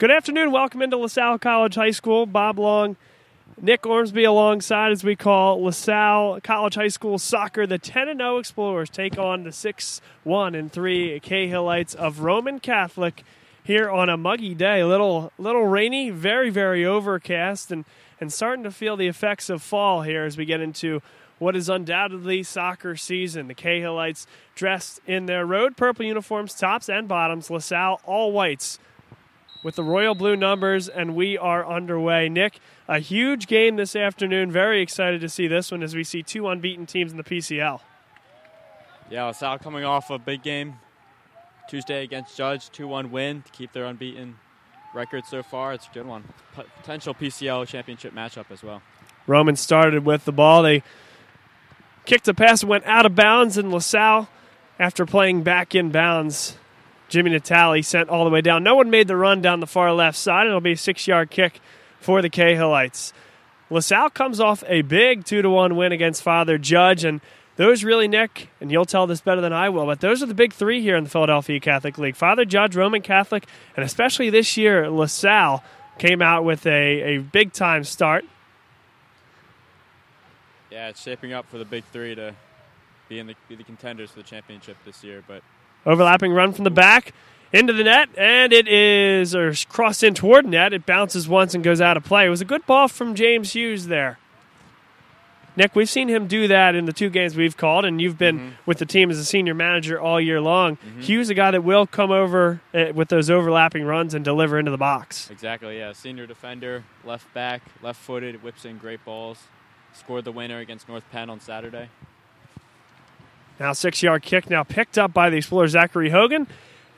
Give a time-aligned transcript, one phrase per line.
[0.00, 0.50] Good afternoon.
[0.50, 2.24] Welcome into LaSalle College High School.
[2.24, 2.96] Bob Long,
[3.60, 7.66] Nick Ormsby alongside as we call LaSalle College High School soccer.
[7.66, 13.24] The 10 0 Explorers take on the 6 1 and 3 Cahillites of Roman Catholic
[13.62, 14.80] here on a muggy day.
[14.80, 17.84] A little, little rainy, very, very overcast, and,
[18.18, 21.02] and starting to feel the effects of fall here as we get into
[21.38, 23.48] what is undoubtedly soccer season.
[23.48, 24.24] The Cahillites
[24.54, 27.50] dressed in their road purple uniforms, tops and bottoms.
[27.50, 28.78] LaSalle all whites
[29.62, 32.28] with the royal blue numbers, and we are underway.
[32.28, 34.50] Nick, a huge game this afternoon.
[34.50, 37.80] Very excited to see this one as we see two unbeaten teams in the PCL.
[39.10, 40.76] Yeah, LaSalle coming off a big game
[41.68, 44.36] Tuesday against Judge, 2 1 win to keep their unbeaten
[44.94, 45.72] record so far.
[45.72, 46.24] It's a good one.
[46.54, 48.82] Potential PCL championship matchup as well.
[49.26, 50.62] Roman started with the ball.
[50.62, 50.82] They
[52.06, 54.28] kicked a pass, went out of bounds, and LaSalle,
[54.78, 56.56] after playing back in bounds,
[57.10, 58.62] Jimmy Natali sent all the way down.
[58.62, 60.46] No one made the run down the far left side.
[60.46, 61.60] It'll be a six yard kick
[62.00, 63.12] for the Cahillites.
[63.68, 67.04] LaSalle comes off a big 2 to 1 win against Father Judge.
[67.04, 67.20] And
[67.56, 70.34] those really, Nick, and you'll tell this better than I will, but those are the
[70.34, 72.16] big three here in the Philadelphia Catholic League.
[72.16, 75.62] Father Judge, Roman Catholic, and especially this year, LaSalle
[75.98, 78.24] came out with a, a big time start.
[80.70, 82.34] Yeah, it's shaping up for the big three to
[83.08, 85.42] be in the, be the contenders for the championship this year, but
[85.86, 87.12] Overlapping run from the back
[87.52, 90.72] into the net, and it is or crossed in toward net.
[90.72, 92.26] It bounces once and goes out of play.
[92.26, 94.18] It was a good ball from James Hughes there.
[95.56, 98.38] Nick, we've seen him do that in the two games we've called, and you've been
[98.38, 98.54] mm-hmm.
[98.66, 100.76] with the team as a senior manager all year long.
[100.76, 101.00] Mm-hmm.
[101.00, 104.70] Hughes, a guy that will come over uh, with those overlapping runs and deliver into
[104.70, 105.28] the box.
[105.28, 105.92] Exactly, yeah.
[105.92, 109.42] Senior defender, left back, left footed, whips in great balls.
[109.92, 111.88] Scored the winner against North Penn on Saturday.
[113.60, 116.48] Now, six yard kick now picked up by the Explorer Zachary Hogan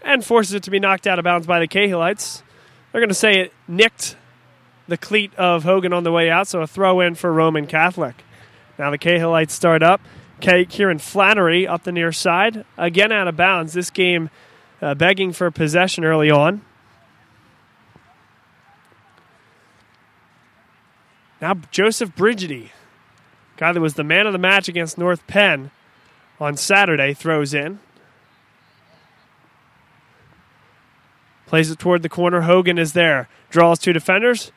[0.01, 2.43] and forces it to be knocked out of bounds by the Cahillites.
[2.93, 4.17] They're going to say it nicked
[4.87, 8.23] the cleat of Hogan on the way out, so a throw in for Roman Catholic.
[8.79, 10.01] Now the Cahillites start up.
[10.41, 13.73] Kieran Flannery up the near side, again out of bounds.
[13.73, 14.31] This game
[14.81, 16.63] uh, begging for possession early on.
[21.41, 22.70] Now Joseph Brigidi,
[23.57, 25.70] guy that was the man of the match against North Penn,
[26.42, 27.79] on Saturday throws in.
[31.47, 32.42] Plays it toward the corner.
[32.42, 33.29] Hogan is there.
[33.51, 34.51] Draws two defenders.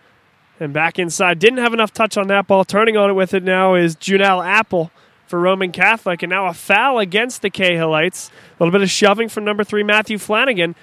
[0.59, 1.39] And back inside.
[1.39, 2.63] Didn't have enough touch on that ball.
[2.63, 4.89] Turning on it with it now is Junel Apple
[5.27, 6.23] for Roman Catholic.
[6.23, 8.29] And now a foul against the Cahillites.
[8.29, 10.75] A little bit of shoving from number three, Matthew Flanagan.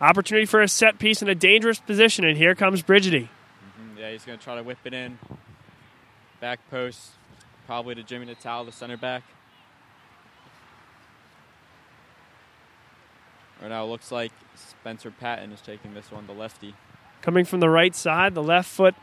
[0.00, 2.24] Opportunity for a set piece in a dangerous position.
[2.24, 3.28] And here comes Brigidi.
[3.28, 3.98] Mm-hmm.
[3.98, 5.18] Yeah, he's going to try to whip it in.
[6.40, 7.10] Back post.
[7.66, 9.24] Probably to Jimmy Natal, the center back.
[13.60, 16.74] Right now, it looks like Spencer Patton is taking this one, the lefty.
[17.22, 18.94] Coming from the right side, the left foot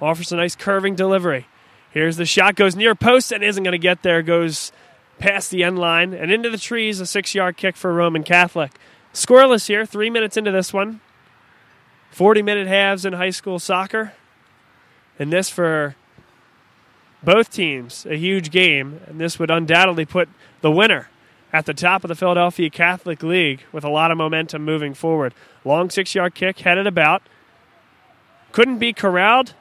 [0.00, 1.46] offers a nice curving delivery.
[1.90, 4.70] Here's the shot, goes near post and isn't going to get there, goes
[5.18, 7.00] past the end line and into the trees.
[7.00, 8.72] A six yard kick for Roman Catholic.
[9.12, 11.00] Scoreless here, three minutes into this one.
[12.10, 14.12] 40 minute halves in high school soccer.
[15.18, 15.96] And this for
[17.22, 19.00] both teams, a huge game.
[19.06, 20.28] And this would undoubtedly put
[20.60, 21.08] the winner
[21.52, 25.34] at the top of the Philadelphia Catholic League with a lot of momentum moving forward.
[25.64, 27.22] Long six yard kick, headed about.
[28.52, 29.54] Couldn't be corralled.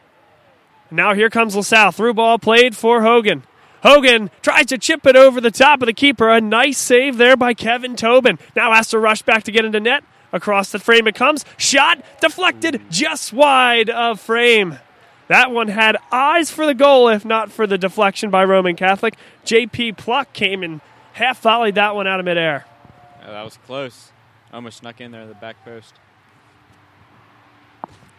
[0.91, 1.91] Now here comes LaSalle.
[1.91, 3.44] Through ball played for Hogan.
[3.83, 6.29] Hogan tries to chip it over the top of the keeper.
[6.29, 8.39] A nice save there by Kevin Tobin.
[8.56, 10.03] Now has to rush back to get into net.
[10.31, 11.44] Across the frame it comes.
[11.57, 14.79] Shot deflected just wide of frame.
[15.27, 19.16] That one had eyes for the goal, if not for the deflection by Roman Catholic.
[19.45, 20.81] JP Pluck came and
[21.13, 22.65] half volleyed that one out of midair.
[23.25, 24.11] That was close.
[24.51, 25.93] Almost snuck in there at the back post.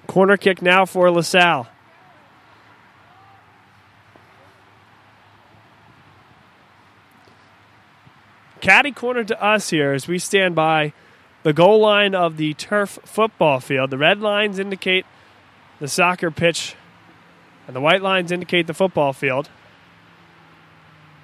[0.06, 1.68] Corner kick now for LaSalle.
[8.60, 10.92] Caddy corner to us here as we stand by
[11.42, 13.90] the goal line of the turf football field.
[13.90, 15.06] The red lines indicate
[15.78, 16.74] the soccer pitch,
[17.66, 19.48] and the white lines indicate the football field.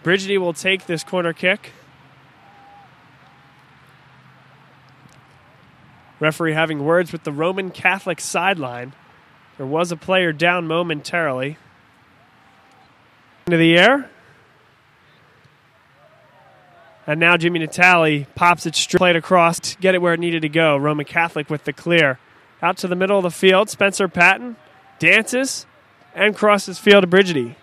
[0.06, 1.72] Brigidi will take this corner kick.
[6.20, 8.92] Referee having words with the Roman Catholic sideline.
[9.56, 11.58] There was a player down momentarily.
[13.48, 14.08] Into the air.
[17.04, 20.42] And now Jimmy Natali pops it straight played across to get it where it needed
[20.42, 20.76] to go.
[20.76, 22.20] Roman Catholic with the clear.
[22.62, 23.68] Out to the middle of the field.
[23.70, 24.54] Spencer Patton
[25.00, 25.66] dances
[26.14, 27.56] and crosses field to Brigidi.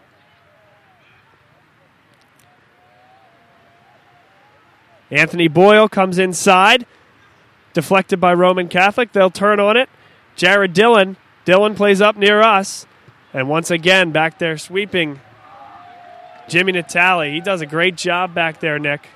[5.13, 6.85] Anthony Boyle comes inside.
[7.73, 9.11] Deflected by Roman Catholic.
[9.13, 9.89] They'll turn on it.
[10.35, 11.17] Jared Dillon.
[11.45, 12.87] Dillon plays up near us.
[13.33, 15.19] And once again, back there sweeping
[16.47, 17.33] Jimmy Natali.
[17.33, 19.07] He does a great job back there, Nick.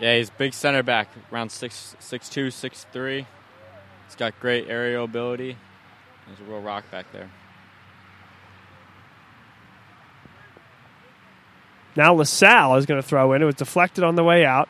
[0.00, 3.26] Yeah, he's big center back, around six six two, six three.
[4.06, 5.56] He's got great aerial ability.
[6.28, 7.30] He's a real rock back there.
[11.96, 13.42] Now LaSalle is going to throw in.
[13.42, 14.68] It was deflected on the way out.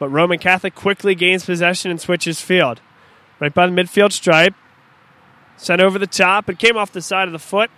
[0.00, 2.80] But Roman Catholic quickly gains possession and switches field.
[3.38, 4.54] Right by the midfield stripe.
[5.58, 6.48] Sent over the top.
[6.48, 7.70] It came off the side of the foot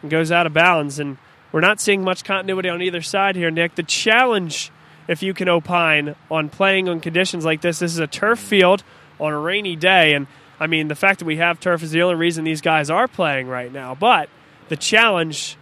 [0.00, 1.00] and goes out of bounds.
[1.00, 1.18] And
[1.50, 3.74] we're not seeing much continuity on either side here, Nick.
[3.74, 4.70] The challenge,
[5.08, 8.84] if you can opine, on playing on conditions like this, this is a turf field
[9.18, 10.14] on a rainy day.
[10.14, 10.28] And
[10.60, 13.08] I mean, the fact that we have turf is the only reason these guys are
[13.08, 13.96] playing right now.
[13.96, 14.28] But
[14.68, 15.56] the challenge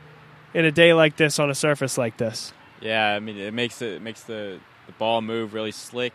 [0.53, 2.53] in a day like this on a surface like this.
[2.82, 6.12] Yeah, I mean, it makes it, it makes the, the ball move really slick.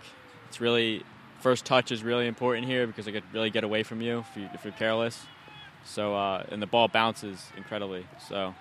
[0.49, 1.03] It's really
[1.39, 4.37] first touch is really important here because it could really get away from you if,
[4.37, 5.25] you, if you're careless.
[5.85, 8.05] So uh, and the ball bounces incredibly.
[8.27, 8.53] So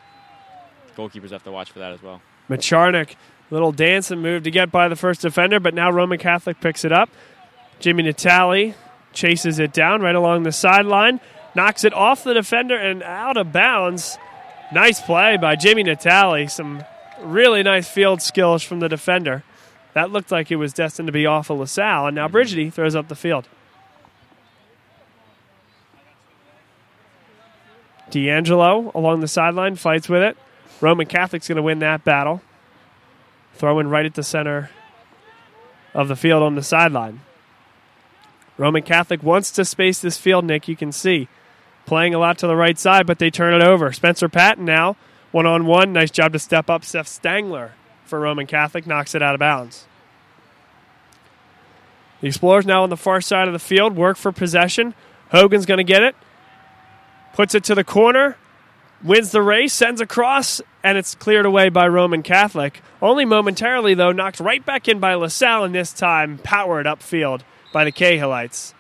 [0.96, 2.22] goalkeepers have to watch for that as well.
[2.48, 3.16] Macharnik,
[3.50, 6.84] little dance and move to get by the first defender, but now Roman Catholic picks
[6.84, 7.10] it up.
[7.80, 8.74] Jimmy Natali
[9.12, 11.20] chases it down right along the sideline,
[11.56, 14.16] knocks it off the defender and out of bounds.
[14.72, 16.48] Nice play by Jimmy Natali.
[16.50, 16.84] Some
[17.20, 19.42] really nice field skills from the defender.
[19.94, 22.96] That looked like it was destined to be off of LaSalle, and now Brigidi throws
[22.96, 23.48] up the field.
[28.10, 30.36] D'Angelo along the sideline fights with it.
[30.80, 32.42] Roman Catholic's going to win that battle.
[33.54, 34.70] Throwing right at the center
[35.94, 37.20] of the field on the sideline.
[38.58, 40.66] Roman Catholic wants to space this field, Nick.
[40.68, 41.28] You can see
[41.86, 43.92] playing a lot to the right side, but they turn it over.
[43.92, 44.96] Spencer Patton now,
[45.30, 45.92] one on one.
[45.92, 46.84] Nice job to step up.
[46.84, 47.70] Seth Stangler
[48.14, 49.86] for Roman Catholic knocks it out of bounds.
[52.20, 54.94] The Explorers now on the far side of the field, work for possession.
[55.32, 56.14] Hogan's going to get it,
[57.32, 58.36] puts it to the corner,
[59.02, 62.82] wins the race, sends across, and it's cleared away by Roman Catholic.
[63.02, 67.40] Only momentarily, though, knocked right back in by LaSalle, and this time powered upfield
[67.72, 68.74] by the Cahillites.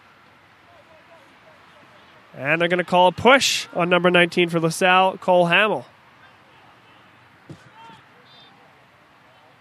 [2.36, 5.86] And they're going to call a push on number 19 for LaSalle, Cole Hamill.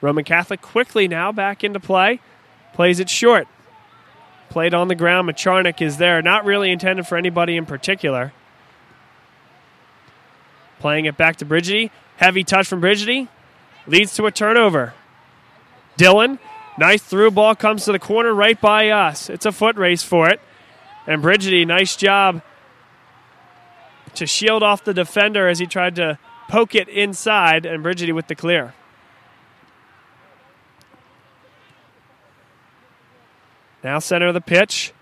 [0.03, 2.19] Roman Catholic quickly now back into play.
[2.73, 3.47] Plays it short.
[4.50, 5.29] Played on the ground.
[5.29, 6.21] Macharnik is there.
[6.21, 8.33] Not really intended for anybody in particular.
[10.81, 11.89] Playing it back to Brigidi.
[12.17, 13.29] Heavy touch from Brigidi.
[13.88, 14.94] Leads to a turnover.
[15.95, 16.38] Dillon.
[16.77, 19.29] Nice through ball comes to the corner right by us.
[19.29, 20.41] It's a foot race for it.
[21.07, 22.41] And Brigidi, nice job
[24.15, 26.19] to shield off the defender as he tried to
[26.50, 28.73] poke it inside, and Brigidi with the clear.
[33.83, 34.94] Now center of the pitch,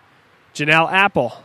[0.54, 1.44] Janelle Apple.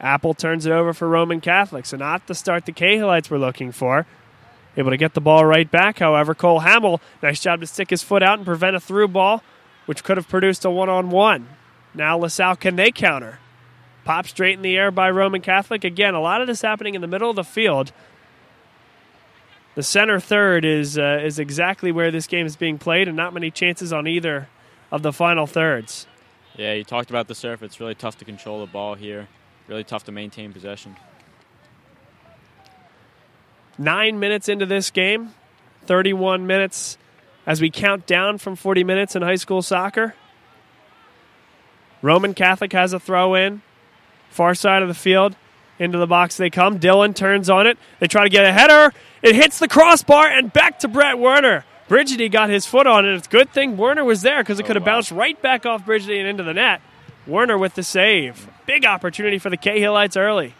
[0.00, 3.72] Apple turns it over for Roman Catholic, so not the start the Cahillites were looking
[3.72, 4.06] for.
[4.76, 6.34] Able to get the ball right back, however.
[6.34, 9.42] Cole Hamill, nice job to stick his foot out and prevent a through ball,
[9.86, 11.48] which could have produced a one on one.
[11.94, 13.38] Now LaSalle, can they counter?
[14.04, 15.84] Pop straight in the air by Roman Catholic.
[15.84, 17.92] Again, a lot of this happening in the middle of the field.
[19.76, 23.32] The center third is uh, is exactly where this game is being played, and not
[23.32, 24.48] many chances on either
[24.92, 26.06] of the final thirds.
[26.56, 27.62] Yeah, you talked about the surf.
[27.62, 29.28] It's really tough to control the ball here.
[29.66, 30.96] Really tough to maintain possession.
[33.76, 35.34] Nine minutes into this game,
[35.86, 36.96] 31 minutes
[37.44, 40.14] as we count down from 40 minutes in high school soccer.
[42.02, 43.62] Roman Catholic has a throw in,
[44.30, 45.34] far side of the field.
[45.76, 46.78] Into the box they come.
[46.78, 47.76] Dillon turns on it.
[47.98, 48.92] They try to get a header.
[49.22, 51.64] It hits the crossbar and back to Brett Werner.
[51.94, 53.14] Brigidi got his foot on it.
[53.14, 54.96] It's a good thing Werner was there because it could have Oh, wow.
[54.96, 56.80] bounced right back off Brigidi and into the net.
[57.24, 58.48] Werner with the save.
[58.66, 60.54] Big opportunity for the Cahillites early.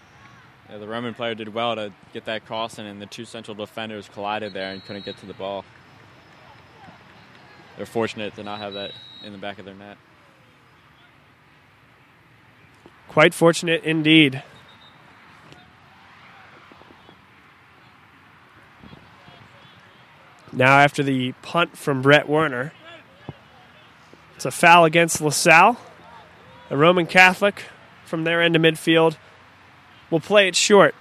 [0.71, 4.09] Yeah, the Roman player did well to get that crossing, and the two central defenders
[4.09, 5.65] collided there and couldn't get to the ball.
[7.77, 8.93] They're fortunate to not have that
[9.25, 9.97] in the back of their net.
[13.09, 14.45] Quite fortunate indeed.
[20.55, 22.73] Now, after the punt from Brett Werner,
[24.37, 25.77] it's a foul against LaSalle.
[26.71, 27.65] A Roman Catholic
[28.05, 29.17] from their end of midfield
[30.11, 30.95] will play it short.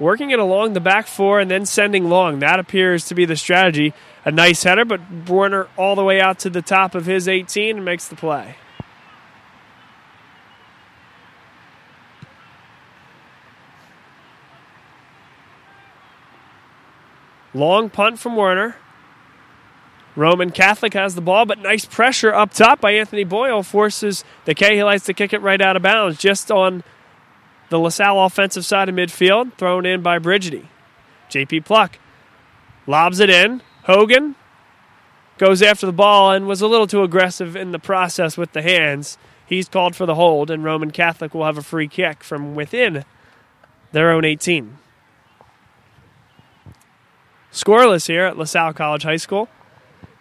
[0.00, 2.38] Working it along the back four and then sending long.
[2.38, 3.92] That appears to be the strategy.
[4.24, 7.76] A nice header, but Werner all the way out to the top of his 18
[7.76, 8.56] and makes the play.
[17.58, 18.76] Long punt from Werner.
[20.14, 24.54] Roman Catholic has the ball, but nice pressure up top by Anthony Boyle forces the
[24.54, 26.84] Cahillites to kick it right out of bounds, just on
[27.68, 30.66] the LaSalle offensive side of midfield, thrown in by Brigidi.
[31.30, 31.98] JP Pluck
[32.86, 33.60] lobs it in.
[33.84, 34.36] Hogan
[35.36, 38.62] goes after the ball and was a little too aggressive in the process with the
[38.62, 39.18] hands.
[39.44, 43.04] He's called for the hold, and Roman Catholic will have a free kick from within
[43.90, 44.78] their own 18.
[47.52, 49.48] Scoreless here at LaSalle College High School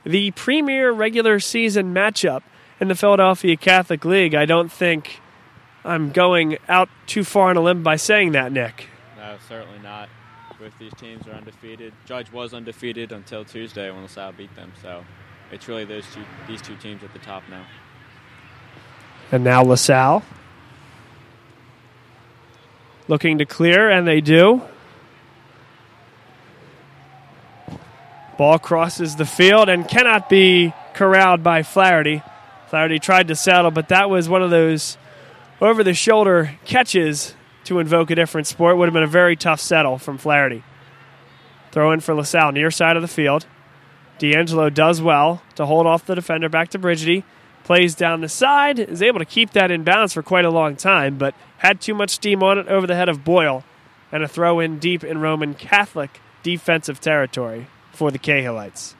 [0.07, 2.41] the premier regular season matchup
[2.79, 4.33] in the Philadelphia Catholic League.
[4.33, 5.19] I don't think
[5.83, 8.89] I'm going out too far on a limb by saying that, Nick.
[9.17, 10.09] No, certainly not.
[10.59, 11.93] Both these teams are undefeated.
[12.05, 14.71] Judge was undefeated until Tuesday when LaSalle beat them.
[14.81, 15.03] So
[15.51, 17.65] it's really those two, these two teams at the top now.
[19.31, 20.23] And now LaSalle
[23.07, 24.61] looking to clear, and they do.
[28.37, 32.21] Ball crosses the field and cannot be corralled by Flaherty.
[32.67, 34.97] Flaherty tried to settle, but that was one of those
[35.59, 38.77] over the shoulder catches to invoke a different sport.
[38.77, 40.63] Would have been a very tough settle from Flaherty.
[41.71, 43.47] Throw in for LaSalle, near side of the field.
[44.19, 47.23] D'Angelo does well to hold off the defender back to Brigidi.
[47.63, 50.75] Plays down the side, is able to keep that in bounds for quite a long
[50.75, 53.63] time, but had too much steam on it over the head of Boyle.
[54.11, 57.67] And a throw in deep in Roman Catholic defensive territory
[57.97, 58.93] for the Cahillites.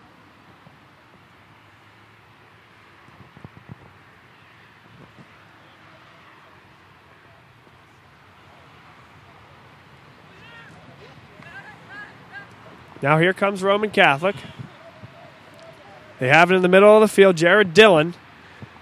[13.04, 14.36] Now here comes Roman Catholic.
[16.20, 17.38] They have it in the middle of the field.
[17.38, 18.16] Jared Dillon.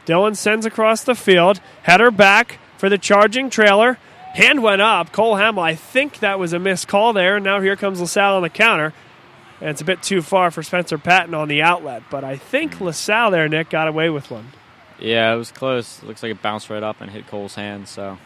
[0.05, 1.60] Dillon sends across the field.
[1.81, 4.00] Header back for the charging trailer.
[4.36, 5.12] Hand went up.
[5.12, 7.36] Cole Hamill, I think that was a missed call there.
[7.36, 8.93] And Now here comes LaSalle on the counter.
[9.65, 12.03] And it's a bit too far for Spencer Patton on the outlet.
[12.12, 14.50] But I think LaSalle there, Nick, got away with one.
[15.00, 16.03] Yeah, it was close.
[16.03, 17.88] It looks like it bounced right up and hit Cole's hand.
[17.88, 18.19] So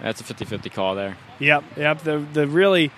[0.00, 1.18] that's a 50 50 call there.
[1.40, 1.98] Yep, yep.
[1.98, 2.90] The, the really,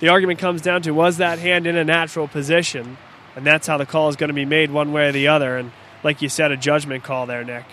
[0.00, 2.96] the argument comes down to was that hand in a natural position?
[3.36, 5.56] And that's how the call is going to be made one way or the other.
[5.56, 5.70] And
[6.02, 7.66] like you said, a judgment call there, Nick.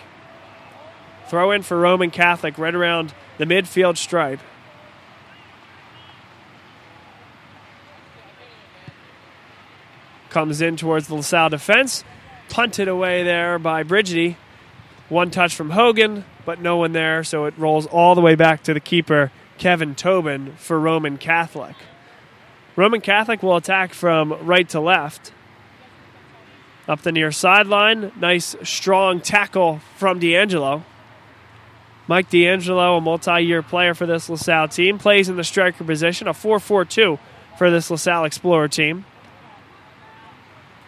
[1.30, 4.40] Throw in for Roman Catholic right around the midfield stripe.
[10.30, 12.04] Comes in towards the LaSalle defense.
[12.50, 14.36] Punted away there by Brigidi.
[15.10, 18.64] One touch from Hogan, but no one there, so it rolls all the way back
[18.64, 21.76] to the keeper, Kevin Tobin, for Roman Catholic.
[22.76, 25.32] Roman Catholic will attack from right to left.
[26.88, 30.84] Up the near sideline, nice strong tackle from D'Angelo.
[32.08, 36.28] Mike D'Angelo, a multi year player for this LaSalle team, plays in the striker position,
[36.28, 37.20] a 4 4 2
[37.58, 39.06] for this LaSalle Explorer team.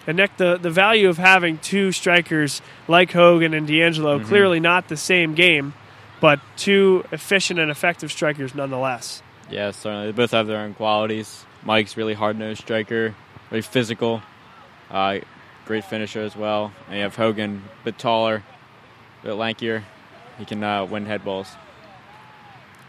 [0.10, 4.28] And Nick, the, the value of having two strikers like Hogan and D'Angelo, mm-hmm.
[4.28, 5.76] clearly not the same game,
[6.20, 9.22] but two efficient and effective strikers nonetheless.
[9.52, 10.08] Yeah, certainly.
[10.08, 11.46] They both have their own qualities.
[11.64, 13.14] Mike's really hard nosed striker,
[13.52, 14.24] very physical,
[14.90, 15.20] uh,
[15.68, 16.72] great finisher as well.
[16.88, 18.44] And you have Hogan, a bit taller,
[19.22, 19.84] a bit lankier.
[20.40, 21.52] He can uh, win head balls.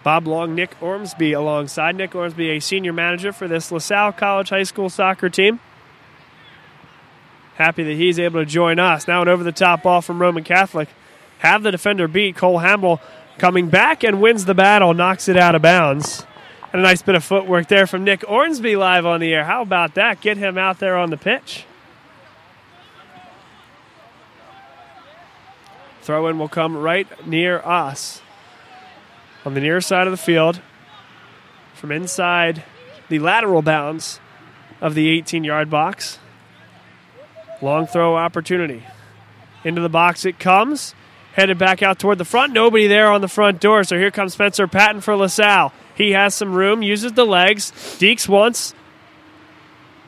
[0.02, 1.96] Bob Long, Nick Ormsby alongside.
[1.96, 5.60] Nick Ormsby, a senior manager for this LaSalle College High School soccer team.
[7.60, 9.06] Happy that he's able to join us.
[9.06, 10.88] Now an over the top ball from Roman Catholic.
[11.40, 12.34] Have the defender beat.
[12.34, 13.02] Cole Hamill
[13.36, 16.24] coming back and wins the battle, knocks it out of bounds.
[16.72, 19.44] And a nice bit of footwork there from Nick Ormsby live on the air.
[19.44, 20.22] How about that?
[20.22, 21.66] Get him out there on the pitch.
[26.00, 28.22] Throw in will come right near us
[29.44, 30.62] on the near side of the field
[31.74, 32.64] from inside
[33.10, 34.18] the lateral bounds
[34.80, 36.18] of the 18 yard box.
[37.62, 38.84] Long throw opportunity.
[39.64, 40.94] Into the box it comes.
[41.34, 42.52] Headed back out toward the front.
[42.52, 43.84] Nobody there on the front door.
[43.84, 45.72] So here comes Spencer Patton for LaSalle.
[45.94, 47.70] He has some room, uses the legs.
[47.70, 48.74] Deeks once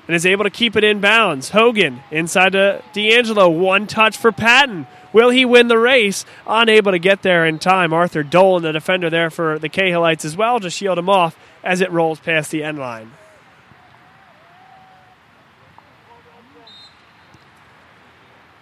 [0.07, 1.51] and is able to keep it in bounds.
[1.51, 3.49] Hogan inside to D'Angelo.
[3.49, 4.87] One touch for Patton.
[5.13, 6.25] Will he win the race?
[6.47, 7.93] Unable to get there in time.
[7.93, 11.81] Arthur Dolan, the defender there for the Cahillites as well, to shield him off as
[11.81, 13.13] it rolls past the end line.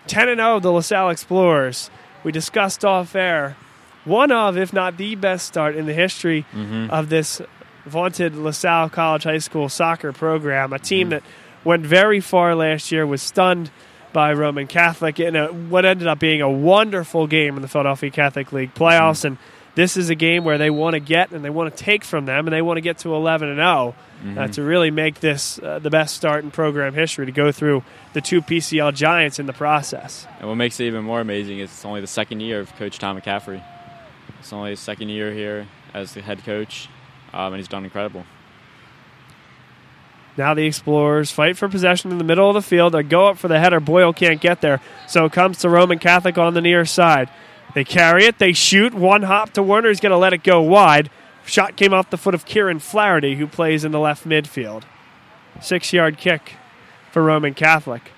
[0.07, 1.91] 10 and 0, the LaSalle Explorers.
[2.23, 3.57] We discussed off air
[4.05, 6.91] one of, if not the best start in the history mm-hmm.
[6.91, 7.41] of this
[7.85, 10.73] vaunted LaSalle College High School soccer program.
[10.73, 11.11] A team mm-hmm.
[11.11, 11.23] that
[11.65, 13.71] went very far last year, was stunned
[14.13, 18.11] by Roman Catholic in a, what ended up being a wonderful game in the Philadelphia
[18.11, 19.19] Catholic League playoffs.
[19.19, 19.27] Mm-hmm.
[19.29, 19.39] And
[19.81, 22.27] this is a game where they want to get and they want to take from
[22.27, 23.95] them, and they want to get to 11 and 0
[24.37, 27.83] uh, to really make this uh, the best start in program history to go through
[28.13, 30.27] the two PCL giants in the process.
[30.39, 32.99] And what makes it even more amazing is it's only the second year of Coach
[32.99, 33.65] Tom McCaffrey.
[34.39, 36.91] It's only his second year here as the head coach,
[37.33, 38.27] um, and he's done incredible.
[40.37, 42.93] Now the Explorers fight for possession in the middle of the field.
[42.93, 43.81] They go up for the header.
[43.81, 47.31] Boyle can't get there, so it comes to Roman Catholic on the near side.
[47.75, 48.39] They carry it.
[48.39, 48.95] They shoot.
[48.95, 49.89] One hop to Werner.
[49.89, 51.11] He's going to let it go wide.
[51.45, 54.83] Shot came off the foot of Kieran Flaherty, who plays in the left midfield.
[55.61, 56.55] Six yard kick
[57.11, 58.13] for Roman Catholic.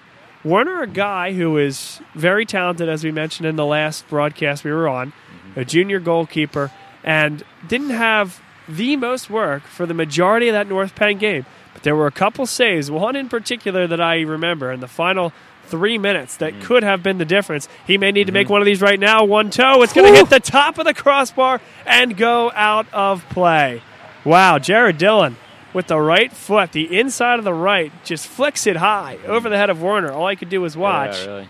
[0.44, 4.72] Werner, a guy who is very talented, as we mentioned in the last broadcast we
[4.72, 5.60] were on, mm-hmm.
[5.60, 6.72] a junior goalkeeper,
[7.04, 11.46] and didn't have the most work for the majority of that North Penn game.
[11.72, 15.32] But there were a couple saves, one in particular that I remember in the final
[15.72, 16.62] three minutes that mm.
[16.62, 17.66] could have been the difference.
[17.86, 18.52] He may need to make mm-hmm.
[18.52, 19.24] one of these right now.
[19.24, 19.82] One toe.
[19.82, 23.80] It's going to hit the top of the crossbar and go out of play.
[24.22, 25.36] Wow, Jared Dillon
[25.72, 29.56] with the right foot, the inside of the right, just flicks it high over the
[29.56, 30.12] head of Werner.
[30.12, 31.18] All I could do was watch.
[31.20, 31.48] Yeah, really.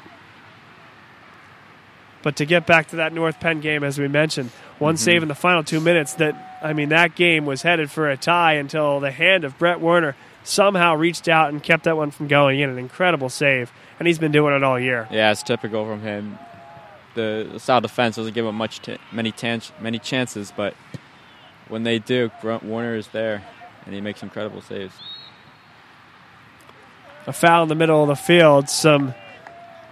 [2.23, 5.03] But to get back to that North Penn game, as we mentioned, one mm-hmm.
[5.03, 6.15] save in the final two minutes.
[6.15, 9.81] That I mean, that game was headed for a tie until the hand of Brett
[9.81, 10.15] Werner
[10.45, 12.71] somehow reached out and kept that one from going in.
[12.71, 13.73] An incredible save,
[14.03, 15.07] and he's been doing it all year.
[15.13, 16.37] Yeah, it's typical from him.
[17.15, 20.75] The, South defense doesn't give him much t- many tan- many chances, but
[21.69, 23.45] when they do, Brett Werner is there,
[23.87, 24.93] and he makes incredible saves.
[27.29, 28.69] A foul in the middle of the field.
[28.69, 29.15] Some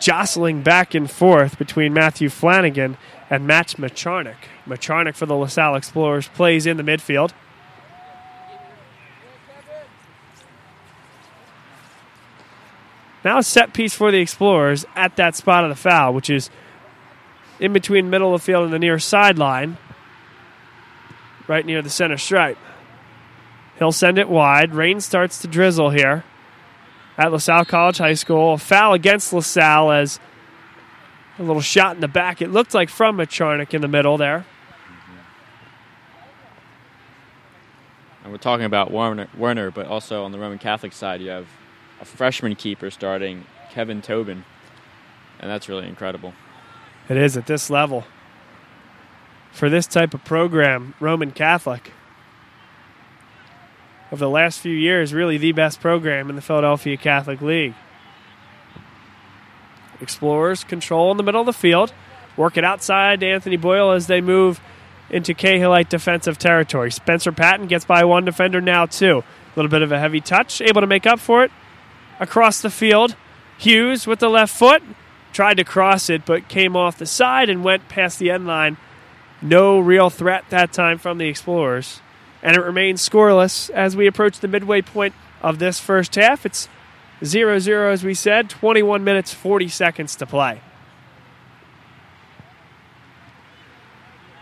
[0.00, 2.97] jostling back and forth between Matthew Flanagan
[3.31, 4.49] and Matt Macharnik.
[4.67, 7.31] Macharnik for the LaSalle Explorers plays in the midfield.
[13.24, 16.50] Now set piece for the Explorers at that spot of the foul, which is
[17.58, 19.76] in between middle of the field and the near sideline,
[21.46, 22.58] right near the center stripe.
[23.78, 24.74] He'll send it wide.
[24.74, 26.24] Rain starts to drizzle here
[27.18, 28.54] at LaSalle College High School.
[28.54, 30.18] A foul against LaSalle as
[31.38, 32.40] a little shot in the back.
[32.40, 34.46] It looked like from Macharnik in the middle there.
[38.22, 41.46] And we're talking about Werner, Werner, but also on the Roman Catholic side, you have
[42.00, 44.44] a freshman keeper starting, Kevin Tobin,
[45.38, 46.32] and that's really incredible.
[47.08, 48.04] It is at this level.
[49.52, 51.92] For this type of program, Roman Catholic,
[54.10, 57.74] of the last few years, really the best program in the Philadelphia Catholic League.
[60.00, 61.92] Explorers control in the middle of the field,
[62.36, 64.60] work it outside to Anthony Boyle as they move
[65.10, 66.90] into Cahillite defensive territory.
[66.90, 69.18] Spencer Patton gets by one defender now, too.
[69.18, 71.50] A little bit of a heavy touch, able to make up for it.
[72.20, 73.16] Across the field,
[73.59, 74.83] Hughes with the left foot
[75.33, 78.76] tried to cross it, but came off the side and went past the end line.
[79.42, 82.00] No real threat that time from the Explorers.
[82.42, 86.44] And it remains scoreless as we approach the midway point of this first half.
[86.44, 86.68] It's
[87.24, 90.61] 0 0, as we said, 21 minutes, 40 seconds to play.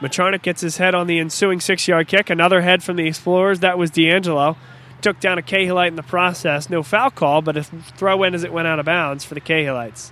[0.00, 2.30] Macharnik gets his head on the ensuing six yard kick.
[2.30, 3.60] Another head from the Explorers.
[3.60, 4.56] That was D'Angelo.
[5.00, 6.68] Took down a Cahillite in the process.
[6.68, 9.40] No foul call, but a throw in as it went out of bounds for the
[9.40, 10.10] Cahillites.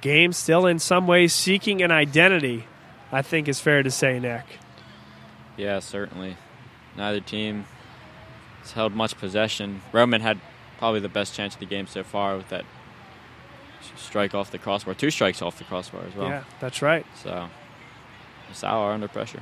[0.00, 2.66] Game still in some ways seeking an identity,
[3.12, 4.44] I think is fair to say, Nick.
[5.56, 6.36] Yeah, certainly.
[6.96, 7.66] Neither team
[8.62, 9.80] has held much possession.
[9.92, 10.40] Roman had
[10.78, 12.64] probably the best chance of the game so far with that
[13.96, 16.28] strike off the crossbar, two strikes off the crossbar as well.
[16.28, 17.06] Yeah, that's right.
[17.22, 17.48] So,
[18.62, 19.40] are under pressure.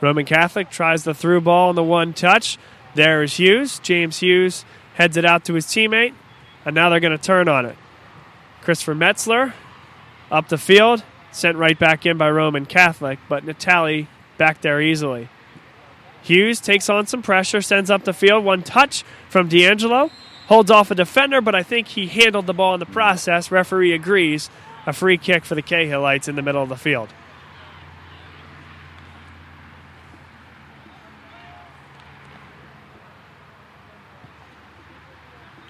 [0.00, 2.58] Roman Catholic tries the through ball on the one touch.
[2.94, 3.78] There is Hughes.
[3.80, 6.14] James Hughes heads it out to his teammate,
[6.64, 7.76] and now they're going to turn on it.
[8.62, 9.52] Christopher Metzler
[10.30, 11.02] up the field,
[11.32, 14.06] sent right back in by Roman Catholic, but Natali
[14.38, 15.28] back there easily.
[16.22, 18.44] Hughes takes on some pressure, sends up the field.
[18.44, 20.10] One touch from D'Angelo.
[20.50, 23.52] Holds off a defender, but I think he handled the ball in the process.
[23.52, 24.50] Referee agrees.
[24.84, 27.10] A free kick for the Cahillites in the middle of the field.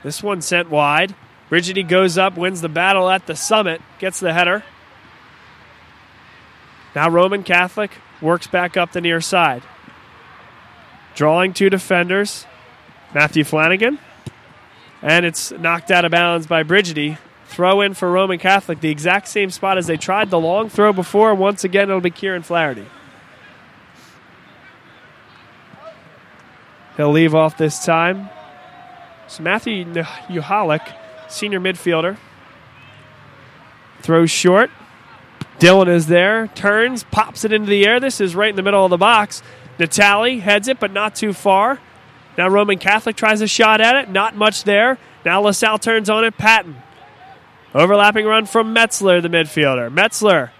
[0.02, 1.14] This one sent wide.
[1.50, 4.64] Brigidi goes up, wins the battle at the summit, gets the header.
[6.94, 7.90] Now Roman Catholic
[8.22, 9.62] works back up the near side.
[11.14, 12.46] Drawing two defenders.
[13.12, 13.98] Matthew Flanagan.
[15.02, 17.18] And it's knocked out of bounds by Brigidi.
[17.46, 20.92] Throw in for Roman Catholic, the exact same spot as they tried the long throw
[20.92, 21.34] before.
[21.34, 22.86] Once again, it'll be Kieran Flaherty.
[26.96, 28.28] He'll leave off this time.
[29.26, 30.94] So Matthew Uhalik,
[31.28, 32.18] senior midfielder,
[34.02, 34.70] throws short.
[35.58, 38.00] Dillon is there, turns, pops it into the air.
[38.00, 39.42] This is right in the middle of the box.
[39.78, 41.80] Natali heads it, but not too far.
[42.38, 44.98] Now Roman Catholic tries a shot at it, not much there.
[45.24, 46.76] Now LaSalle turns on it, Patton.
[47.74, 49.94] Overlapping run from Metzler, the midfielder.
[49.94, 50.50] Metzler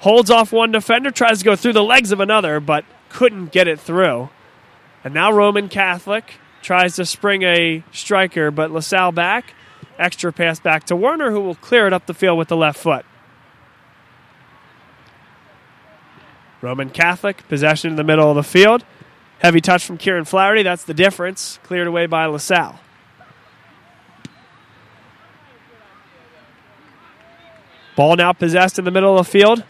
[0.00, 3.68] holds off one defender, tries to go through the legs of another, but couldn't get
[3.68, 4.30] it through.
[5.04, 9.54] And now Roman Catholic tries to spring a striker, but LaSalle back.
[9.98, 12.78] Extra pass back to Werner, who will clear it up the field with the left
[12.78, 13.04] foot.
[16.62, 18.84] Roman Catholic, possession in the middle of the field.
[19.40, 20.62] Heavy touch from Kieran Flaherty.
[20.62, 21.58] That's the difference.
[21.62, 22.78] Cleared away by LaSalle.
[27.96, 29.64] Ball now possessed in the middle of the field.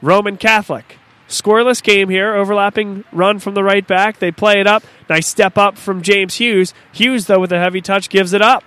[0.00, 0.98] Roman Catholic.
[1.28, 2.34] Scoreless game here.
[2.34, 4.18] Overlapping run from the right back.
[4.18, 4.82] They play it up.
[5.08, 6.72] Nice step up from James Hughes.
[6.92, 8.64] Hughes, though, with a heavy touch, gives it up.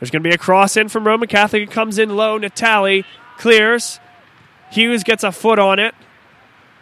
[0.00, 1.62] There's going to be a cross in from Roman Catholic.
[1.62, 2.38] It comes in low.
[2.38, 3.04] Natali
[3.36, 4.00] clears.
[4.70, 5.94] Hughes gets a foot on it.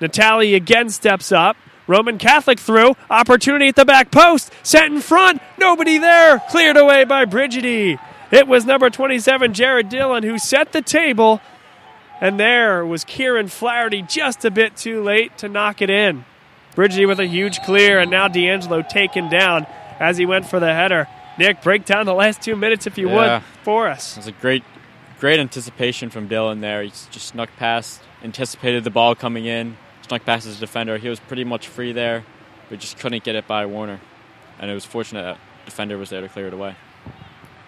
[0.00, 1.56] Natali again steps up.
[1.86, 2.94] Roman Catholic through.
[3.10, 4.52] Opportunity at the back post.
[4.62, 5.40] Set in front.
[5.58, 6.40] Nobody there.
[6.50, 7.98] Cleared away by Brigidi.
[8.30, 11.40] It was number 27, Jared Dillon, who set the table.
[12.20, 16.24] And there was Kieran Flaherty just a bit too late to knock it in.
[16.74, 19.66] Brigidi with a huge clear, and now D'Angelo taken down
[20.00, 21.08] as he went for the header.
[21.38, 23.34] Nick, break down the last two minutes if you Yeah.
[23.34, 24.16] would for us.
[24.16, 24.64] It was a great,
[25.20, 26.82] great anticipation from Dillon there.
[26.82, 30.98] He just snuck past, anticipated the ball coming in, snuck past his defender.
[30.98, 32.24] He was pretty much free there,
[32.68, 34.00] but just couldn't get it by Werner.
[34.58, 36.76] And it was fortunate that defender was there to clear it away.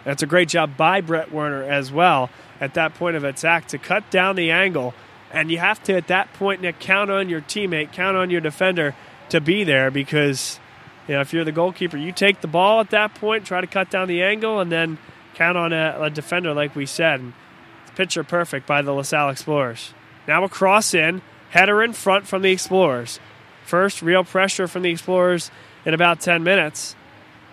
[0.05, 3.79] That's a great job by Brett Werner as well at that point of attack to
[3.79, 4.94] cut down the angle.
[5.31, 8.40] And you have to, at that point, Nick, count on your teammate, count on your
[8.40, 8.94] defender
[9.29, 10.59] to be there because,
[11.07, 13.66] you know, if you're the goalkeeper, you take the ball at that point, try to
[13.66, 14.96] cut down the angle, and then
[15.35, 17.20] count on a, a defender, like we said.
[17.20, 17.35] And
[17.83, 19.92] it's picture perfect by the LaSalle Explorers.
[20.27, 23.20] Now a cross in, header in front from the Explorers.
[23.64, 25.50] First real pressure from the Explorers
[25.84, 26.94] in about 10 minutes.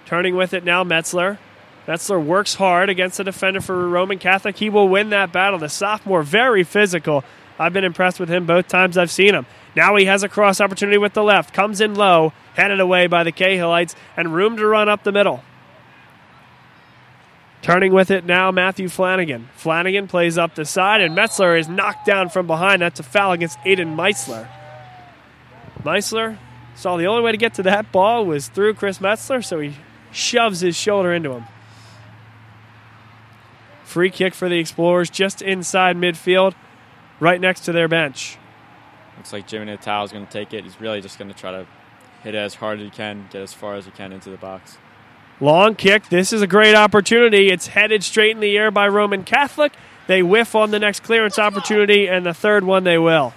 [0.06, 1.38] Turning with it now, Metzler.
[1.88, 4.58] Metzler works hard against the defender for Roman Catholic.
[4.58, 5.60] He will win that battle.
[5.60, 7.24] The sophomore, very physical.
[7.60, 9.46] I've been impressed with him both times I've seen him.
[9.76, 11.54] Now he has a cross opportunity with the left.
[11.54, 15.44] Comes in low, headed away by the Cahillites, and room to run up the middle.
[17.66, 19.50] Turning with it now, Matthew Flanagan.
[19.56, 22.84] Flanagan plays up the side, and Metzler is knocked down from behind.
[22.84, 24.48] That's a foul against Aiden Meisler.
[25.82, 26.38] Meisler
[26.76, 29.74] saw the only way to get to that ball was through Chris Metzler, so he
[30.12, 31.46] shoves his shoulder into him.
[33.84, 36.54] Free kick for the Explorers just inside midfield,
[37.20, 38.38] right next to their bench.
[39.18, 40.66] Looks like Jimmy Natal is going to take it.
[40.66, 41.66] He's really just going to try to
[42.22, 44.38] hit it as hard as he can, get as far as he can into the
[44.38, 44.78] box.
[45.42, 46.10] Long kick.
[46.10, 47.50] This is a great opportunity.
[47.50, 49.74] It's headed straight in the air by Roman Catholic.
[50.08, 53.34] They whiff on the next clearance opportunity, and the third one they will.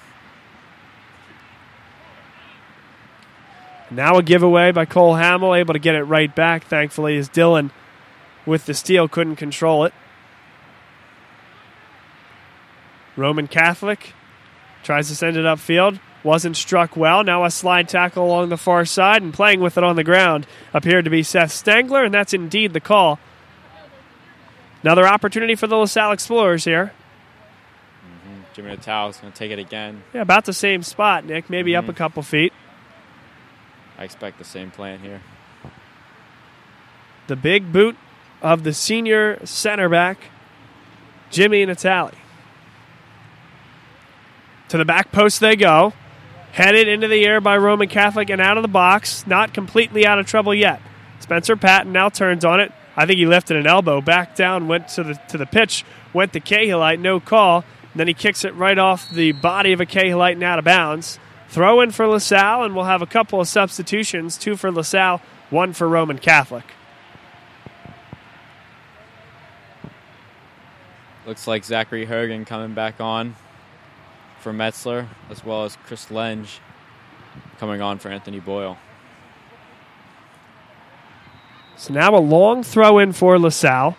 [3.91, 7.71] Now a giveaway by Cole Hamill, able to get it right back, thankfully, as Dillon
[8.45, 9.95] with the steal couldn't control it.
[13.17, 14.13] Roman Catholic
[14.83, 16.01] tries to send it upfield.
[16.25, 17.23] Wasn't struck well.
[17.23, 20.47] Now a slide tackle along the far side and playing with it on the ground
[20.75, 23.21] appeared to be Seth Stangler, and that's indeed the call.
[24.83, 26.93] Another opportunity for the LaSalle Explorers here.
[28.05, 28.41] Mm-hmm.
[28.55, 30.03] Jimmy Natal is going to take it again.
[30.13, 31.51] Yeah, about the same spot, Nick.
[31.51, 31.97] Maybe up a mm-hmm.
[31.97, 32.53] couple feet.
[33.97, 35.21] I expect the same plan here.
[37.27, 37.97] The big boot
[38.41, 40.31] of the senior center back,
[41.31, 42.15] Jimmy Natali.
[44.69, 45.93] To the back post they go.
[46.53, 49.27] Headed into the air by Roman Catholic and out of the box.
[49.27, 50.81] Not completely out of trouble yet.
[51.21, 52.73] Spencer Patton now turns on it.
[52.97, 56.33] I think he lifted an elbow, back down, went to the to the pitch, went
[56.33, 57.65] to Cahillite, no call.
[57.95, 61.19] Then he kicks it right off the body of a Cahillite and out of bounds.
[61.49, 65.73] Throw in for LaSalle, and we'll have a couple of substitutions two for LaSalle, one
[65.73, 66.65] for Roman Catholic.
[71.25, 73.37] Looks like Zachary Hogan coming back on
[74.41, 76.61] for Metzler, as well as Chris Lenge
[77.59, 78.79] coming on for Anthony Boyle.
[81.77, 83.97] So now a long throw in for LaSalle.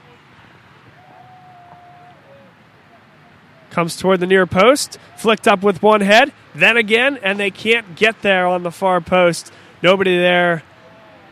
[3.69, 7.95] Comes toward the near post, flicked up with one head, then again, and they can't
[7.95, 9.53] get there on the far post.
[9.81, 10.63] Nobody there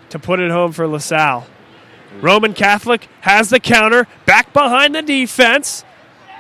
[0.10, 1.48] to put it home for LaSalle.
[2.22, 5.84] Roman Catholic has the counter, back behind the defense.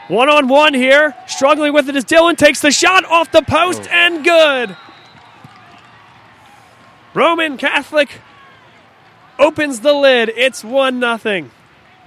[0.07, 3.81] One on one here, struggling with it as Dillon takes the shot off the post
[3.83, 3.91] oh.
[3.91, 4.77] and good.
[7.13, 8.21] Roman Catholic
[9.37, 10.29] opens the lid.
[10.29, 11.51] It's 1 nothing.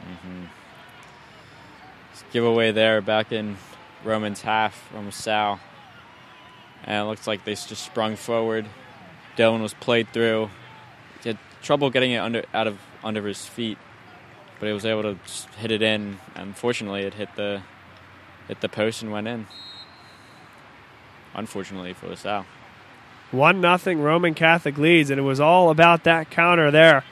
[0.02, 0.44] Mm-hmm.
[2.32, 3.56] Giveaway there back in
[4.04, 5.60] Roman's half from Sal.
[6.84, 8.66] And it looks like they just sprung forward.
[9.36, 10.48] Dillon was played through.
[11.22, 13.78] He had trouble getting it under out of under his feet,
[14.58, 15.18] but he was able to
[15.58, 16.18] hit it in.
[16.34, 17.62] Unfortunately, it hit the
[18.50, 19.46] hit the post and went in.
[21.36, 22.44] Unfortunately for LaSalle.
[23.30, 27.04] 1 nothing Roman Catholic leads, and it was all about that counter there.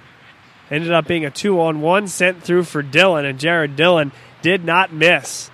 [0.68, 4.10] Ended up being a two on one sent through for Dillon, and Jared Dillon
[4.42, 5.48] did not miss.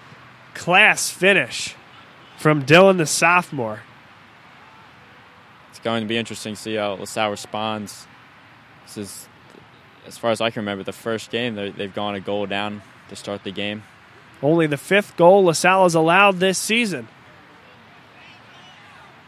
[0.55, 1.75] Class finish
[2.39, 3.81] from Dillon the sophomore.
[5.69, 8.07] It's going to be interesting to see how LaSalle responds.
[8.87, 9.29] This is,
[10.07, 13.17] as far as I can remember, the first game they've gone a goal down to
[13.17, 13.83] start the game.
[14.43, 17.09] Only the fifth goal LaSalle has allowed this season.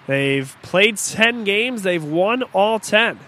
[0.07, 3.19] They've played 10 games, they've won all 10.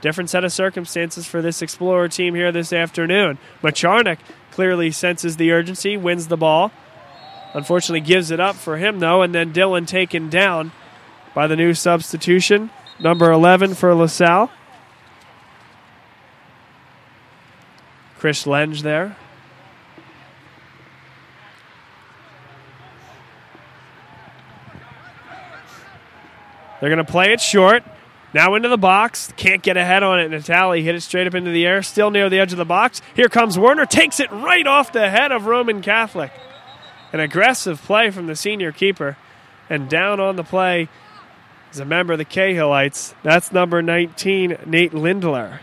[0.00, 3.38] Different set of circumstances for this Explorer team here this afternoon.
[3.62, 4.18] Macharnik
[4.50, 6.72] clearly senses the urgency, wins the ball.
[7.52, 10.72] Unfortunately, gives it up for him, though, and then Dillon taken down
[11.34, 14.50] by the new substitution, number 11 for LaSalle.
[18.18, 19.16] Chris Lenge there.
[26.80, 27.82] They're going to play it short.
[28.32, 29.32] Now into the box.
[29.36, 30.30] Can't get ahead on it.
[30.30, 31.82] Natali hit it straight up into the air.
[31.82, 33.02] Still near the edge of the box.
[33.14, 33.86] Here comes Werner.
[33.86, 36.32] Takes it right off the head of Roman Catholic.
[37.12, 39.16] An aggressive play from the senior keeper.
[39.68, 40.88] And down on the play
[41.72, 43.14] is a member of the Cahillites.
[43.22, 45.60] That's number 19, Nate Lindler.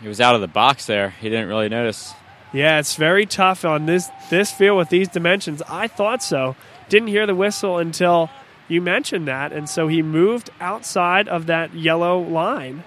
[0.00, 1.10] He was out of the box there.
[1.10, 2.14] He didn't really notice.
[2.52, 5.62] Yeah, it's very tough on this this field with these dimensions.
[5.68, 6.56] I thought so.
[6.88, 8.30] Didn't hear the whistle until
[8.68, 12.84] you mentioned that, and so he moved outside of that yellow line.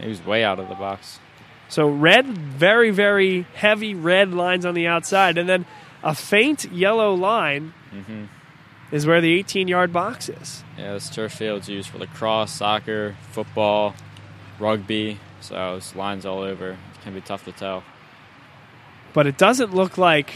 [0.00, 1.18] He was way out of the box.
[1.68, 5.66] So red, very very heavy red lines on the outside, and then
[6.02, 8.24] a faint yellow line hmm
[8.92, 10.62] is where the 18 yard box is.
[10.78, 13.94] Yeah, this turf field's used for lacrosse, soccer, football,
[14.60, 15.18] rugby.
[15.40, 16.70] So there's lines all over.
[16.70, 17.82] It can be tough to tell.
[19.14, 20.32] But it doesn't look like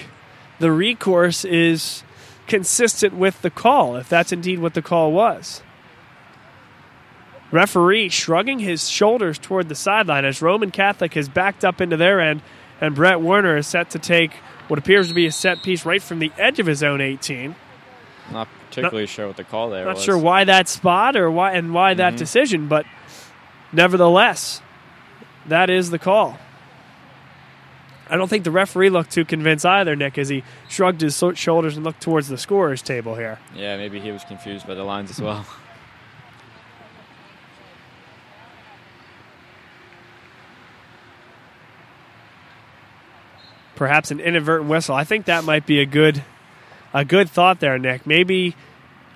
[0.58, 2.02] the recourse is
[2.46, 5.62] consistent with the call, if that's indeed what the call was.
[7.50, 12.20] Referee shrugging his shoulders toward the sideline as Roman Catholic has backed up into their
[12.20, 12.42] end,
[12.80, 14.32] and Brett Werner is set to take
[14.68, 17.54] what appears to be a set piece right from the edge of his own 18.
[18.30, 20.04] Not particularly sure what the call there Not was.
[20.04, 22.18] sure why that spot or why and why that Mhm.
[22.18, 22.84] decision, but
[23.72, 24.60] nevertheless,
[25.46, 26.38] that is the call.
[28.10, 31.76] I don't think the referee looked too convinced either, Nick, as he shrugged his shoulders
[31.76, 33.38] and looked towards the scorer's table here.
[33.54, 35.44] Yeah, maybe he was confused by the lines as well.
[43.76, 44.94] Perhaps an inadvertent whistle.
[44.94, 46.24] I think that might be a good,
[46.92, 48.06] a good thought there, Nick.
[48.06, 48.56] Maybe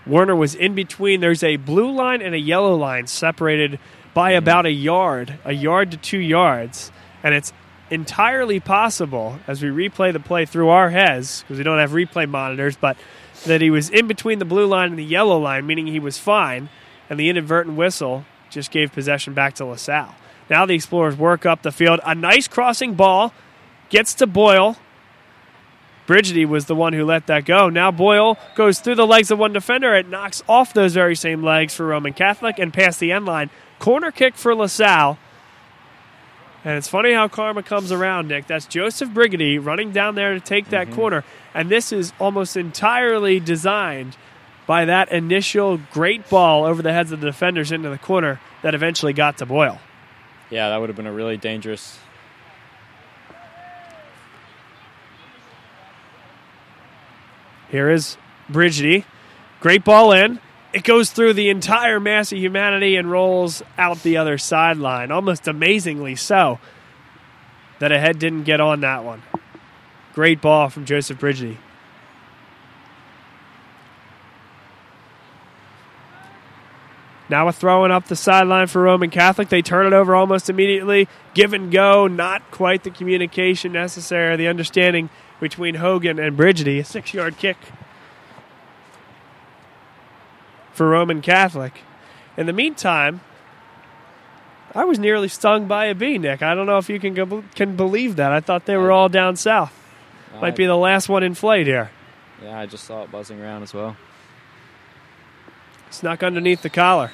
[0.07, 1.20] Werner was in between.
[1.20, 3.78] There's a blue line and a yellow line separated
[4.14, 4.38] by hmm.
[4.38, 7.52] about a yard, a yard to two yards, and it's
[7.92, 12.26] entirely possible as we replay the play through our heads because we don't have replay
[12.26, 12.96] monitors, but
[13.44, 16.16] that he was in between the blue line and the yellow line, meaning he was
[16.16, 16.70] fine,
[17.11, 20.14] and the inadvertent whistle just gave possession back to LaSalle.
[20.48, 22.00] Now the Explorers work up the field.
[22.05, 23.35] A nice crossing ball
[23.90, 24.76] gets to Boyle.
[26.07, 27.68] Brigidi was the one who let that go.
[27.68, 29.94] Now Boyle goes through the legs of one defender.
[29.94, 33.50] It knocks off those very same legs for Roman Catholic and past the end line.
[33.78, 35.18] Corner kick for LaSalle.
[36.64, 38.46] And it's funny how karma comes around, Nick.
[38.46, 40.96] That's Joseph Brigidi running down there to take that mm-hmm.
[40.96, 41.25] corner.
[41.55, 44.16] And this is almost entirely designed
[44.66, 48.75] by that initial great ball over the heads of the defenders into the corner that
[48.75, 49.81] eventually got to Boyle.
[50.51, 51.98] yeah, that would have been a really dangerous.
[57.70, 58.16] Here is
[58.51, 59.05] Brigidi.
[59.61, 60.38] Great ball in.
[60.73, 65.11] It goes through the entire mass of humanity and rolls out the other sideline.
[65.11, 66.59] Almost amazingly so
[67.79, 69.23] that a head didn't get on that one.
[70.15, 71.59] Great ball from Joseph Brigidi.
[77.29, 79.49] Now a throwing up the sideline for Roman Catholic.
[79.49, 81.09] They turn it over almost immediately.
[81.33, 85.09] Give and go, not quite the communication necessary, the understanding
[85.41, 86.81] between Hogan and Brigidi.
[86.81, 87.57] A six yard kick
[90.83, 91.75] for Roman Catholic.
[92.37, 93.21] In the meantime,
[94.75, 96.42] I was nearly stung by a bee, Nick.
[96.42, 98.33] I don't know if you can go, can believe that.
[98.33, 99.73] I thought they were all down south.
[100.40, 101.92] Might be the last one in flight here.
[102.42, 103.97] Yeah, I just saw it buzzing around as well.
[105.90, 107.12] Snuck underneath the collar.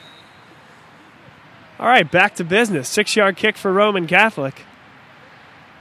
[1.78, 2.88] All right, back to business.
[2.88, 4.62] Six yard kick for Roman Catholic.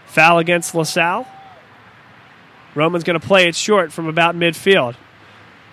[0.07, 1.25] Foul against LaSalle.
[2.75, 4.97] Roman's going to play it short from about midfield.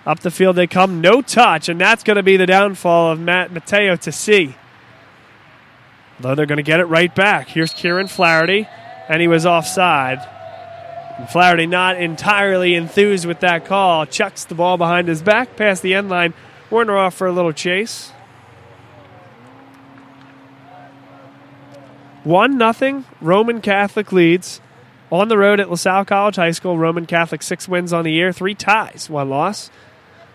[0.05, 3.19] Up the field they come, no touch, and that's going to be the downfall of
[3.19, 4.55] Matt Mateo to see.
[6.19, 7.49] Though they're going to get it right back.
[7.49, 8.67] Here's Kieran Flaherty,
[9.09, 10.19] and he was offside.
[11.17, 14.05] And Flaherty not entirely enthused with that call.
[14.05, 16.33] Chucks the ball behind his back past the end line.
[16.69, 18.11] Werner off for a little chase.
[22.23, 23.05] One nothing.
[23.21, 24.59] Roman Catholic leads
[25.11, 26.77] on the road at LaSalle College High School.
[26.77, 29.69] Roman Catholic six wins on the year, three ties, one loss.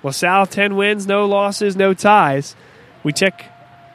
[0.02, 2.56] LaSalle ten wins, no losses, no ties.
[3.02, 3.46] We tick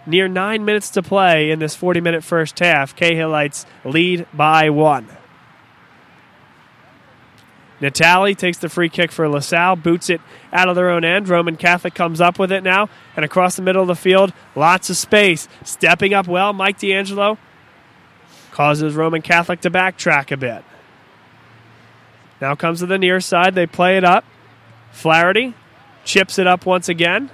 [0.06, 2.96] near nine minutes to play in this 40 minute first half.
[2.96, 5.08] Cahillites lead by one.
[7.82, 10.22] Natali takes the free kick for LaSalle, boots it
[10.54, 11.28] out of their own end.
[11.28, 14.90] Roman Catholic comes up with it now, and across the middle of the field, lots
[14.90, 15.48] of space.
[15.64, 17.38] Stepping up well, Mike D'Angelo
[18.52, 20.64] causes Roman Catholic to backtrack a bit.
[22.40, 23.56] Now comes to the near side.
[23.56, 24.24] They play it up.
[24.92, 25.54] Flaherty
[26.06, 27.30] chips it up once again.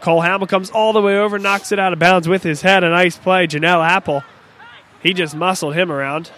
[0.00, 2.82] Cole Hamill comes all the way over, knocks it out of bounds with his head.
[2.82, 3.46] A nice play.
[3.46, 4.24] Janelle Apple.
[5.02, 6.30] He just muscled him around.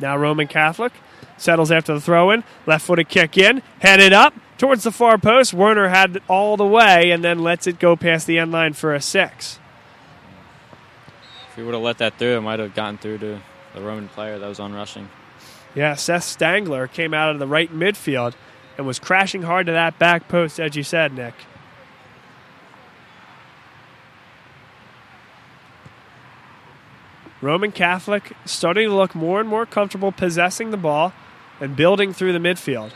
[0.00, 0.92] Now Roman Catholic
[1.36, 2.44] settles after the throw in.
[2.66, 3.62] Left footed kick in.
[3.80, 5.54] Headed up towards the far post.
[5.54, 8.74] Werner had it all the way and then lets it go past the end line
[8.74, 9.58] for a six.
[11.48, 13.40] If he would have let that through, it might have gotten through to
[13.74, 15.08] the Roman player that was on rushing.
[15.74, 18.34] Yeah, Seth Stangler came out of the right midfield
[18.78, 21.34] and was crashing hard to that back post, as you said, Nick.
[27.40, 31.12] Roman Catholic starting to look more and more comfortable possessing the ball
[31.60, 32.92] and building through the midfield.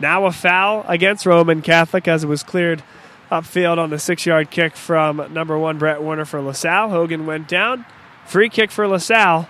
[0.00, 2.82] Now a foul against Roman Catholic as it was cleared
[3.30, 6.90] upfield on the six yard kick from number one Brett Werner for LaSalle.
[6.90, 7.86] Hogan went down.
[8.26, 9.48] Free kick for LaSalle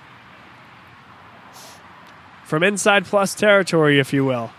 [2.45, 4.51] from inside plus territory, if you will.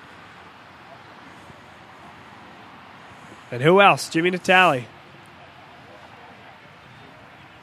[3.55, 4.09] And who else?
[4.09, 4.83] Jimmy Natali.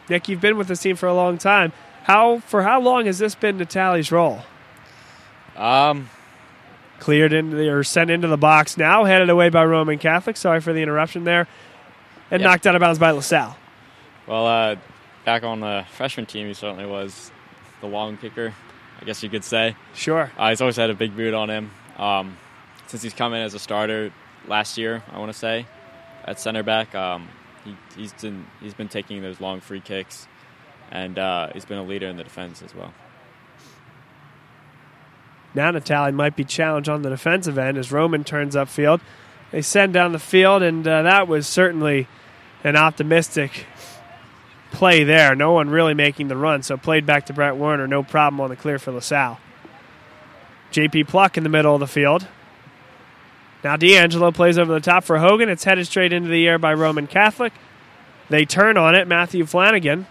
[0.09, 1.70] Nick, you've been with this team for a long time.
[2.05, 4.40] How for how long has this been Natali's role?
[5.55, 6.09] Um,
[6.98, 10.38] Cleared into the, or sent into the box now, headed away by Roman Catholic.
[10.38, 11.46] Sorry for the interruption there,
[12.31, 12.48] and Yeah.
[12.48, 13.55] knocked out of bounds by LaSalle.
[14.26, 14.76] well, uh,
[15.26, 17.31] back on the freshman team, he certainly was
[17.83, 18.55] the long kicker,
[18.98, 19.76] I guess you could say.
[19.94, 20.31] Sure.
[20.38, 21.70] Uh, he's always had a big boot on him.
[21.98, 22.38] Um,
[22.87, 24.11] since he's come in as a starter
[24.48, 25.66] last year, I want to say,
[26.25, 27.29] at center back, um,
[27.65, 30.27] he, he's been he's been taking those long free kicks,
[30.91, 32.93] and uh, he's been a leader in the defense as well.
[35.55, 39.01] Now Natali might be challenged on the defensive end as Roman turns upfield.
[39.51, 42.09] They send down the field, and uh, that was certainly
[42.65, 43.67] an optimistic
[44.71, 45.35] play there.
[45.35, 48.49] No one really making the run, so played back to Brett Werner, No problem on
[48.49, 49.39] the clear for LaSalle.
[50.73, 52.27] JP Pluck in the middle of the field.
[53.64, 55.48] Now D'Angelo plays over the top for Hogan.
[55.48, 57.53] It's headed straight into the air by Roman Catholic.
[58.29, 59.07] They turn on it.
[59.07, 60.07] Matthew Flanagan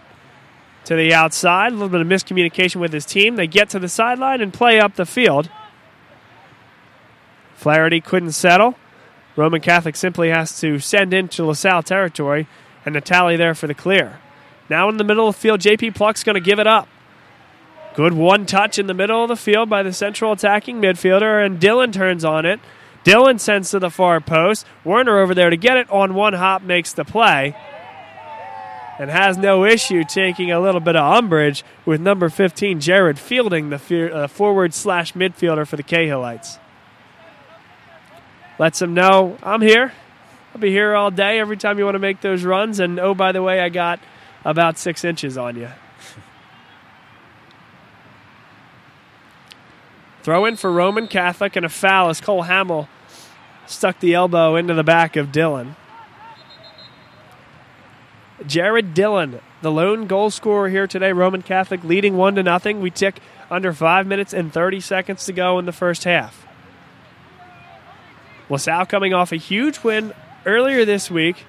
[0.84, 1.72] to the outside.
[1.72, 3.36] A little bit of miscommunication with his team.
[3.36, 5.50] They get to the sideline and play up the field.
[7.54, 8.76] Flaherty couldn't settle.
[9.36, 12.46] Roman Catholic simply has to send into LaSalle territory,
[12.84, 14.18] and Natali there for the clear.
[14.68, 16.88] Now in the middle of the field, JP Pluck's going to give it up.
[17.94, 21.60] Good one touch in the middle of the field by the central attacking midfielder, and
[21.60, 22.60] Dillon turns on it.
[23.04, 24.66] Dillon sends to the far post.
[24.84, 27.56] Werner over there to get it on one hop makes the play
[28.98, 33.70] and has no issue taking a little bit of umbrage with number 15 Jared Fielding,
[33.70, 36.58] the uh, forward slash midfielder for the Cahillites.
[38.58, 39.92] Lets him know I'm here.
[40.54, 42.78] I'll be here all day every time you want to make those runs.
[42.78, 43.98] And oh, by the way, I got
[44.44, 45.70] about six inches on you.
[50.22, 52.88] Throw in for Roman Catholic and a foul as Cole Hamill
[53.66, 55.74] stuck the elbow into the back of Dylan.
[58.46, 61.12] Jared Dillon, the lone goal scorer here today.
[61.12, 62.80] Roman Catholic leading one to nothing.
[62.80, 66.46] We tick under five minutes and thirty seconds to go in the first half.
[68.48, 70.12] LaSalle coming off a huge win
[70.44, 71.46] earlier this week.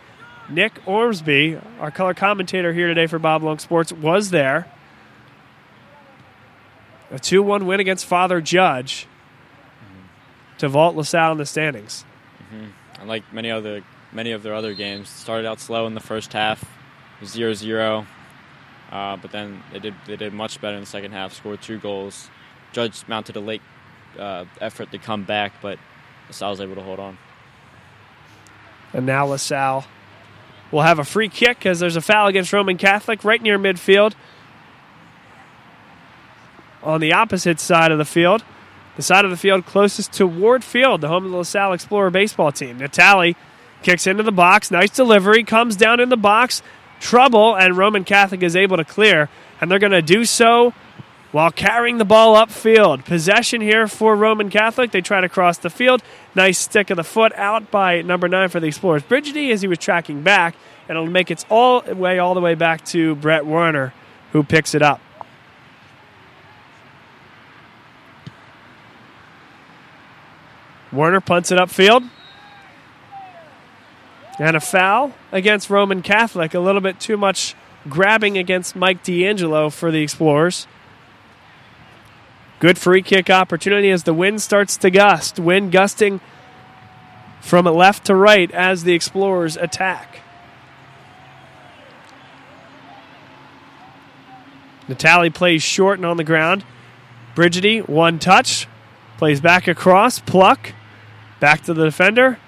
[0.49, 4.67] Nick Ormsby, our color commentator here today for Bob Long Sports, was there.
[7.13, 9.07] A 2 1 win against Father Judge
[10.57, 12.05] to vault LaSalle in the standings.
[12.99, 16.63] Unlike many other many of their other games, started out slow in the first half,
[17.21, 18.05] 0-0,
[18.91, 21.33] uh, but then they did they did much better in the second half.
[21.33, 22.31] Scored two goals.
[22.71, 23.61] Judge mounted a late
[24.17, 25.77] uh, effort to come back, but
[26.29, 27.19] LaSalle was able to hold on.
[28.91, 29.85] And now LaSalle
[30.71, 34.13] will have a free kick as there's a foul against Roman Catholic right near midfield.
[36.83, 38.43] On the opposite side of the field,
[38.95, 42.11] the side of the field closest to Ward Field, the home of the LaSalle Explorer
[42.11, 42.79] baseball team.
[42.79, 43.35] Natali
[43.81, 44.69] kicks into the box.
[44.69, 45.43] Nice delivery.
[45.43, 46.61] Comes down in the box.
[46.99, 49.29] Trouble, and Roman Catholic is able to clear.
[49.59, 50.73] And they're going to do so
[51.31, 53.05] while carrying the ball upfield.
[53.05, 54.91] Possession here for Roman Catholic.
[54.91, 56.01] They try to cross the field.
[56.35, 59.03] Nice stick of the foot out by number nine for the Explorers.
[59.03, 60.55] Brigidi as he was tracking back,
[60.87, 63.93] and it'll make its all way all the way back to Brett Werner,
[64.31, 65.01] who picks it up.
[70.93, 72.09] Werner punts it upfield.
[74.39, 76.53] And a foul against Roman Catholic.
[76.53, 77.55] A little bit too much
[77.89, 80.67] grabbing against Mike D'Angelo for the Explorers.
[82.59, 85.39] Good free kick opportunity as the wind starts to gust.
[85.39, 86.21] Wind gusting
[87.41, 90.21] from left to right as the Explorers attack.
[94.87, 96.63] Natali plays short and on the ground.
[97.35, 98.67] Brigidi, one touch.
[99.17, 100.19] Plays back across.
[100.19, 100.73] Pluck.
[101.43, 102.39] Back to the defender.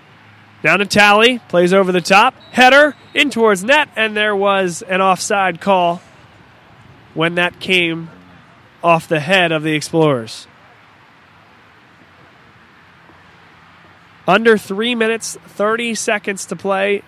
[0.64, 1.40] Down to Tally.
[1.50, 2.34] plays over the top.
[2.54, 6.02] Header in towards net, and there was an offside call
[7.14, 8.10] when that came
[8.82, 10.48] off the head of the Explorers.
[14.26, 17.04] Under three minutes, 30 seconds to play.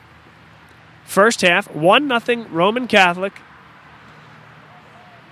[1.05, 3.39] First half, 1 0 Roman Catholic.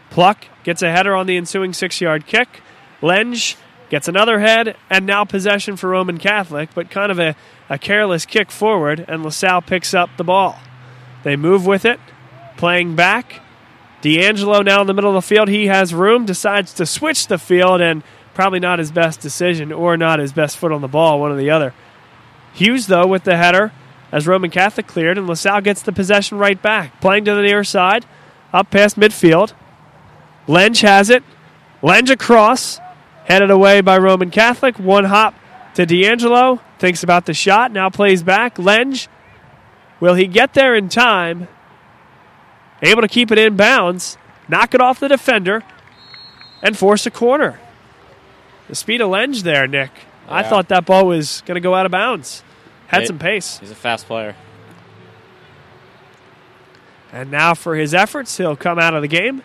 [0.09, 2.61] Pluck gets a header on the ensuing six yard kick.
[3.01, 3.57] Lenge
[3.89, 7.35] gets another head, and now possession for Roman Catholic, but kind of a,
[7.69, 10.59] a careless kick forward, and LaSalle picks up the ball.
[11.23, 11.99] They move with it,
[12.57, 13.41] playing back.
[14.01, 15.49] D'Angelo now in the middle of the field.
[15.49, 19.97] He has room, decides to switch the field, and probably not his best decision or
[19.97, 21.73] not his best foot on the ball, one or the other.
[22.53, 23.71] Hughes, though, with the header
[24.11, 27.01] as Roman Catholic cleared, and LaSalle gets the possession right back.
[27.01, 28.05] Playing to the near side,
[28.53, 29.53] up past midfield.
[30.47, 31.23] Lenge has it.
[31.81, 32.79] Lenge across.
[33.25, 34.77] Headed away by Roman Catholic.
[34.79, 35.33] One hop
[35.73, 36.61] to D'Angelo.
[36.77, 37.71] Thinks about the shot.
[37.71, 38.57] Now plays back.
[38.59, 39.07] Lenge.
[39.99, 41.47] Will he get there in time?
[42.81, 44.17] Able to keep it in bounds.
[44.47, 45.63] Knock it off the defender.
[46.61, 47.59] And force a corner.
[48.67, 49.91] The speed of Lenge there, Nick.
[50.27, 52.43] I thought that ball was going to go out of bounds.
[52.87, 53.59] Had some pace.
[53.59, 54.35] He's a fast player.
[57.11, 59.43] And now for his efforts, he'll come out of the game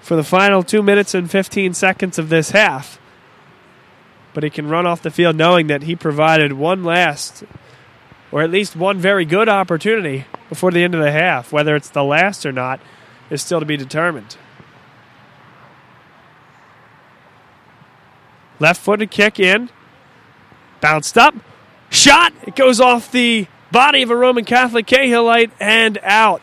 [0.00, 2.98] for the final two minutes and 15 seconds of this half.
[4.34, 7.44] But he can run off the field knowing that he provided one last,
[8.30, 11.52] or at least one very good opportunity before the end of the half.
[11.52, 12.80] Whether it's the last or not
[13.30, 14.36] is still to be determined.
[18.60, 19.70] Left footed kick in,
[20.80, 21.34] bounced up,
[21.90, 22.32] shot.
[22.46, 26.42] It goes off the body of a Roman Catholic Cahillite and out.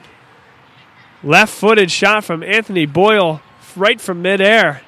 [1.26, 3.41] Left footed shot from Anthony Boyle
[3.76, 4.82] right from midair.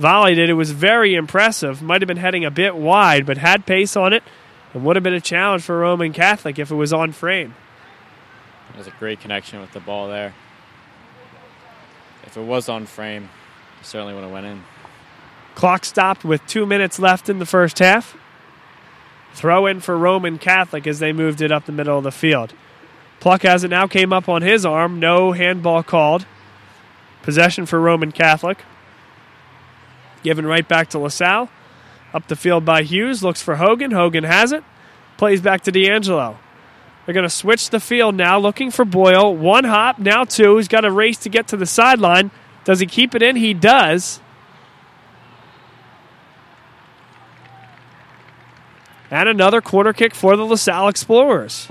[0.00, 0.50] Volleyed it.
[0.50, 1.80] It was very impressive.
[1.80, 4.24] Might have been heading a bit wide, but had pace on it
[4.74, 7.54] and would have been a challenge for Roman Catholic if it was on frame.
[8.74, 10.34] There's a great connection with the ball there.
[12.24, 13.30] If it was on frame,
[13.80, 14.64] it certainly would have went in.
[15.54, 18.16] Clock stopped with two minutes left in the first half.
[19.34, 22.52] Throw in for Roman Catholic as they moved it up the middle of the field.
[23.20, 25.00] Pluck has it now came up on his arm.
[25.00, 26.26] No handball called.
[27.22, 28.58] Possession for Roman Catholic.
[30.22, 31.50] Given right back to LaSalle.
[32.14, 33.22] Up the field by Hughes.
[33.22, 33.90] Looks for Hogan.
[33.90, 34.62] Hogan has it.
[35.16, 36.38] Plays back to D'Angelo.
[37.04, 39.34] They're going to switch the field now, looking for Boyle.
[39.34, 40.56] One hop, now two.
[40.56, 42.32] He's got a race to get to the sideline.
[42.64, 43.36] Does he keep it in?
[43.36, 44.20] He does.
[49.08, 51.68] And another corner kick for the LaSalle Explorers.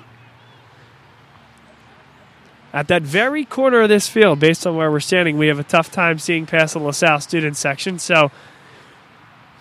[2.76, 5.64] At that very corner of this field, based on where we're standing, we have a
[5.64, 7.98] tough time seeing past the LaSalle student section.
[8.00, 8.32] So,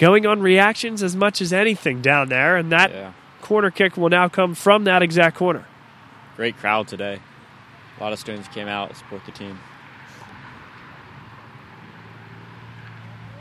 [0.01, 3.13] going on reactions as much as anything down there, and that Yeah.
[3.41, 5.63] corner kick will now come from that exact corner.
[6.37, 7.21] Great crowd today.
[8.01, 9.61] A lot of students came out to support the team.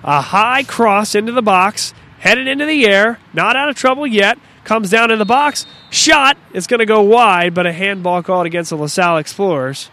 [0.03, 4.37] A high cross into the box, headed into the air, not out of trouble yet.
[4.63, 6.37] Comes down in the box, shot.
[6.53, 9.89] It's going to go wide, but a handball called against the LaSalle Explorers.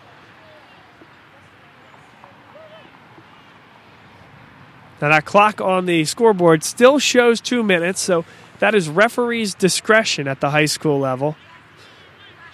[5.01, 8.25] Now that clock on the scoreboard still shows two minutes, so
[8.59, 11.37] that is referee's discretion at the high school level.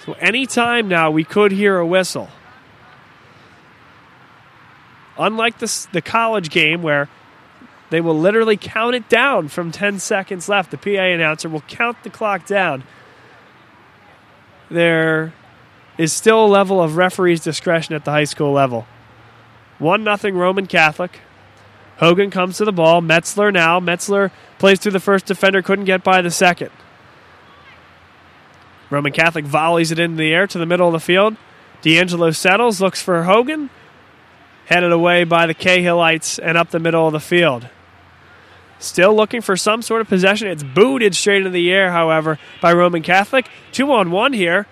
[0.05, 2.29] So anytime now we could hear a whistle.
[5.19, 7.09] Unlike the, the college game where
[7.91, 10.70] they will literally count it down from 10 seconds left.
[10.70, 12.82] The PA announcer will count the clock down.
[14.68, 15.32] There
[15.97, 18.87] is still a level of referee's discretion at the high school level.
[19.78, 21.20] 1 0 Roman Catholic.
[21.99, 23.01] Hogan comes to the ball.
[23.01, 23.80] Metzler now.
[23.80, 26.70] Metzler plays through the first defender, couldn't get by the second.
[28.91, 31.37] Roman Catholic volleys it into the air to the middle of the field.
[31.82, 33.70] D'Angelo settles, looks for Hogan,
[34.66, 37.68] headed away by the Cahillites and up the middle of the field.
[38.79, 40.49] Still looking for some sort of possession.
[40.49, 43.49] It's booted straight into the air, however, by Roman Catholic.
[43.72, 44.66] Two on one here.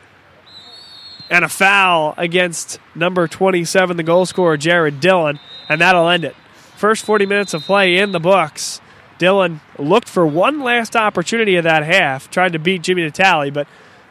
[1.30, 5.40] And a foul against number 27, the goal scorer, Jared Dillon.
[5.68, 6.36] And that'll end it.
[6.76, 8.80] First 40 minutes of play in the books.
[9.16, 13.66] Dillon looked for one last opportunity of that half, tried to beat Jimmy Natali, but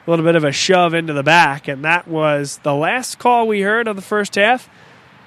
[0.07, 1.67] a little bit of a shove into the back.
[1.67, 4.69] And that was the last call we heard of the first half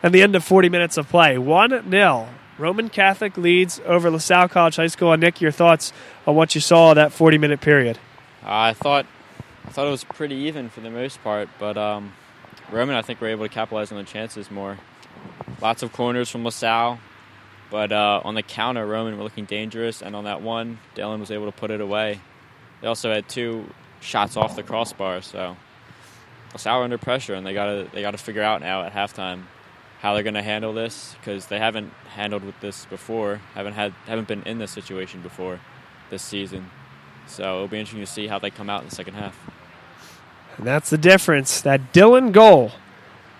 [0.02, 1.38] and the end of 40 minutes of play.
[1.38, 2.28] 1 0
[2.58, 5.14] Roman Catholic leads over LaSalle College High School.
[5.16, 5.92] Nick, your thoughts
[6.26, 7.98] on what you saw that 40 minute period?
[8.42, 9.06] I thought
[9.66, 12.12] I thought it was pretty even for the most part, but um,
[12.70, 14.78] Roman, I think, were able to capitalize on the chances more.
[15.60, 17.00] Lots of corners from LaSalle,
[17.70, 21.30] but uh, on the counter, Roman were looking dangerous, and on that one, Dillon was
[21.30, 22.20] able to put it away.
[22.80, 23.68] They also had two
[24.00, 25.56] shots off the crossbar, so
[26.52, 28.92] LaSalle were under pressure, and they got to they got to figure out now at
[28.92, 29.42] halftime
[30.00, 33.92] how they're going to handle this because they haven't handled with this before, haven't had
[34.06, 35.60] haven't been in this situation before
[36.10, 36.70] this season.
[37.26, 39.36] So it'll be interesting to see how they come out in the second half.
[40.58, 41.60] And that's the difference.
[41.60, 42.72] That Dillon goal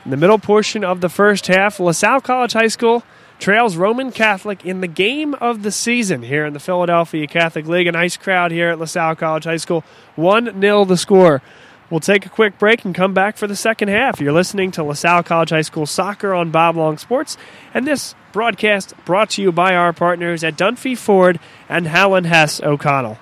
[0.04, 3.04] in the middle portion of the first half, LaSalle College High School
[3.38, 7.86] trails Roman Catholic in the game of the season here in the Philadelphia Catholic League.
[7.86, 9.84] A nice crowd here at LaSalle College High School.
[10.16, 11.42] 1 0 the score.
[11.90, 14.20] We'll take a quick break and come back for the second half.
[14.20, 17.36] You're listening to LaSalle College High School Soccer on Bob Long Sports,
[17.72, 22.60] and this broadcast brought to you by our partners at Dunphy Ford and Howland Hess
[22.60, 23.18] O'Connell.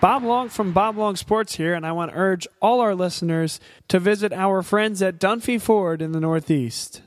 [0.00, 3.60] Bob Long from Bob Long Sports here, and I want to urge all our listeners
[3.88, 7.02] to visit our friends at Dunphy Ford in the Northeast.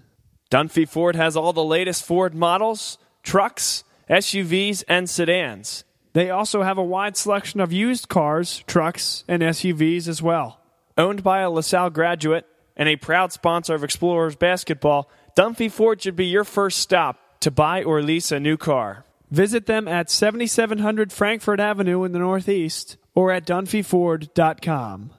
[0.52, 5.86] Dunphy Ford has all the latest Ford models, trucks, SUVs, and sedans.
[6.14, 10.60] They also have a wide selection of used cars, trucks, and SUVs as well.
[10.98, 12.46] Owned by a LaSalle graduate
[12.78, 17.52] and a proud sponsor of Explorers basketball, Dunphy Ford should be your first stop to
[17.52, 19.06] buy or lease a new car.
[19.32, 25.12] Visit them at 7700 Frankford Avenue in the Northeast or at dunphyford.com.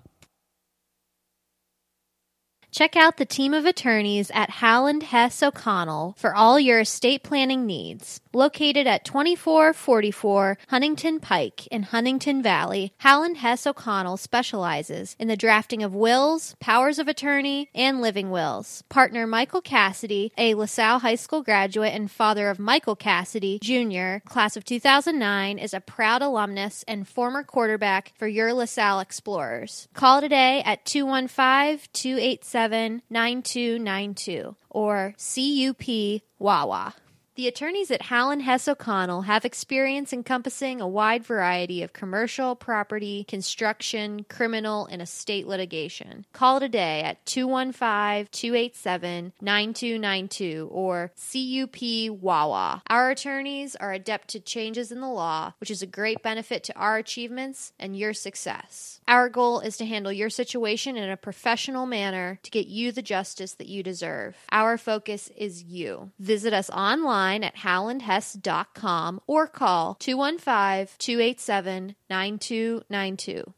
[2.75, 7.67] Check out the team of attorneys at Howland Hess O'Connell for all your estate planning
[7.67, 8.21] needs.
[8.33, 15.85] Located at 2444 Huntingdon Pike in Huntingdon Valley, Howland Hess O'Connell specializes in the drafting
[15.85, 18.83] of wills, powers of attorney, and living wills.
[18.89, 24.57] Partner Michael Cassidy, a LaSalle High School graduate and father of Michael Cassidy Jr., class
[24.57, 29.87] of 2009, is a proud alumnus and former quarterback for your LaSalle Explorers.
[29.95, 32.64] Call today at 215 287
[33.11, 36.95] 9292 or CUP Wawa.
[37.37, 43.25] The attorneys at Howland Hess O'Connell have experience encompassing a wide variety of commercial, property,
[43.25, 46.27] construction, criminal, and estate litigation.
[46.33, 52.83] Call today at 215 287 9292 or CUP Wawa.
[52.87, 56.77] Our attorneys are adept to changes in the law, which is a great benefit to
[56.77, 59.01] our achievements and your success.
[59.09, 63.03] Our goal is to handle your situation in a professional manner to get you the
[63.03, 64.37] justice that you deserve.
[64.53, 66.13] Our focus is you.
[66.21, 73.55] Visit us online at howlandhess.com or call 215 287 9292.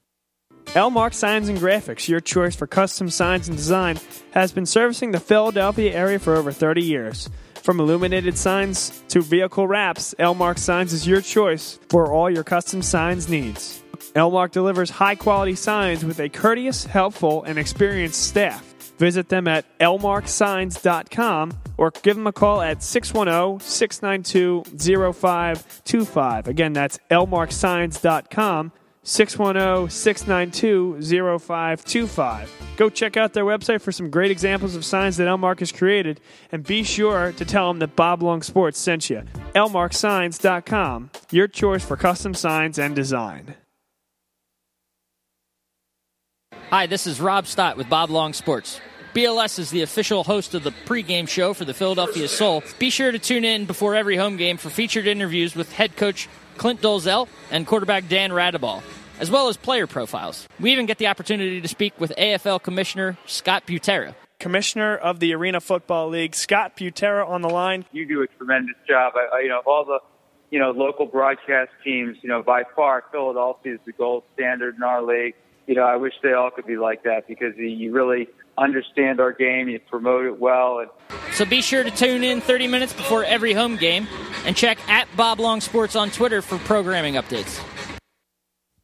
[0.66, 3.98] Elmark Signs and Graphics, your choice for custom signs and design,
[4.32, 7.30] has been servicing the Philadelphia area for over 30 years.
[7.54, 12.82] From illuminated signs to vehicle wraps, Elmark Signs is your choice for all your custom
[12.82, 13.82] signs needs.
[14.14, 18.65] Elmark delivers high quality signs with a courteous, helpful, and experienced staff.
[18.99, 26.49] Visit them at elmarksigns.com or give them a call at 610 692 0525.
[26.49, 28.72] Again, that's elmarksigns.com.
[29.03, 32.53] 610 692 0525.
[32.76, 36.20] Go check out their website for some great examples of signs that Elmark has created,
[36.51, 39.22] and be sure to tell them that Bob Long Sports sent you.
[39.55, 43.55] elmarksigns.com, your choice for custom signs and design.
[46.70, 48.80] Hi, this is Rob Stott with Bob Long Sports.
[49.14, 52.64] BLS is the official host of the pregame show for the Philadelphia Soul.
[52.80, 56.28] Be sure to tune in before every home game for featured interviews with head coach
[56.56, 58.82] Clint Dolezel and quarterback Dan Raudabaugh,
[59.20, 60.48] as well as player profiles.
[60.58, 64.16] We even get the opportunity to speak with AFL Commissioner Scott Butera.
[64.40, 67.84] Commissioner of the Arena Football League, Scott Butera, on the line.
[67.92, 69.12] You do a tremendous job.
[69.14, 70.00] I, I, you know, all the
[70.50, 72.16] you know local broadcast teams.
[72.22, 75.36] You know, by far, Philadelphia is the gold standard in our league
[75.66, 79.32] you know, I wish they all could be like that because you really understand our
[79.32, 80.90] game, you promote it well, and
[81.32, 84.06] So be sure to tune in 30 minutes before every home game
[84.44, 87.62] and check at Bob Long Sports on Twitter for programming updates.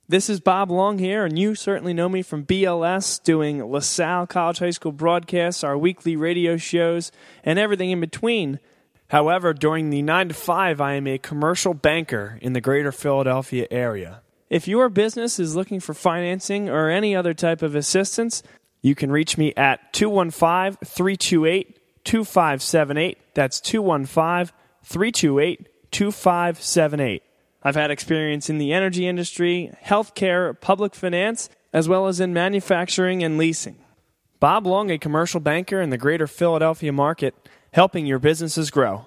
[0.08, 4.58] This is Bob Long here, and you certainly know me from BLS, doing LaSalle College
[4.58, 7.10] High School broadcasts, our weekly radio shows,
[7.44, 8.58] and everything in between.
[9.08, 13.66] However, during the 9 to 5, I am a commercial banker in the greater Philadelphia
[13.70, 14.20] area.
[14.52, 18.42] If your business is looking for financing or any other type of assistance,
[18.82, 23.18] you can reach me at 215 328 2578.
[23.32, 27.22] That's 215 328 2578.
[27.62, 33.24] I've had experience in the energy industry, healthcare, public finance, as well as in manufacturing
[33.24, 33.78] and leasing.
[34.38, 37.34] Bob Long, a commercial banker in the greater Philadelphia market,
[37.72, 39.06] helping your businesses grow.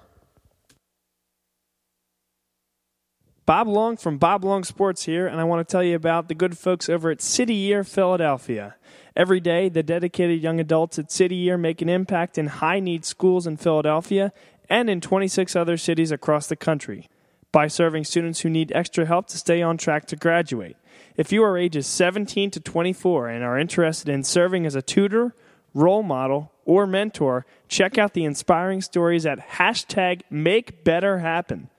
[3.46, 6.34] Bob Long from Bob Long Sports here, and I want to tell you about the
[6.34, 8.74] good folks over at City Year Philadelphia.
[9.14, 13.04] Every day, the dedicated young adults at City Year make an impact in high need
[13.04, 14.32] schools in Philadelphia
[14.68, 17.08] and in 26 other cities across the country
[17.52, 20.76] by serving students who need extra help to stay on track to graduate.
[21.16, 25.36] If you are ages 17 to 24 and are interested in serving as a tutor,
[25.72, 31.70] role model, or mentor, check out the inspiring stories at hashtag Make Better Happen.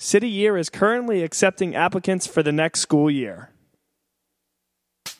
[0.00, 3.50] City Year is currently accepting applicants for the next school year.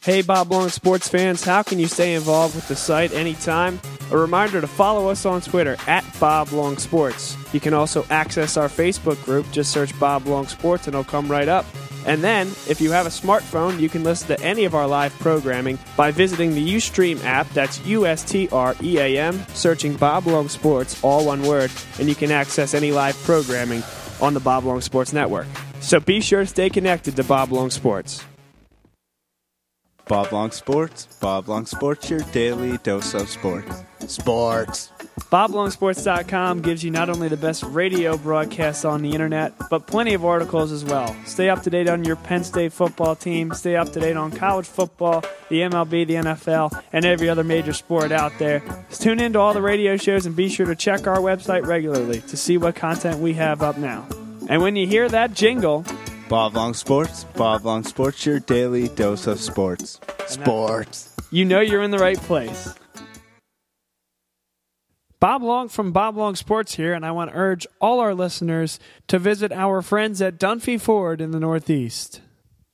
[0.05, 3.81] Hey, Bob Long sports fans, how can you stay involved with the site anytime?
[4.13, 7.37] A reminder to follow us on Twitter at Bob Long Sports.
[7.53, 9.51] You can also access our Facebook group.
[9.51, 11.67] Just search Bob Long Sports and it'll come right up.
[12.07, 15.13] And then, if you have a smartphone, you can listen to any of our live
[15.19, 17.49] programming by visiting the Ustream app.
[17.51, 21.73] That's U S T R E A M, searching Bob Long Sports, all one word,
[21.99, 23.83] and you can access any live programming
[24.21, 25.47] on the Bob Long Sports Network.
[25.81, 28.25] So be sure to stay connected to Bob Long Sports.
[30.09, 31.07] Bob Long Sports.
[31.21, 33.83] Bob Long Sports, your daily dose of sports.
[34.07, 34.91] Sports.
[35.21, 40.25] BobLongSports.com gives you not only the best radio broadcasts on the internet, but plenty of
[40.25, 41.15] articles as well.
[41.25, 44.31] Stay up to date on your Penn State football team, stay up to date on
[44.33, 48.61] college football, the MLB, the NFL, and every other major sport out there.
[48.89, 51.67] Just tune in to all the radio shows and be sure to check our website
[51.67, 54.07] regularly to see what content we have up now.
[54.49, 55.85] And when you hear that jingle,
[56.29, 57.25] Bob Long Sports.
[57.37, 59.99] Bob Long Sports, your daily dose of sports.
[60.27, 61.15] Sports.
[61.31, 62.69] you know you're in the right place.
[65.21, 68.79] Bob Long from Bob Long Sports here, and I want to urge all our listeners
[69.09, 72.21] to visit our friends at Dunphy Ford in the Northeast.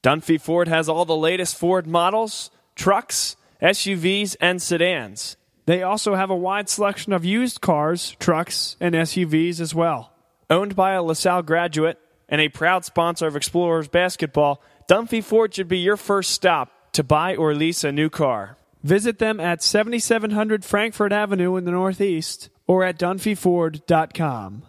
[0.03, 5.39] Dunphy Ford has all the latest Ford models, trucks, SUVs, and sedans.
[5.65, 10.13] They also have a wide selection of used cars, trucks, and SUVs as well.
[10.51, 15.69] Owned by a LaSalle graduate and a proud sponsor of Explorers basketball, Dunphy Ford should
[15.69, 18.59] be your first stop to buy or lease a new car.
[18.85, 24.65] Visit them at 7700 Frankford Avenue in the Northeast or at dunphyford.com.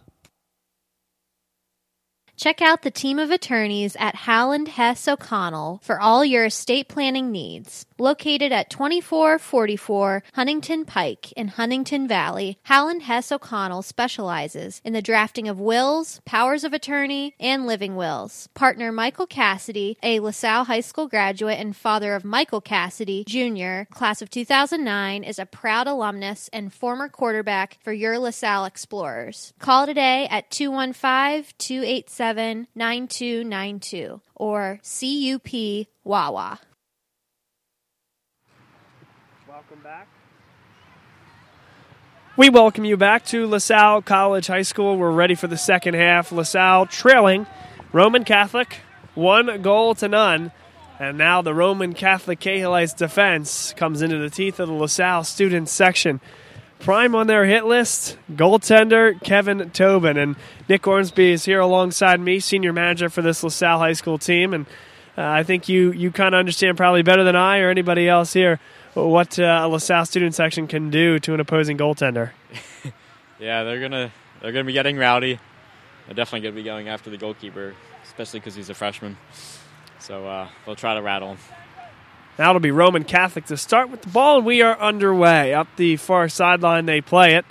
[2.37, 7.31] Check out the team of attorneys at Howland Hess O'Connell for all your estate planning
[7.31, 7.85] needs.
[7.97, 15.47] Located at 2444 Huntingdon Pike in Huntingdon Valley, Howland Hess O'Connell specializes in the drafting
[15.47, 18.49] of wills, powers of attorney, and living wills.
[18.53, 24.21] Partner Michael Cassidy, a LaSalle High School graduate and father of Michael Cassidy Jr., class
[24.21, 29.53] of 2009, is a proud alumnus and former quarterback for your LaSalle Explorers.
[29.59, 36.59] Call today at 215 287 9292 or CUP Wawa.
[39.75, 40.07] Welcome back.
[42.37, 44.97] We welcome you back to LaSalle College High School.
[44.97, 46.31] We're ready for the second half.
[46.31, 47.45] LaSalle trailing
[47.91, 48.77] Roman Catholic,
[49.15, 50.53] one goal to none.
[50.97, 55.67] And now the Roman Catholic Cahillites defense comes into the teeth of the LaSalle student
[55.67, 56.21] section.
[56.79, 60.15] Prime on their hit list, goaltender Kevin Tobin.
[60.15, 60.37] And
[60.69, 64.53] Nick Ormsby is here alongside me, senior manager for this LaSalle High School team.
[64.53, 64.67] And
[65.17, 68.31] uh, I think you, you kind of understand probably better than I or anybody else
[68.31, 68.61] here
[68.95, 72.31] what uh, a LaSalle student section can do to an opposing goaltender.
[73.39, 75.39] Yeah, they're gonna they're gonna be getting rowdy.
[76.05, 77.75] They're definitely gonna be going after the goalkeeper,
[78.05, 79.17] especially because he's a freshman.
[79.99, 81.37] So uh, they'll try to rattle him.
[82.39, 85.53] Now it'll be Roman Catholic to start with the ball, and we are underway.
[85.53, 87.45] Up the far sideline, they play it.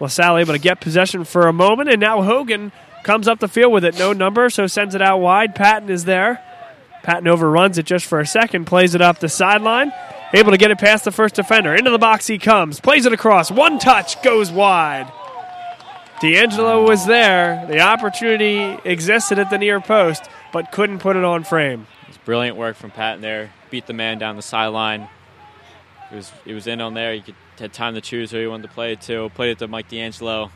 [0.00, 2.72] LaSalle able to get possession for a moment, and now Hogan
[3.04, 3.98] comes up the field with it.
[3.98, 5.54] No number, so sends it out wide.
[5.54, 6.42] Patton is there.
[7.02, 9.92] Patton overruns it just for a second, plays it up the sideline.
[10.34, 11.74] Able to get it past the first defender.
[11.74, 13.50] Into the box he comes, plays it across.
[13.50, 15.10] One touch, goes wide.
[16.20, 17.64] D'Angelo was there.
[17.68, 21.86] The opportunity existed at the near post, but couldn't put it on frame.
[22.08, 23.52] It's brilliant work from Patton there.
[23.70, 25.08] beat the man down the sideline.
[26.10, 27.14] He was he was in on there.
[27.14, 29.30] He could, had time to choose who he wanted to play it to.
[29.30, 30.50] Played it to Mike D'Angelo.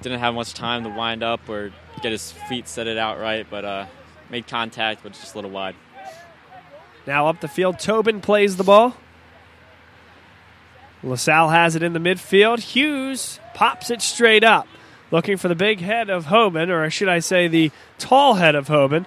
[0.00, 3.46] Didn't have much time to wind up or get his feet set it out right,
[3.48, 3.86] but uh,
[4.30, 5.76] made contact, but just a little wide.
[7.06, 8.96] Now up the field, Tobin plays the ball.
[11.02, 12.60] LaSalle has it in the midfield.
[12.60, 14.68] Hughes pops it straight up,
[15.10, 18.68] looking for the big head of Hoban, or should I say the tall head of
[18.68, 19.06] Hoban,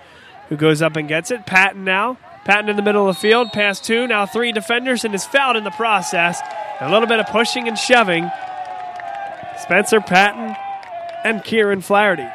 [0.49, 1.45] who goes up and gets it.
[1.45, 2.17] Patton now.
[2.43, 5.55] Patton in the middle of the field, past two, now three defenders, and is fouled
[5.55, 6.39] in the process.
[6.79, 8.29] A little bit of pushing and shoving.
[9.57, 10.55] Spencer Patton
[11.23, 12.27] and Kieran Flaherty.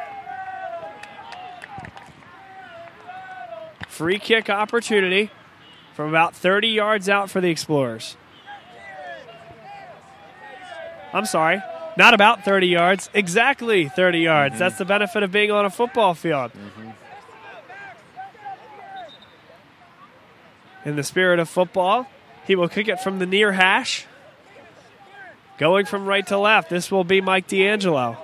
[3.87, 5.29] Free kick opportunity
[5.93, 8.15] from about 30 yards out for the Explorers.
[11.13, 11.61] I'm sorry,
[11.97, 14.53] not about 30 yards, exactly 30 yards.
[14.53, 14.59] Mm-hmm.
[14.59, 16.51] That's the benefit of being on a football field.
[16.53, 16.89] Mm-hmm.
[20.83, 22.07] In the spirit of football,
[22.45, 24.07] he will kick it from the near hash.
[25.57, 28.17] Going from right to left, this will be Mike D'Angelo.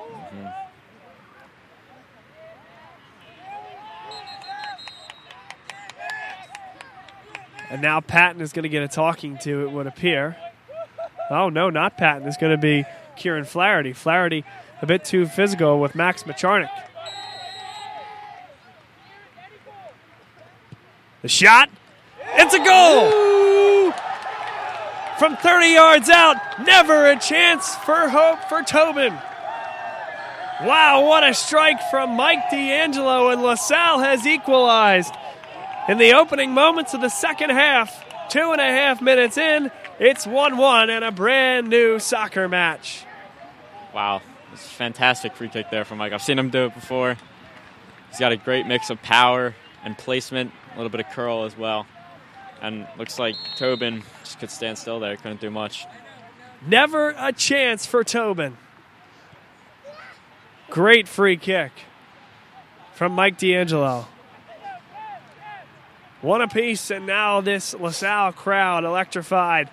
[7.70, 10.38] And now Patton is going to get a talking to, it would appear.
[11.30, 12.28] Oh, no, not Patton.
[12.28, 12.86] It's going to be
[13.18, 13.94] Kieran Flaherty.
[13.94, 14.46] Flaherty
[14.82, 16.70] a bit too physical with Max Macharnik.
[21.22, 21.70] The shot.
[22.36, 23.92] It's a goal!
[25.18, 29.14] From 30 yards out, never a chance for hope for Tobin.
[30.64, 35.14] Wow, what a strike from Mike D'Angelo, and LaSalle has equalized.
[35.88, 40.28] In the opening moments of the second half, two and a half minutes in, it's
[40.28, 43.06] 1 1 and a brand new soccer match.
[43.96, 44.22] Wow,
[44.52, 46.12] it's a fantastic free kick there from Mike.
[46.12, 47.16] I've seen him do it before.
[48.10, 51.58] He's got a great mix of power and placement, a little bit of curl as
[51.58, 51.86] well.
[52.62, 55.86] And looks like Tobin just could stand still there, couldn't do much.
[56.66, 58.58] Never a chance for Tobin.
[60.70, 61.72] Great free kick
[62.94, 64.08] from Mike D'Angelo.
[66.22, 69.70] One apiece, and now this LaSalle crowd electrified.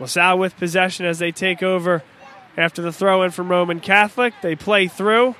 [0.00, 2.02] LaSalle with possession as they take over
[2.56, 4.34] after the throw in from Roman Catholic.
[4.42, 5.36] They play through.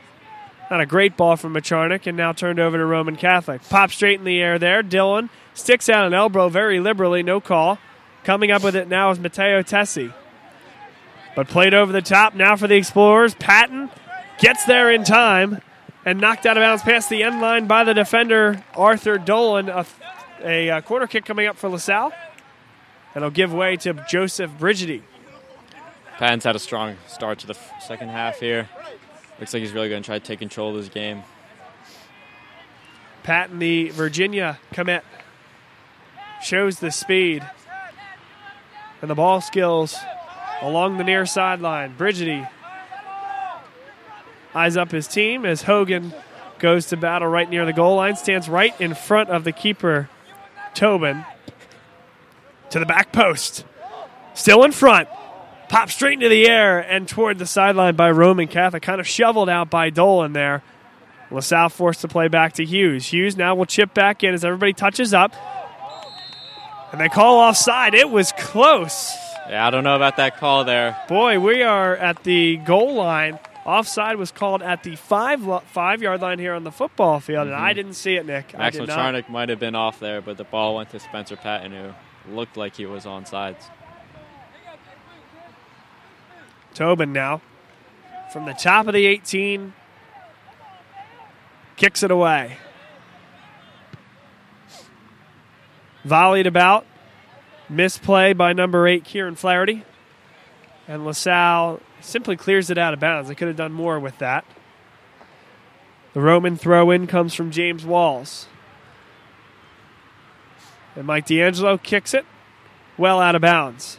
[0.71, 3.63] Not a great ball from Macharnik, and now turned over to Roman Catholic.
[3.69, 4.83] Pop straight in the air there.
[4.83, 7.79] Dillon sticks out an elbow very liberally, no call.
[8.23, 10.13] Coming up with it now is Matteo Tessi.
[11.37, 13.35] But played over the top now for the Explorers.
[13.35, 13.91] Patton
[14.39, 15.61] gets there in time
[16.05, 19.69] and knocked out of bounds past the end line by the defender, Arthur Dolan.
[19.69, 19.87] A,
[20.43, 22.13] a, uh, corner kick coming up for LaSalle.
[23.15, 25.03] And it'll give way to Joseph Brigidi.
[26.19, 28.69] Patton's had a strong start to the second half here.
[29.41, 31.23] Looks like he's really going to try to take control of this game.
[33.23, 35.05] Patton, the Virginia commit,
[36.43, 37.43] shows the speed
[39.01, 39.97] and the ball skills
[40.61, 41.97] along the near sideline.
[41.97, 42.49] Brigidi
[44.55, 46.13] eyes up his team as Hogan
[46.59, 50.09] goes to battle right near the goal line, stands right in front of the keeper,
[50.75, 51.25] Tobin,
[52.71, 53.65] to the back post.
[54.35, 55.09] Still in front.
[55.69, 58.83] Pop straight into the air and toward the sideline by Roman Catholic.
[58.83, 60.63] Kind of shoveled out by Dolan there.
[61.31, 63.07] LaSalle forced to play back to Hughes.
[63.13, 65.35] Hughes now will chip back in as everybody touches up.
[66.93, 67.95] And they call offside.
[67.95, 69.13] It was close.
[69.49, 70.97] Yeah, I don't know about that call there.
[71.09, 73.39] Boy, we are at the goal line.
[73.65, 77.47] Offside was called at the five lo- five yard line here on the football field,
[77.47, 77.77] and I mm-hmm.
[77.77, 78.57] didn't see it, Nick.
[78.57, 78.89] Max did
[79.31, 82.77] might have been off there, but the ball went to Spencer Patton, who looked like
[82.77, 83.65] he was on sides.
[86.75, 87.41] Tobin now
[88.33, 89.73] from the top of the 18
[91.77, 92.59] kicks it away.
[96.05, 96.85] Volleyed about.
[97.69, 99.85] Misplay by number eight, Kieran Flaherty.
[100.87, 103.29] And LaSalle simply clears it out of bounds.
[103.29, 104.45] They could have done more with that.
[106.13, 108.47] The Roman throw in comes from James Walls.
[110.95, 112.25] And Mike D'Angelo kicks it
[112.97, 113.99] well out of bounds.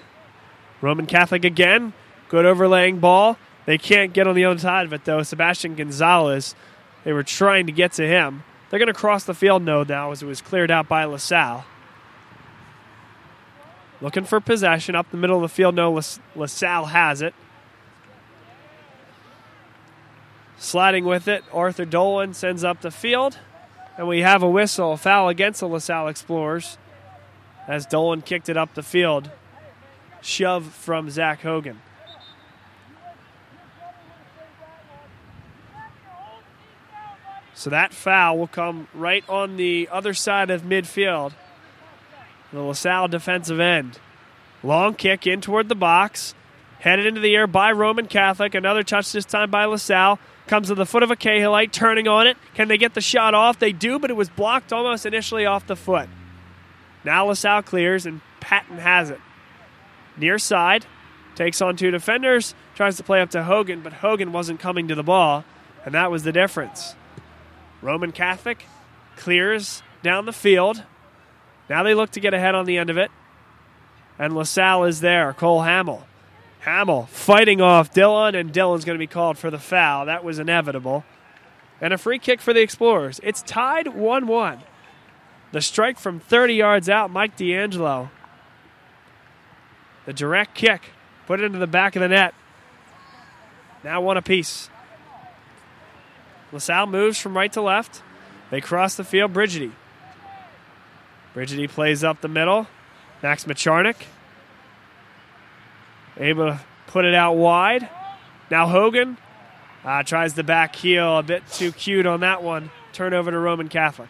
[0.82, 1.94] Roman Catholic again.
[2.30, 3.38] Good overlaying ball.
[3.66, 5.24] They can't get on the other side of it, though.
[5.24, 6.56] Sebastian Gonzalez,
[7.04, 8.44] they were trying to get to him.
[8.70, 11.66] They're going to cross the field no now as it was cleared out by LaSalle.
[14.02, 15.76] Looking for possession up the middle of the field.
[15.76, 17.34] No, Las- LaSalle has it.
[20.58, 23.38] Sliding with it, Arthur Dolan sends up the field.
[23.98, 26.78] And we have a whistle, a foul against the LaSalle Explorers
[27.68, 29.32] as Dolan kicked it up the field.
[30.22, 31.82] Shove from Zach Hogan.
[37.54, 41.34] So that foul will come right on the other side of midfield.
[42.52, 43.98] The LaSalle defensive end.
[44.62, 46.36] Long kick in toward the box.
[46.80, 48.54] Headed into the air by Roman Catholic.
[48.54, 50.20] Another touch this time by LaSalle.
[50.48, 52.38] Comes to the foot of a Cahillite, turning on it.
[52.54, 53.58] Can they get the shot off?
[53.58, 56.08] They do, but it was blocked almost initially off the foot.
[57.04, 59.20] Now LaSalle clears, and Patton has it.
[60.18, 60.86] Near side,
[61.36, 64.96] takes on two defenders, tries to play up to Hogan, but Hogan wasn't coming to
[64.96, 65.44] the ball,
[65.84, 66.96] and that was the difference.
[67.82, 68.66] Roman Catholic
[69.18, 70.84] clears down the field.
[71.70, 73.12] Now they look to get ahead on the end of it.
[74.18, 75.34] And LaSalle is there.
[75.34, 76.06] Cole Hamill.
[76.66, 80.08] Hamill fighting off Dillon, and Dillon's going to be called for the foul.
[80.08, 81.06] That was inevitable.
[81.80, 83.20] And a free kick for the Explorers.
[83.22, 84.60] It's tied 1 1.
[85.52, 88.10] The strike from 30 yards out, Mike D'Angelo.
[90.08, 90.90] The direct kick,
[91.28, 92.34] put it into the back of the net.
[93.84, 94.72] Now one apiece.
[96.52, 98.02] LaSalle moves from right to left.
[98.50, 99.34] They cross the field.
[99.34, 99.72] Brigidi.
[101.36, 102.66] Brigidi plays up the middle.
[103.22, 103.98] Max Macharnik.
[106.18, 107.90] Able to put it out wide.
[108.50, 109.18] Now Hogan
[109.84, 111.20] uh, tries the back heel.
[111.20, 112.72] A bit too cute on that one.
[112.94, 114.10] Turn over to Roman Catholic.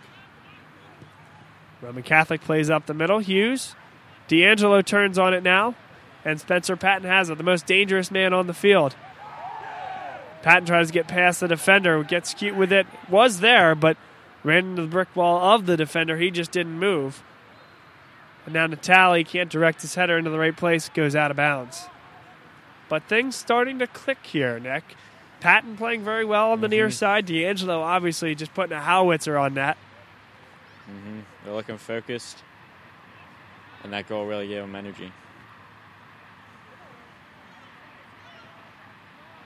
[1.82, 3.20] Roman Catholic plays up the middle.
[3.20, 3.76] Hughes.
[4.28, 5.76] D'Angelo turns on it now.
[6.24, 8.95] And Spencer Patton has it, the most dangerous man on the field.
[10.41, 13.97] Patton tries to get past the defender, gets cute with it, was there, but
[14.43, 16.18] ran into the brick wall of the defender.
[16.18, 17.24] He just didn't move.
[18.45, 21.88] And now Natali can't direct his header into the right place, goes out of bounds.
[22.88, 24.96] But things starting to click here, Nick.
[25.40, 27.26] Patton playing very well on the near side.
[27.26, 29.78] D'Angelo obviously just putting a howitzer on that.
[30.86, 32.44] hmm They're looking focused,
[33.84, 35.12] and that goal really gave them energy.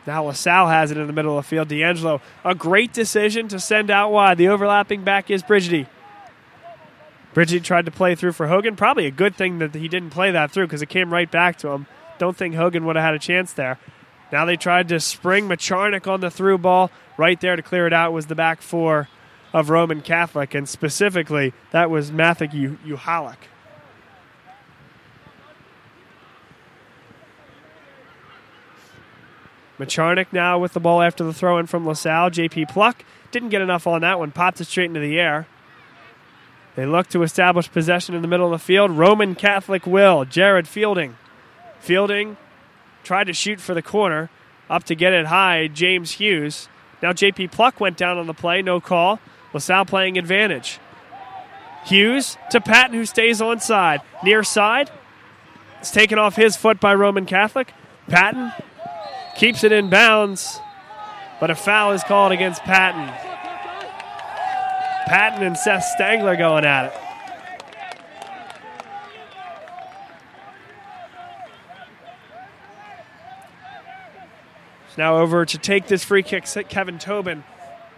[0.07, 1.67] Now LaSalle has it in the middle of the field.
[1.67, 4.37] D'Angelo, a great decision to send out wide.
[4.37, 5.87] The overlapping back is Brigidi.
[7.35, 8.75] Brigidi tried to play through for Hogan.
[8.75, 11.57] Probably a good thing that he didn't play that through because it came right back
[11.59, 11.85] to him.
[12.19, 13.79] Don't think Hogan would have had a chance there.
[14.31, 16.91] Now they tried to spring Macharnik on the through ball.
[17.17, 19.09] Right there to clear it out was the back four
[19.51, 22.51] of Roman Catholic, and specifically that was Mathik
[22.85, 23.37] Uhalik.
[29.79, 32.29] Macharnik now with the ball after the throw in from LaSalle.
[32.29, 35.47] JP Pluck didn't get enough on that one, popped it straight into the air.
[36.75, 38.91] They look to establish possession in the middle of the field.
[38.91, 40.25] Roman Catholic will.
[40.25, 41.15] Jared Fielding.
[41.79, 42.37] Fielding
[43.03, 44.29] tried to shoot for the corner.
[44.69, 46.69] Up to get it high, James Hughes.
[47.01, 49.19] Now JP Pluck went down on the play, no call.
[49.53, 50.79] LaSalle playing advantage.
[51.85, 54.01] Hughes to Patton, who stays on side.
[54.23, 54.91] Near side.
[55.79, 57.73] It's taken off his foot by Roman Catholic.
[58.07, 58.51] Patton
[59.37, 60.59] keeps it in bounds,
[61.39, 63.07] but a foul is called against Patton.
[65.07, 67.08] Patton and Seth Stangler going at it.
[74.99, 77.45] Now over to take this free kick, Kevin Tobin,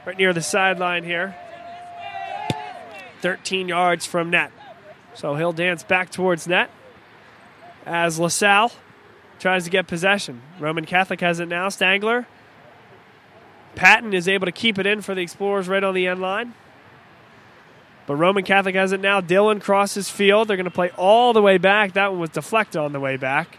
[0.05, 1.35] right near the sideline here.
[3.21, 4.51] 13 yards from net.
[5.15, 6.69] So he'll dance back towards net
[7.87, 8.71] as LaSalle
[9.39, 10.43] tries to get possession.
[10.59, 11.69] Roman Catholic has it now.
[11.69, 12.27] Stangler.
[13.73, 16.53] Patton is able to keep it in for the Explorers right on the end line.
[18.05, 19.21] But Roman Catholic has it now.
[19.21, 20.47] Dillon crosses field.
[20.47, 21.93] They're going to play all the way back.
[21.93, 23.57] That one was deflected on the way back.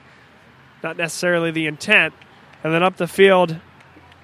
[0.85, 2.15] Not necessarily the intent.
[2.65, 3.57] And then up the field,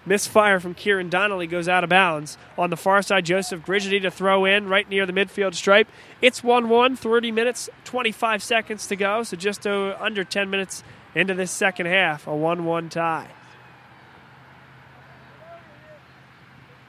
[0.06, 2.38] misfire from Kieran Donnelly goes out of bounds.
[2.56, 5.88] On the far side, Joseph Brigidi to throw in right near the midfield stripe.
[6.22, 9.22] It's 1 1, 30 minutes, 25 seconds to go.
[9.22, 10.82] So just uh, under 10 minutes
[11.14, 13.28] into this second half, a 1 1 tie.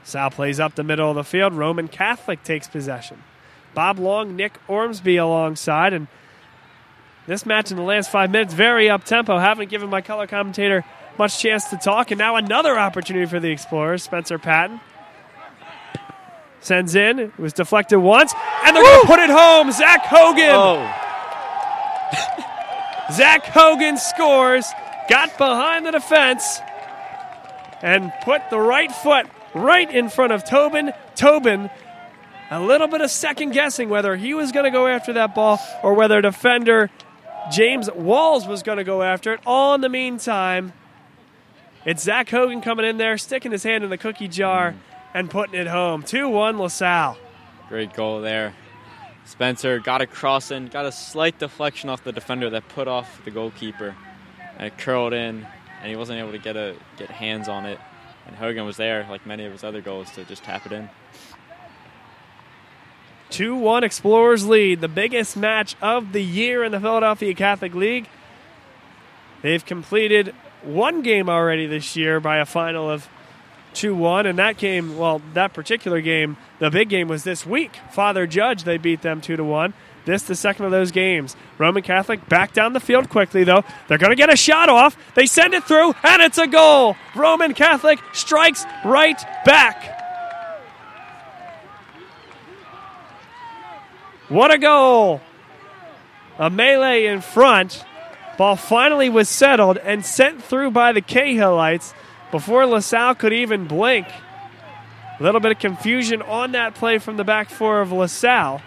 [0.03, 1.53] Sal plays up the middle of the field.
[1.53, 3.21] Roman Catholic takes possession.
[3.75, 5.93] Bob Long, Nick Ormsby alongside.
[5.93, 6.07] And
[7.27, 9.37] this match in the last five minutes, very up tempo.
[9.37, 10.83] Haven't given my color commentator
[11.19, 12.09] much chance to talk.
[12.11, 14.01] And now another opportunity for the Explorers.
[14.03, 14.79] Spencer Patton
[16.61, 17.19] sends in.
[17.19, 18.33] It was deflected once.
[18.65, 19.71] And they're going to put it home.
[19.71, 20.49] Zach Hogan.
[20.51, 21.05] Oh,
[23.11, 24.65] Zach Hogan scores,
[25.09, 26.59] got behind the defense,
[27.81, 30.93] and put the right foot right in front of Tobin.
[31.15, 31.69] Tobin,
[32.51, 35.59] a little bit of second guessing whether he was going to go after that ball
[35.83, 36.89] or whether defender
[37.51, 39.39] James Walls was going to go after it.
[39.45, 40.73] All in the meantime,
[41.85, 44.75] it's Zach Hogan coming in there, sticking his hand in the cookie jar
[45.13, 46.03] and putting it home.
[46.03, 47.17] 2 1 LaSalle.
[47.67, 48.53] great goal there.
[49.25, 53.23] Spencer got a cross in, got a slight deflection off the defender that put off
[53.25, 53.95] the goalkeeper,
[54.57, 55.45] and it curled in,
[55.81, 57.79] and he wasn't able to get a get hands on it.
[58.25, 60.89] and Hogan was there, like many of his other goals, to just tap it in.
[63.29, 68.07] 2 1 Explorers lead, the biggest match of the year in the Philadelphia Catholic League.
[69.43, 70.33] They've completed
[70.63, 73.07] one game already this year by a final of
[73.73, 74.25] 2 1.
[74.25, 77.77] And that game, well, that particular game, the big game was this week.
[77.91, 79.73] Father Judge, they beat them 2 to 1.
[80.05, 81.35] This, the second of those games.
[81.57, 83.63] Roman Catholic back down the field quickly, though.
[83.87, 84.97] They're going to get a shot off.
[85.13, 86.95] They send it through, and it's a goal.
[87.15, 89.97] Roman Catholic strikes right back.
[94.29, 95.21] What a goal!
[96.37, 97.83] A melee in front.
[98.39, 101.93] Ball finally was settled and sent through by the Cahillites
[102.31, 104.07] before LaSalle could even blink.
[105.19, 108.61] A little bit of confusion on that play from the back four of LaSalle.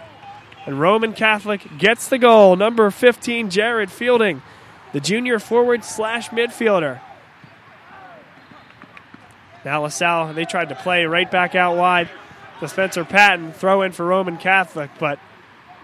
[0.67, 2.55] And Roman Catholic gets the goal.
[2.55, 4.43] Number 15, Jared Fielding,
[4.91, 7.01] the junior forward slash midfielder.
[9.65, 12.11] Now LaSalle, they tried to play right back out wide.
[12.61, 15.17] The Spencer Patton throw in for Roman Catholic, but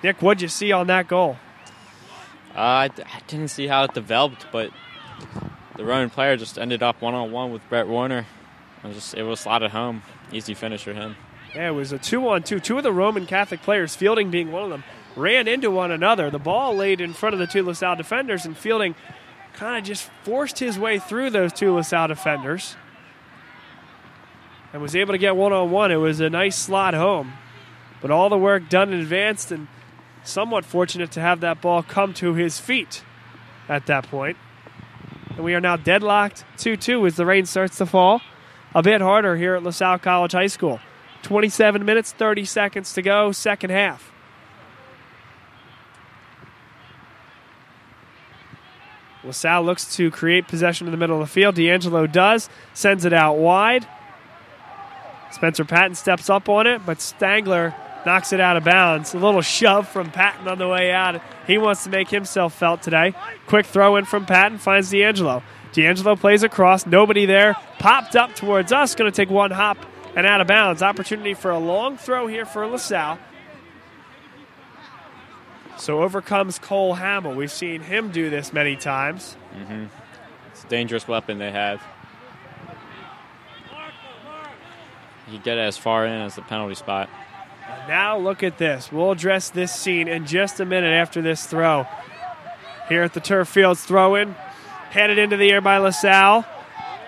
[0.03, 1.37] Nick, what'd you see on that goal?
[2.59, 4.71] Uh, I, d- I didn't see how it developed, but
[5.77, 8.25] the Roman player just ended up one on one with Brett Werner.
[8.83, 10.03] It was just it was slotted home,
[10.33, 11.15] easy finish for him.
[11.55, 12.59] Yeah, it was a two on two.
[12.59, 14.83] Two of the Roman Catholic players, Fielding being one of them,
[15.15, 16.29] ran into one another.
[16.29, 18.93] The ball laid in front of the two LaSalle defenders, and Fielding
[19.53, 22.75] kind of just forced his way through those two LaSalle defenders
[24.73, 25.93] and was able to get one on one.
[25.93, 27.31] It was a nice slot home.
[28.01, 29.67] But all the work done in advance, and
[30.23, 33.03] somewhat fortunate to have that ball come to his feet
[33.67, 34.37] at that point.
[35.35, 38.21] And we are now deadlocked 2 2 as the rain starts to fall.
[38.75, 40.79] A bit harder here at LaSalle College High School.
[41.23, 44.11] 27 minutes, 30 seconds to go, second half.
[49.23, 51.55] LaSalle looks to create possession in the middle of the field.
[51.55, 53.87] D'Angelo does, sends it out wide.
[55.31, 57.73] Spencer Patton steps up on it, but Stangler
[58.05, 59.13] knocks it out of bounds.
[59.13, 61.21] A little shove from Patton on the way out.
[61.47, 63.13] He wants to make himself felt today.
[63.47, 65.43] Quick throw in from Patton finds D'Angelo.
[65.73, 67.55] D'Angelo plays across, nobody there.
[67.77, 69.77] Popped up towards us, going to take one hop
[70.15, 70.81] and out of bounds.
[70.81, 73.19] Opportunity for a long throw here for LaSalle.
[75.77, 77.35] So overcomes Cole Hamill.
[77.35, 79.37] We've seen him do this many times.
[79.55, 79.85] Mm-hmm.
[80.51, 81.81] It's a dangerous weapon they have.
[85.31, 87.09] You get as far in as the penalty spot.
[87.89, 88.91] Now look at this.
[88.91, 91.87] We'll address this scene in just a minute after this throw.
[92.87, 94.33] Here at the turf fields, throw in,
[94.91, 96.45] headed into the air by LaSalle,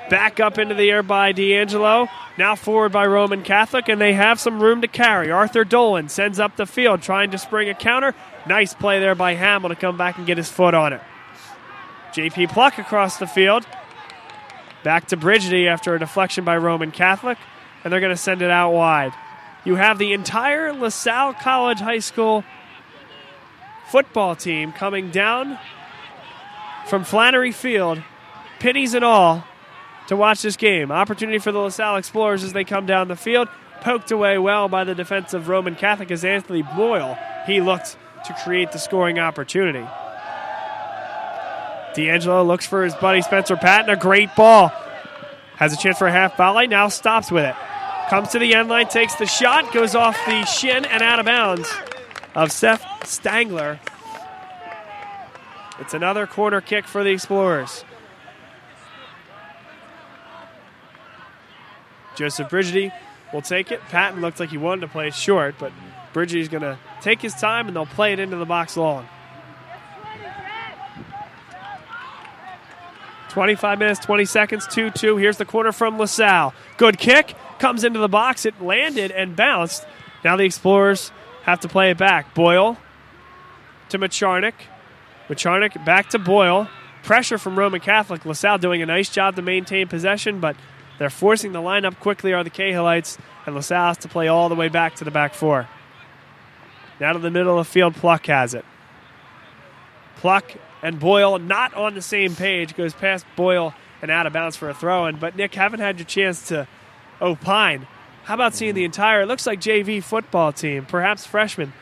[0.10, 2.08] back up into the air by D'Angelo.
[2.36, 5.30] Now forward by Roman Catholic, and they have some room to carry.
[5.30, 8.16] Arthur Dolan sends up the field, trying to spring a counter.
[8.48, 11.02] Nice play there by Hamill to come back and get his foot on it.
[12.12, 13.68] JP Pluck across the field.
[14.84, 17.38] Back to Brigidi after a deflection by Roman Catholic,
[17.84, 19.14] and they're going to send it out wide.
[19.64, 22.44] You have the entire LaSalle College High School
[23.90, 25.60] football team coming down
[26.88, 28.02] from Flannery Field,
[28.60, 29.44] pennies and all,
[30.08, 30.92] to watch this game.
[30.92, 33.48] Opportunity for the LaSalle Explorers as they come down the field.
[33.82, 37.18] Poked away well by the defensive Roman Catholic as Anthony Boyle.
[37.46, 39.86] He looked to create the scoring opportunity.
[41.94, 43.90] D'Angelo looks for his buddy Spencer Patton.
[43.90, 44.70] A great ball.
[45.56, 46.68] Has a chance for a half volley.
[46.68, 47.56] Now stops with it.
[48.12, 51.26] Comes to the end line, takes the shot, goes off the shin and out of
[51.26, 51.74] bounds
[52.36, 53.80] of Seth Stangler.
[55.80, 57.86] It's another corner kick for the Explorers.
[62.18, 62.92] Joseph Brigidi
[63.32, 63.80] will take it.
[63.84, 65.72] Patton looked like he wanted to play it short, but
[66.14, 69.08] Brigidi's going to take his time and they'll play it into the box long.
[73.30, 75.16] 25 minutes, 20 seconds, 2 2.
[75.16, 76.54] Here's the corner from LaSalle.
[76.76, 77.36] Good kick.
[77.62, 78.48] Comes into the box.
[78.48, 79.86] It landed and bounced.
[80.26, 81.12] Now the Explorers
[81.44, 82.34] have to play it back.
[82.34, 82.76] Boyle
[83.90, 84.56] to Macharnik.
[85.30, 86.68] Macharnik back to Boyle.
[87.04, 88.26] Pressure from Roman Catholic.
[88.26, 90.56] LaSalle doing a nice job to maintain possession, but
[90.98, 94.56] they're forcing the lineup quickly are the Cahillites, and LaSalle has to play all the
[94.56, 95.70] way back to the back four.
[97.00, 98.66] Now to the middle of the field, Pluck has it.
[100.16, 100.52] Pluck
[100.82, 104.68] and Boyle not on the same page, goes past Boyle and out of bounds for
[104.68, 105.18] a throw in.
[105.18, 106.68] But Nick, haven't had your chance to
[107.22, 107.88] opine.
[108.24, 111.74] How about seeing the entire, it looks like JV football team, perhaps freshmen,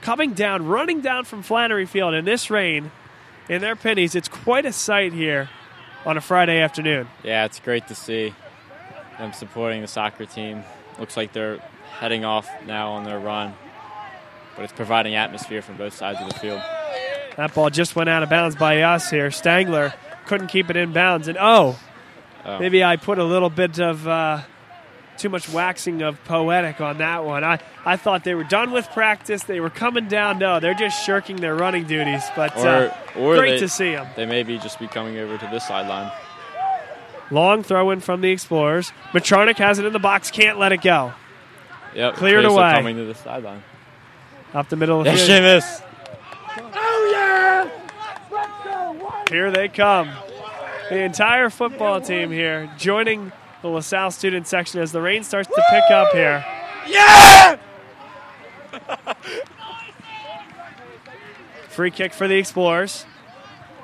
[0.00, 2.90] coming down, running down from Flannery Field in this rain
[3.48, 4.14] in their pennies.
[4.14, 5.48] It's quite a sight here
[6.04, 7.08] on a Friday afternoon.
[7.22, 8.34] Yeah, it's great to see
[9.18, 10.64] them supporting the soccer team.
[10.98, 11.58] Looks like they're
[11.98, 13.54] heading off now on their run,
[14.54, 16.62] but it's providing atmosphere from both sides of the field.
[17.36, 19.28] That ball just went out of bounds by us here.
[19.28, 19.92] Stangler
[20.24, 21.28] couldn't keep it in bounds.
[21.28, 21.78] And oh,
[22.46, 22.60] Oh.
[22.60, 24.42] Maybe I put a little bit of uh,
[25.18, 27.44] too much waxing of poetic on that one.
[27.44, 29.42] I, I thought they were done with practice.
[29.44, 30.38] They were coming down.
[30.38, 32.22] No, they're just shirking their running duties.
[32.34, 34.06] But Or, uh, or great they, to see them.
[34.16, 36.10] They may be just be coming over to this sideline.
[37.30, 38.92] Long throw in from the Explorers.
[39.12, 40.30] Macharnik has it in the box.
[40.30, 41.12] Can't let it go.
[41.94, 42.14] Yep.
[42.14, 42.72] Cleared Tracer away.
[42.72, 43.62] Coming to the sideline.
[44.54, 45.62] Up the middle of the Yeah, field.
[45.62, 45.82] Seamus.
[49.30, 50.10] Here they come.
[50.88, 53.32] The entire football team here joining
[53.66, 56.44] the LaSalle student section as the rain starts to pick up here.
[56.86, 57.56] Yeah!
[61.68, 63.04] Free kick for the Explorers.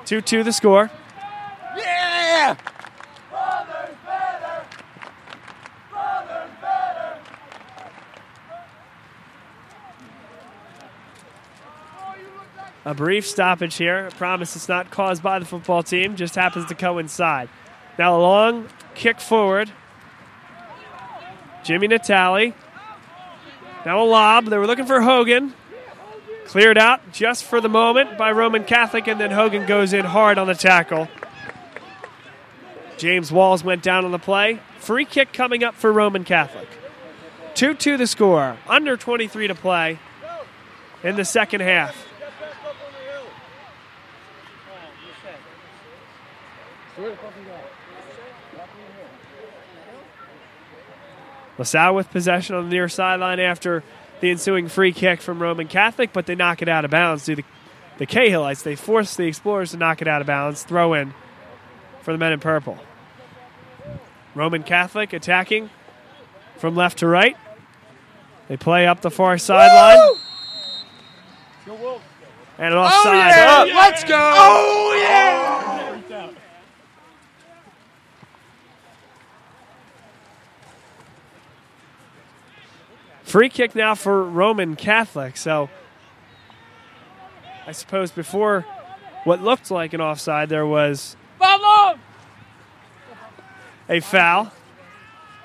[0.05, 0.89] 2 2 the score.
[1.77, 2.55] Yeah!
[12.85, 14.09] A brief stoppage here.
[14.11, 17.49] I promise it's not caused by the football team, just happens to coincide.
[17.97, 19.71] Now a long kick forward.
[21.63, 22.53] Jimmy Natali.
[23.85, 24.45] Now a lob.
[24.45, 25.53] They were looking for Hogan.
[26.45, 30.37] Cleared out just for the moment by Roman Catholic, and then Hogan goes in hard
[30.37, 31.07] on the tackle.
[32.97, 34.59] James Walls went down on the play.
[34.79, 36.67] Free kick coming up for Roman Catholic.
[37.55, 38.57] 2 2 the score.
[38.67, 39.99] Under 23 to play
[41.03, 41.95] in the second half.
[51.57, 53.83] LaSalle with possession on the near sideline after
[54.21, 57.35] the ensuing free kick from Roman Catholic, but they knock it out of bounds due
[57.35, 57.43] to
[57.97, 58.63] the Cahillites.
[58.63, 60.63] They force the Explorers to knock it out of bounds.
[60.63, 61.13] Throw in
[62.01, 62.77] for the men in purple.
[64.35, 65.69] Roman Catholic attacking
[66.57, 67.37] from left to right.
[68.47, 70.17] They play up the far sideline.
[72.57, 73.33] And an offside.
[73.35, 74.15] Oh, Let's go!
[74.15, 75.72] Oh, yeah!
[83.33, 85.37] Free kick now for Roman Catholic.
[85.37, 85.67] So
[87.65, 88.63] I suppose before
[89.23, 91.17] what looked like an offside, there was
[93.89, 94.51] a foul.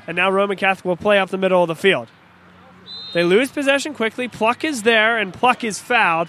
[0.06, 2.08] And now Roman Catholic will play up the middle of the field.
[3.14, 4.28] They lose possession quickly.
[4.28, 6.28] Pluck is there, and Pluck is fouled.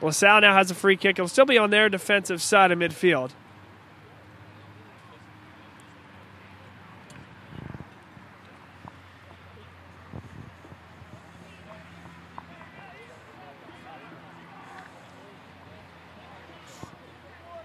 [0.00, 1.18] LaSalle now has a free kick.
[1.18, 3.32] It'll still be on their defensive side of midfield.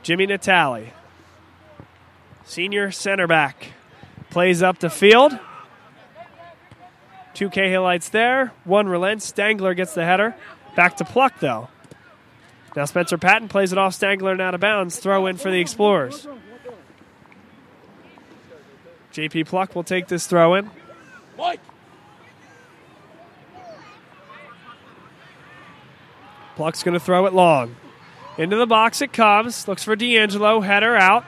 [0.08, 0.92] Jimmy Natali,
[2.46, 3.74] senior center back,
[4.30, 5.38] plays up the field.
[7.34, 8.54] Two Cahillites there.
[8.64, 9.30] One relents.
[9.30, 10.34] Stangler gets the header.
[10.78, 11.68] Back to Pluck, though.
[12.74, 14.98] Now Spencer Patton plays it off Stangler and out of bounds.
[14.98, 16.26] Throw in for the Explorers.
[19.12, 20.72] JP Pluck will take this throw in.
[26.56, 27.76] Pluck's going to throw it long.
[28.38, 29.68] Into the box it comes.
[29.68, 30.62] Looks for D'Angelo.
[30.62, 31.26] Header out.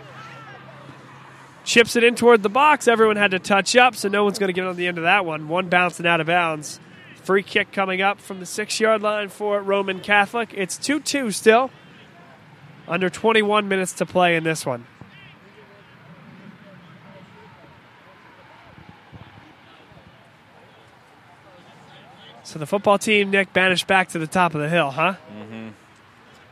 [1.63, 2.87] Chips it in toward the box.
[2.87, 5.03] Everyone had to touch up, so no one's going to get on the end of
[5.03, 5.47] that one.
[5.47, 6.79] One bouncing out of bounds.
[7.23, 10.51] Free kick coming up from the six yard line for Roman Catholic.
[10.53, 11.69] It's 2 2 still.
[12.87, 14.85] Under 21 minutes to play in this one.
[22.43, 25.17] So the football team, Nick, banished back to the top of the hill, huh?
[25.31, 25.69] Mm-hmm.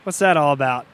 [0.08, 0.86] What's that all about?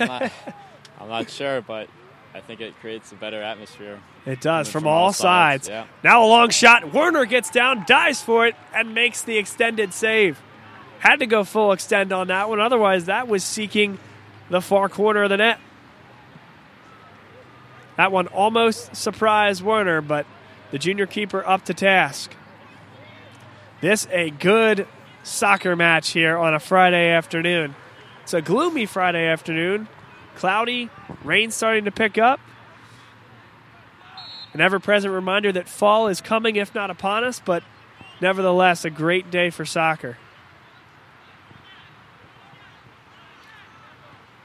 [0.00, 0.32] I'm not,
[1.00, 1.88] I'm not sure, but
[2.34, 4.00] I think it creates a better atmosphere.
[4.26, 5.68] It does From from, all all sides, sides.
[5.68, 5.86] yeah.
[6.02, 6.92] Now a long shot.
[6.92, 10.42] Werner gets down, dives for it, and makes the extended save.
[10.98, 12.58] Had to go full extend on that one.
[12.58, 13.96] Otherwise, that was seeking
[14.50, 15.60] the far corner of the net.
[17.96, 20.26] That one almost surprised Werner, but
[20.72, 22.34] the junior keeper up to task.
[23.80, 24.88] This a good
[25.22, 27.76] soccer match here on a Friday afternoon.
[28.26, 29.86] It's a gloomy Friday afternoon.
[30.34, 30.90] Cloudy,
[31.22, 32.40] rain starting to pick up.
[34.52, 37.62] An ever present reminder that fall is coming, if not upon us, but
[38.20, 40.18] nevertheless, a great day for soccer.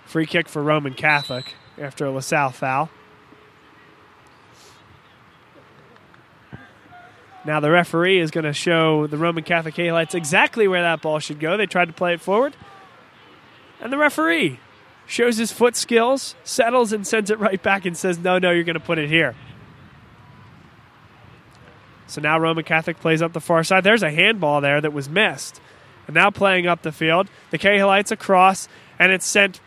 [0.06, 2.92] Free kick for Roman Catholic after a LaSalle foul.
[7.48, 11.18] Now the referee is going to show the Roman Catholic Cahillites exactly where that ball
[11.18, 11.58] should go.
[11.58, 12.56] They tried to play it forward.
[13.82, 14.60] And the referee
[15.08, 18.64] shows his foot skills, settles, and sends it right back and says, No, no, you're
[18.64, 19.36] going to put it here.
[22.08, 23.84] So now Roman Catholic plays up the far side.
[23.84, 25.62] There's a handball there that was missed.
[26.08, 28.68] And now playing up the field, the Cahillites across,
[29.00, 29.62] and it's sent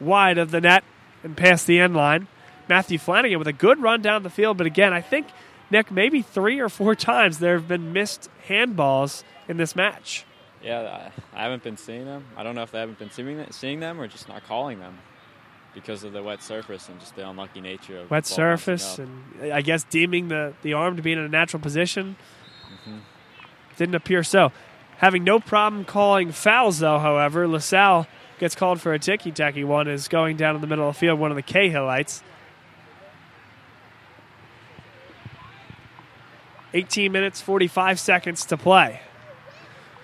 [0.00, 0.84] wide of the net
[1.22, 2.26] and past the end line.
[2.68, 4.56] Matthew Flanagan with a good run down the field.
[4.56, 5.28] But again, I think,
[5.70, 10.24] Nick, maybe three or four times there have been missed handballs in this match.
[10.62, 12.26] Yeah, I haven't been seeing them.
[12.36, 14.98] I don't know if they haven't been seeing seeing them or just not calling them
[15.74, 19.62] because of the wet surface and just the unlucky nature of Wet surface, and I
[19.62, 22.16] guess deeming the, the arm to be in a natural position.
[22.66, 22.98] Mm-hmm.
[23.76, 24.52] Didn't appear so.
[24.98, 28.06] Having no problem calling fouls, though, however, LaSalle
[28.38, 30.98] gets called for a ticky tacky one, is going down in the middle of the
[30.98, 32.22] field, one of the Cahillites.
[36.74, 39.00] 18 minutes, 45 seconds to play.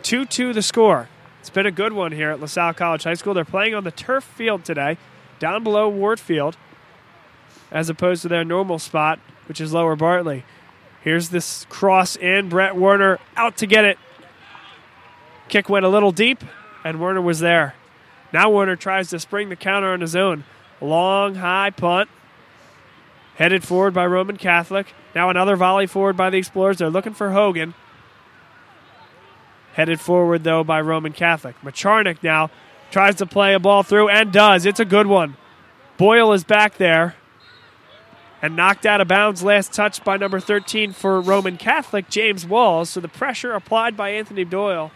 [0.06, 1.08] 2 2 the score.
[1.40, 3.34] It's been a good one here at LaSalle College High School.
[3.34, 4.98] They're playing on the turf field today,
[5.40, 6.56] down below Ward Field,
[7.72, 9.18] as opposed to their normal spot,
[9.48, 10.44] which is lower Bartley.
[11.02, 12.48] Here's this cross in.
[12.48, 13.98] Brett Werner out to get it.
[15.48, 16.44] Kick went a little deep,
[16.84, 17.74] and Werner was there.
[18.32, 20.44] Now Werner tries to spring the counter on his own.
[20.80, 22.08] Long, high punt.
[23.34, 24.94] Headed forward by Roman Catholic.
[25.16, 26.78] Now another volley forward by the Explorers.
[26.78, 27.74] They're looking for Hogan.
[29.76, 31.54] Headed forward, though, by Roman Catholic.
[31.62, 32.50] Macharnik now
[32.90, 34.64] tries to play a ball through and does.
[34.64, 35.36] It's a good one.
[35.98, 37.14] Boyle is back there
[38.40, 42.88] and knocked out of bounds last touch by number 13 for Roman Catholic, James Walls.
[42.88, 44.92] So the pressure applied by Anthony Doyle.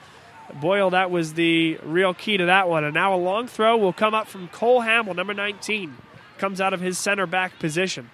[0.63, 2.83] Boyle, that was the real key to that one.
[2.83, 5.95] And now a long throw will come up from Cole Hamill, number 19.
[6.39, 8.09] Comes out of his center back position.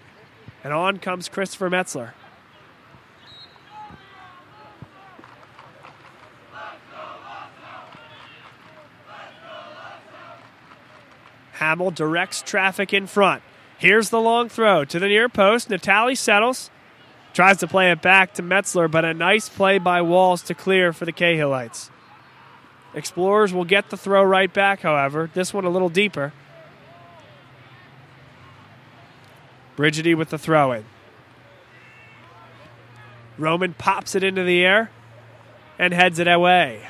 [0.64, 2.10] And on comes Christopher Metzler.
[11.56, 13.42] Hamill directs traffic in front.
[13.78, 15.68] Here's the long throw to the near post.
[15.68, 16.70] Natali settles.
[17.34, 20.92] Tries to play it back to Metzler, but a nice play by Walls to clear
[20.92, 21.90] for the Cahillites.
[22.94, 25.30] Explorers will get the throw right back, however.
[25.34, 26.32] This one a little deeper.
[29.76, 30.86] Brigidi with the throw in.
[33.36, 34.90] Roman pops it into the air
[35.78, 36.88] and heads it away.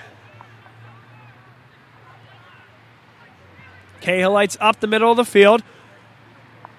[4.07, 5.65] Cahillites up the middle of the field.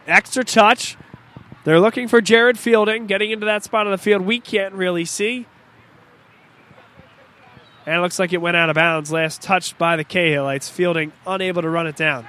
[0.08, 0.96] Extra touch.
[1.66, 5.04] They're looking for Jared Fielding getting into that spot of the field we can't really
[5.04, 5.46] see.
[7.86, 9.12] And it looks like it went out of bounds.
[9.12, 10.72] Last touched by the Cahillites.
[10.72, 12.26] Fielding unable to run it down.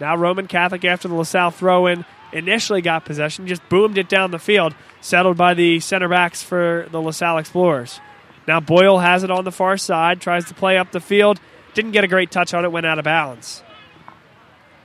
[0.00, 4.30] Now Roman Catholic after the LaSalle throw in initially got possession, just boomed it down
[4.30, 8.00] the field, settled by the center backs for the LaSalle Explorers.
[8.46, 11.40] Now Boyle has it on the far side, tries to play up the field,
[11.74, 13.62] didn't get a great touch on it, went out of bounds.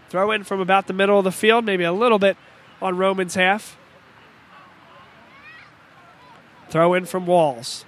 [0.10, 2.38] Throw in from about the middle of the field, maybe a little bit
[2.82, 3.78] on Roman's half.
[6.70, 7.86] Throw in from Walls.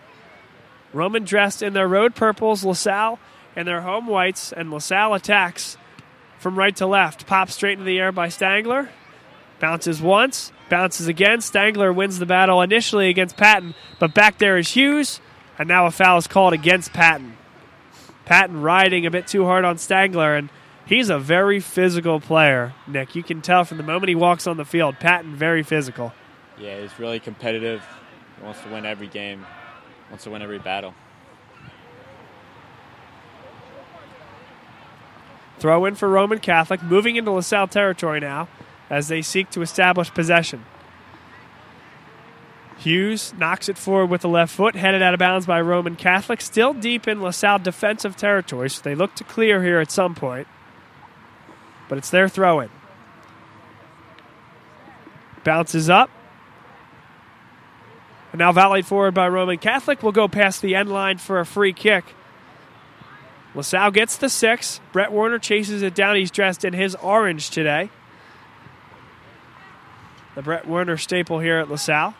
[0.91, 3.19] Roman dressed in their road purples, LaSalle,
[3.55, 5.77] and their home whites, and LaSalle attacks
[6.39, 7.27] from right to left.
[7.27, 8.89] Pops straight into the air by Stangler.
[9.59, 11.39] Bounces once, bounces again.
[11.39, 15.19] Stangler wins the battle initially against Patton, but back there is Hughes,
[15.59, 17.37] and now a foul is called against Patton.
[18.25, 20.49] Patton riding a bit too hard on Stangler, and
[20.85, 23.13] he's a very physical player, Nick.
[23.13, 24.99] You can tell from the moment he walks on the field.
[24.99, 26.13] Patton, very physical.
[26.57, 27.83] Yeah, he's really competitive.
[28.37, 29.45] He wants to win every game,
[30.09, 30.93] wants to win every battle.
[35.59, 38.47] Throw in for Roman Catholic, moving into LaSalle territory now
[38.89, 40.63] as they seek to establish possession.
[42.79, 46.39] Hughes knocks it forward with the left foot, headed out of bounds by Roman Catholic,
[46.39, 50.47] still deep in LaSalle defensive territory, so they look to clear here at some point.
[51.89, 52.69] But it's their throw in.
[55.43, 56.09] Bounces up.
[58.31, 61.45] And now volleyed forward by Roman Catholic will go past the end line for a
[61.45, 62.05] free kick.
[63.55, 64.79] LaSalle gets the six.
[64.93, 66.15] Brett Werner chases it down.
[66.15, 67.89] He's dressed in his orange today.
[70.35, 72.15] The Brett Werner staple here at LaSalle.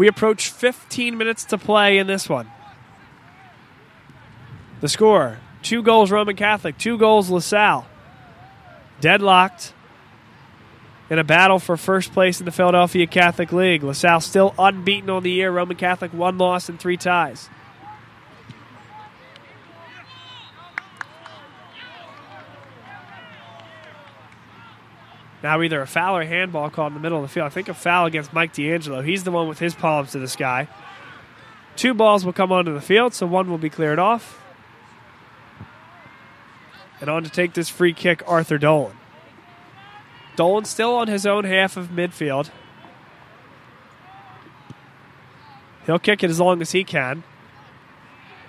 [0.00, 2.50] We approach 15 minutes to play in this one.
[4.80, 7.86] The score two goals Roman Catholic, two goals LaSalle.
[9.02, 9.74] Deadlocked
[11.10, 13.82] in a battle for first place in the Philadelphia Catholic League.
[13.82, 15.50] LaSalle still unbeaten on the year.
[15.50, 17.50] Roman Catholic one loss and three ties.
[25.42, 27.46] Now either a foul or a handball called in the middle of the field.
[27.46, 29.00] I think a foul against Mike D'Angelo.
[29.00, 30.68] He's the one with his palms to the sky.
[31.76, 34.42] Two balls will come onto the field, so one will be cleared off.
[37.00, 38.96] And on to take this free kick, Arthur Dolan.
[40.36, 42.50] Dolan still on his own half of midfield.
[45.86, 47.22] He'll kick it as long as he can.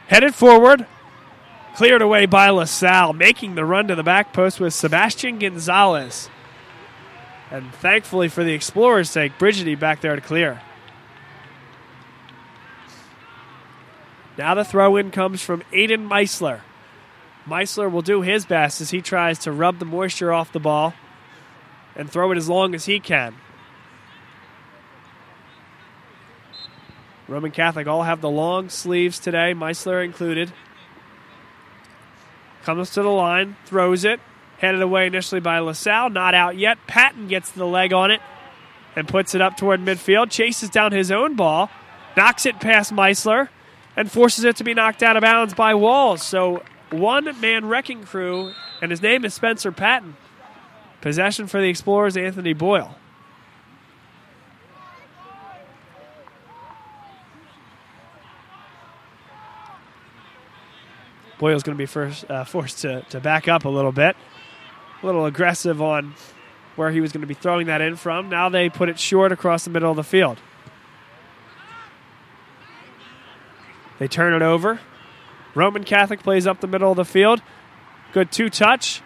[0.08, 0.86] Headed forward.
[1.76, 6.30] Cleared away by LaSalle, making the run to the back post with Sebastian Gonzalez.
[7.52, 10.62] And thankfully for the Explorers' sake, Brigidi back there to clear.
[14.38, 16.62] Now the throw in comes from Aiden Meisler.
[17.46, 20.94] Meisler will do his best as he tries to rub the moisture off the ball
[21.96, 23.36] and throw it as long as he can.
[27.28, 30.54] Roman Catholic all have the long sleeves today, Meisler included.
[32.64, 34.20] Comes to the line, throws it,
[34.62, 36.78] headed away initially by LaSalle, not out yet.
[36.86, 38.22] Patton gets the leg on it
[38.96, 41.72] and puts it up toward midfield, chases down his own ball,
[42.16, 43.50] knocks it past Meisler,
[43.98, 46.22] and forces it to be knocked out of bounds by Walls.
[46.22, 50.16] So one man wrecking crew, and his name is Spencer Patton.
[51.02, 52.96] Possession for the Explorers, Anthony Boyle.
[61.40, 64.16] Boyle's going to be first, uh, forced to, to back up a little bit.
[65.02, 66.14] A little aggressive on
[66.76, 68.30] where he was going to be throwing that in from.
[68.30, 70.40] Now they put it short across the middle of the field.
[74.00, 74.80] They turn it over.
[75.54, 77.42] Roman Catholic plays up the middle of the field.
[78.14, 79.02] Good two touch.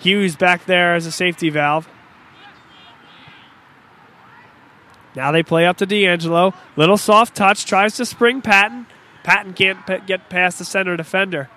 [0.00, 1.88] Hughes back there as a safety valve.
[5.14, 6.54] Now they play up to D'Angelo.
[6.76, 7.66] Little soft touch.
[7.66, 8.86] Tries to spring Patton.
[9.24, 11.48] Patton can't p- get past the center defender.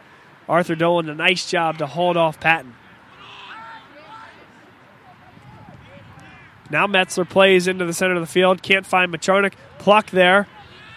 [0.50, 2.76] Arthur Dolan, a nice job to hold off Patton.
[6.72, 8.64] Now Metzler plays into the center of the field.
[8.64, 9.54] Can't find Macharnik.
[9.78, 10.48] Pluck there.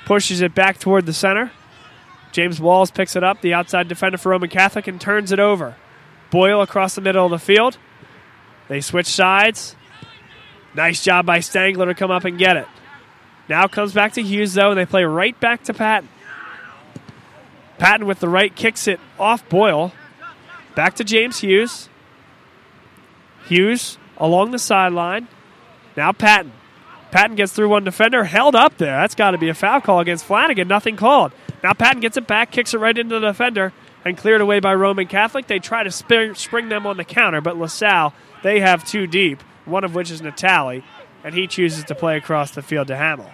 [0.07, 1.51] Pushes it back toward the center.
[2.31, 5.77] James Walls picks it up, the outside defender for Roman Catholic, and turns it over.
[6.31, 7.79] Boyle across the middle of the field.
[8.69, 9.77] They switch sides.
[10.75, 12.67] Nice job by Stangler to come up and get it.
[13.49, 16.09] Now comes back to Hughes, though, and they play right back to Patton.
[17.79, 19.93] Patton with the right kicks it off Boyle.
[20.75, 21.89] Back to James Hughes.
[23.47, 25.29] Hughes along the sideline.
[25.97, 26.53] Now Patton.
[27.11, 28.97] Patton gets through one defender, held up there.
[28.97, 30.67] That's got to be a foul call against Flanagan.
[30.67, 31.33] Nothing called.
[31.63, 33.73] Now Patton gets it back, kicks it right into the defender,
[34.05, 35.47] and cleared away by Roman Catholic.
[35.47, 38.13] They try to spring, spring them on the counter, but LaSalle,
[38.43, 40.83] they have two deep, one of which is Natali,
[41.23, 43.31] and he chooses to play across the field to Hamill.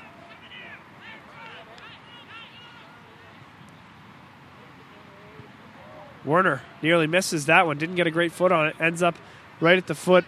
[6.25, 7.79] Werner nearly misses that one.
[7.79, 8.77] Didn't get a great foot on it.
[8.79, 9.17] Ends up
[9.59, 10.25] right at the foot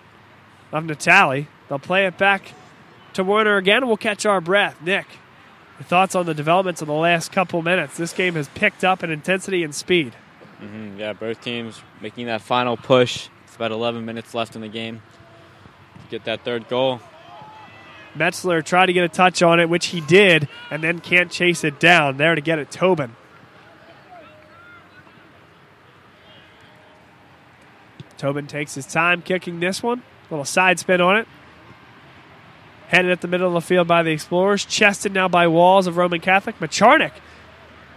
[0.73, 1.47] of Natali.
[1.73, 2.53] They'll play it back
[3.15, 3.87] to Werner again.
[3.87, 4.83] We'll catch our breath.
[4.83, 5.07] Nick,
[5.79, 7.97] your thoughts on the developments of the last couple minutes?
[7.97, 10.13] This game has picked up in intensity and speed.
[10.61, 11.01] Mm-hmm.
[11.01, 13.31] Yeah, both teams making that final push.
[13.47, 15.01] It's about 11 minutes left in the game.
[15.95, 17.01] To get that third goal.
[18.15, 21.65] Metzler tried to get a touch on it, which he did, and then can't chase
[21.65, 22.19] it down.
[22.19, 23.17] There to get it, Tobin.
[28.19, 30.01] Tobin takes his time kicking this one.
[30.01, 31.27] A little side spin on it.
[32.93, 34.67] Headed at the middle of the field by the Explorers.
[34.67, 36.59] Chested now by Walls of Roman Catholic.
[36.59, 37.13] Macharnik.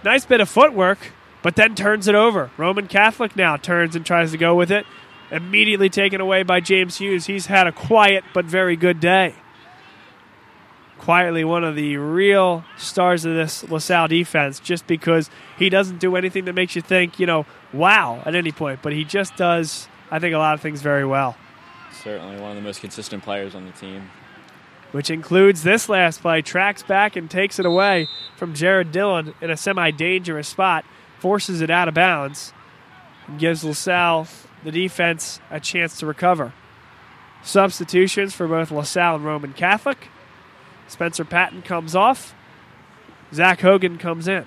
[0.06, 1.12] Nice bit of footwork,
[1.44, 2.50] but then turns it over.
[2.56, 4.86] Roman Catholic now turns and tries to go with it.
[5.32, 7.26] Immediately taken away by James Hughes.
[7.26, 9.36] He's had a quiet but very good day.
[10.98, 16.16] Quietly, one of the real stars of this LaSalle defense, just because he doesn't do
[16.16, 19.90] anything that makes you think, you know, wow at any point, but he just does,
[20.10, 21.36] I think, a lot of things very well.
[21.92, 24.10] Certainly one of the most consistent players on the team.
[24.96, 28.08] Which includes this last play, tracks back and takes it away
[28.38, 30.86] from Jared Dillon in a semi dangerous spot,
[31.20, 32.54] forces it out of bounds,
[33.28, 34.26] and gives LaSalle,
[34.64, 36.54] the defense, a chance to recover.
[37.44, 40.08] Substitutions for both LaSalle and Roman Catholic.
[40.88, 42.34] Spencer Patton comes off.
[43.34, 44.46] Zach Hogan comes in.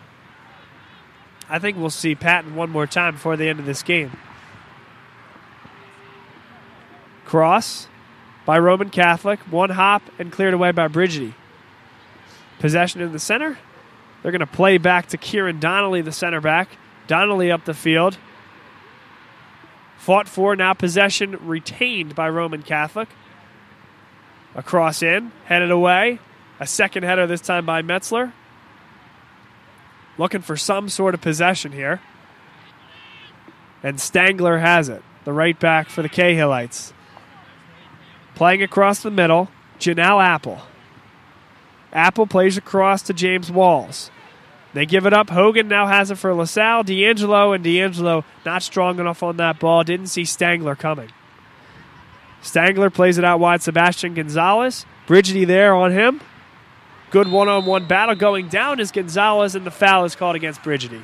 [1.51, 4.17] I think we'll see Patton one more time before the end of this game.
[7.27, 7.89] Cross
[8.49, 11.35] by Roman Catholic, one hop and cleared away by Brigidi.
[12.61, 13.59] Possession in the center.
[14.23, 16.71] They're going to play back to Kieran Donnelly, the center back.
[17.07, 18.17] Donnelly up the field.
[19.99, 23.11] Fought for, now possession retained by Roman Catholic.
[24.55, 26.19] A cross in, headed away.
[26.59, 28.33] A second header this time by Metzler.
[30.17, 32.01] Looking for some sort of possession here.
[33.83, 36.95] And Stangler has it, the right back for the Cahillites.
[38.39, 39.49] Playing across the middle,
[39.81, 40.61] Janelle Apple.
[41.93, 44.13] Apple plays across to James Walls.
[44.75, 45.31] They give it up.
[45.31, 49.83] Hogan now has it for LaSalle, D'Angelo, and D'Angelo not strong enough on that ball.
[49.83, 51.11] Didn't see Stangler coming.
[52.41, 53.61] Stangler plays it out wide.
[53.61, 54.87] Sebastian Gonzalez.
[55.09, 56.21] Brigidi there on him.
[57.11, 60.63] Good one on one battle going down is Gonzalez, and the foul is called against
[60.63, 61.03] Brigidi.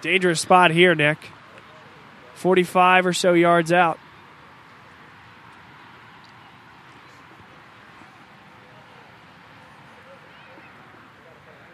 [0.00, 1.32] Dangerous spot here, Nick.
[2.36, 3.98] 45 or so yards out.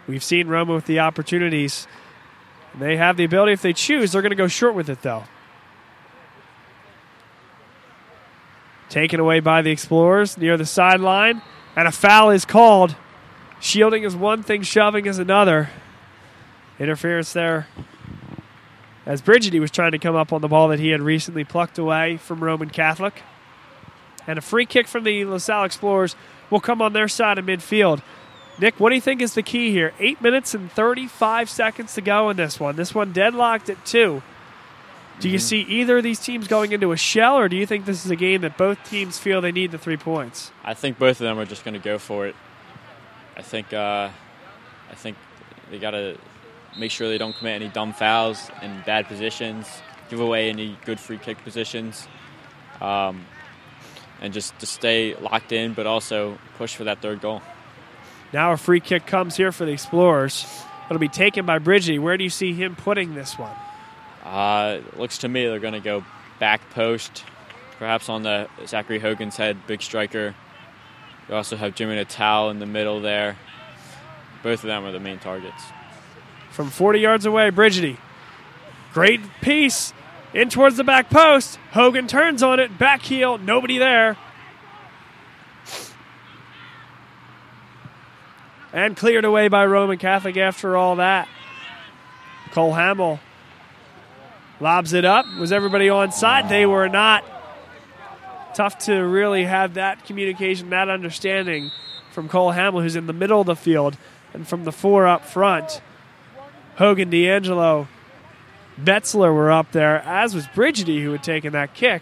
[0.07, 1.87] We've seen Roma with the opportunities.
[2.77, 5.23] They have the ability, if they choose, they're going to go short with it, though.
[8.89, 11.41] Taken away by the Explorers near the sideline,
[11.75, 12.95] and a foul is called.
[13.59, 15.69] Shielding is one thing, shoving is another.
[16.79, 17.67] Interference there
[19.05, 21.77] as Brigidi was trying to come up on the ball that he had recently plucked
[21.77, 23.21] away from Roman Catholic.
[24.25, 26.15] And a free kick from the LaSalle Explorers
[26.49, 28.01] will come on their side of midfield.
[28.59, 29.93] Nick, what do you think is the key here?
[29.99, 32.75] Eight minutes and 35 seconds to go in this one.
[32.75, 34.21] This one deadlocked at two.
[35.19, 37.85] Do you see either of these teams going into a shell, or do you think
[37.85, 40.51] this is a game that both teams feel they need the three points?
[40.63, 42.35] I think both of them are just going to go for it.
[43.37, 44.09] I think uh,
[44.89, 45.17] I think
[45.69, 46.17] they got to
[46.77, 49.67] make sure they don't commit any dumb fouls in bad positions,
[50.09, 52.07] give away any good free kick positions,
[52.81, 53.25] um,
[54.21, 57.41] and just to stay locked in, but also push for that third goal.
[58.33, 60.45] Now a free kick comes here for the Explorers.
[60.89, 61.99] It'll be taken by Brigidi.
[61.99, 63.55] Where do you see him putting this one?
[64.23, 66.03] Uh, looks to me they're going to go
[66.39, 67.23] back post,
[67.77, 70.33] perhaps on the Zachary Hogan's head, big striker.
[71.29, 73.37] You also have Jimmy Natali in the middle there.
[74.41, 75.63] Both of them are the main targets.
[76.49, 77.97] From 40 yards away, Brigidi.
[78.93, 79.93] Great piece
[80.33, 81.57] in towards the back post.
[81.71, 84.17] Hogan turns on it, back heel, nobody there.
[88.73, 91.29] And cleared away by Roman Catholic after all that.
[92.51, 93.19] Cole Hamill
[94.59, 95.25] lobs it up.
[95.37, 96.49] Was everybody on side?
[96.49, 97.23] They were not.
[98.55, 101.71] Tough to really have that communication, that understanding
[102.11, 103.97] from Cole Hamill, who's in the middle of the field,
[104.33, 105.81] and from the four up front.
[106.77, 107.87] Hogan, D'Angelo,
[108.79, 112.01] Metzler were up there, as was Brigidi, who had taken that kick.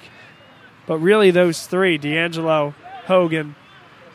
[0.85, 2.73] But really, those three, D'Angelo,
[3.05, 3.55] Hogan,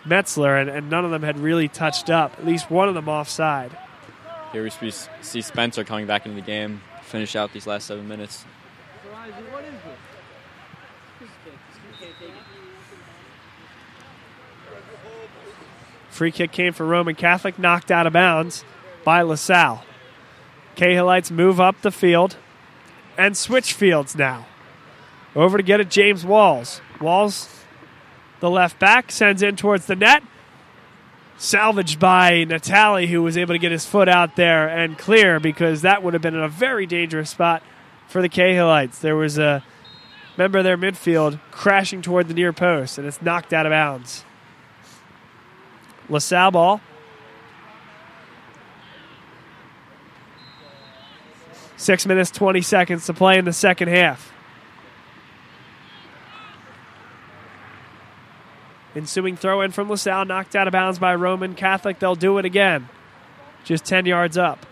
[0.06, 3.08] Metzler, and, and none of them had really touched up, at least one of them
[3.08, 3.76] offside.
[4.52, 8.44] Here we see Spencer coming back into the game, finish out these last seven minutes.
[16.10, 18.64] Free kick came for Roman Catholic, knocked out of bounds
[19.04, 19.84] by LaSalle.
[20.74, 22.36] Cahillites move up the field
[23.18, 24.46] and switch fields now.
[25.34, 26.80] Over to get it, James Walls.
[27.00, 27.55] Walls,
[28.40, 30.22] the left back, sends in towards the net.
[31.38, 35.82] Salvaged by Natali, who was able to get his foot out there and clear because
[35.82, 37.62] that would have been in a very dangerous spot
[38.08, 39.00] for the Cahillites.
[39.00, 39.62] There was a
[40.38, 44.24] member of their midfield crashing toward the near post, and it's knocked out of bounds.
[46.08, 46.80] LaSalle ball.
[51.76, 54.32] Six minutes, 20 seconds to play in the second half.
[58.96, 61.98] Ensuing throw in from LaSalle, knocked out of bounds by Roman Catholic.
[61.98, 62.88] They'll do it again.
[63.62, 64.64] Just 10 yards up.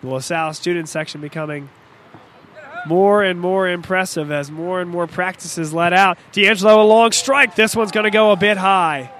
[0.00, 1.68] The LaSalle student section becoming
[2.88, 6.18] more and more impressive as more and more practices let out.
[6.32, 7.54] D'Angelo, a long strike.
[7.54, 9.12] This one's going to go a bit high.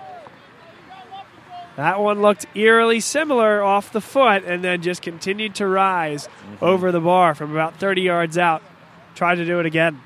[1.77, 6.65] That one looked eerily similar off the foot and then just continued to rise mm-hmm.
[6.65, 8.63] over the bar from about 30 yards out.
[9.15, 10.01] Tried to do it again.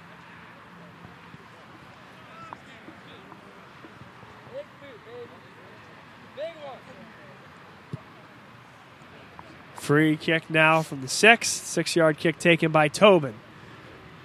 [9.74, 11.47] Free kick now from the six.
[11.47, 13.34] Six yard kick taken by Tobin.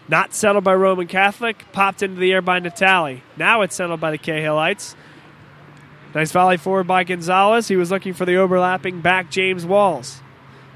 [0.07, 1.65] Not settled by Roman Catholic.
[1.71, 3.21] Popped into the air by Natali.
[3.37, 4.95] Now it's settled by the Cahillites.
[6.13, 7.67] Nice volley forward by Gonzalez.
[7.67, 10.21] He was looking for the overlapping back James Walls.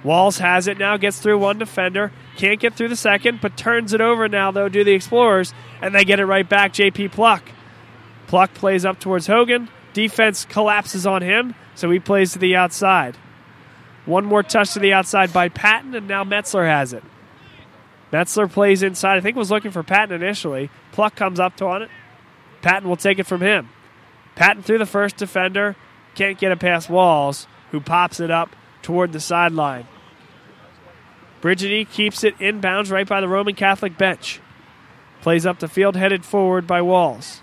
[0.03, 2.11] Walls has it now, gets through one defender.
[2.37, 5.95] Can't get through the second, but turns it over now, though, do the Explorers, and
[5.95, 6.73] they get it right back.
[6.73, 7.43] JP Pluck.
[8.27, 9.67] Pluck plays up towards Hogan.
[9.93, 13.17] Defense collapses on him, so he plays to the outside.
[14.05, 17.03] One more touch to the outside by Patton, and now Metzler has it.
[18.13, 19.17] Metzler plays inside.
[19.17, 20.69] I think was looking for Patton initially.
[20.91, 21.89] Pluck comes up to on it.
[22.61, 23.69] Patton will take it from him.
[24.35, 25.75] Patton through the first defender,
[26.13, 29.87] can't get it past Walls, who pops it up toward the sideline.
[31.41, 34.39] Brigidi keeps it inbounds right by the Roman Catholic bench.
[35.21, 37.41] Plays up the field, headed forward by Walls.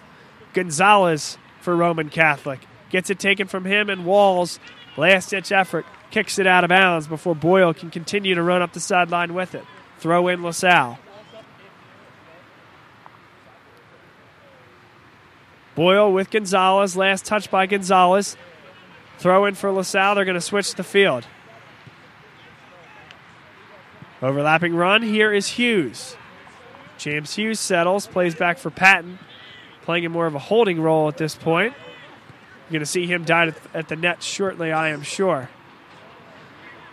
[0.52, 2.60] Gonzalez for Roman Catholic.
[2.90, 4.58] Gets it taken from him, and Walls,
[4.96, 8.72] last ditch effort, kicks it out of bounds before Boyle can continue to run up
[8.72, 9.64] the sideline with it.
[9.98, 10.98] Throw in LaSalle.
[15.74, 16.96] Boyle with Gonzalez.
[16.96, 18.36] Last touch by Gonzalez.
[19.18, 20.14] Throw in for LaSalle.
[20.14, 21.26] They're going to switch the field.
[24.20, 25.02] Overlapping run.
[25.02, 26.16] Here is Hughes.
[27.02, 29.18] James Hughes settles, plays back for Patton,
[29.82, 31.74] playing in more of a holding role at this point.
[31.74, 35.50] You're going to see him dive at the net shortly, I am sure.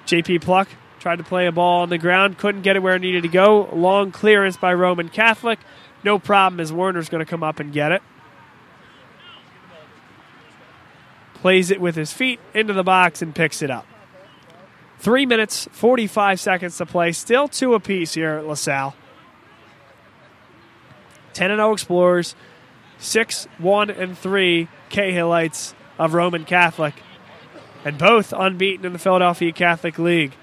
[0.07, 0.68] JP Pluck
[0.99, 3.30] tried to play a ball on the ground, couldn't get it where it needed to
[3.30, 3.69] go.
[3.72, 5.60] Long clearance by Roman Catholic.
[6.03, 8.01] No problem as Werner's going to come up and get it.
[11.41, 13.86] Plays it with his feet into the box and picks it up.
[14.99, 17.14] Three minutes, 45 seconds to play.
[17.14, 18.95] Still two apiece here at LaSalle.
[21.34, 22.36] 10 0 Explorers,
[22.98, 26.95] 6 1 and 3 Cahillites of Roman Catholic,
[27.86, 30.34] and both unbeaten in the Philadelphia Catholic League.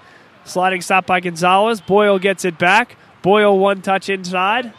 [0.43, 1.81] Sliding stop by Gonzalez.
[1.81, 2.95] Boyle gets it back.
[3.21, 4.73] Boyle one touch inside.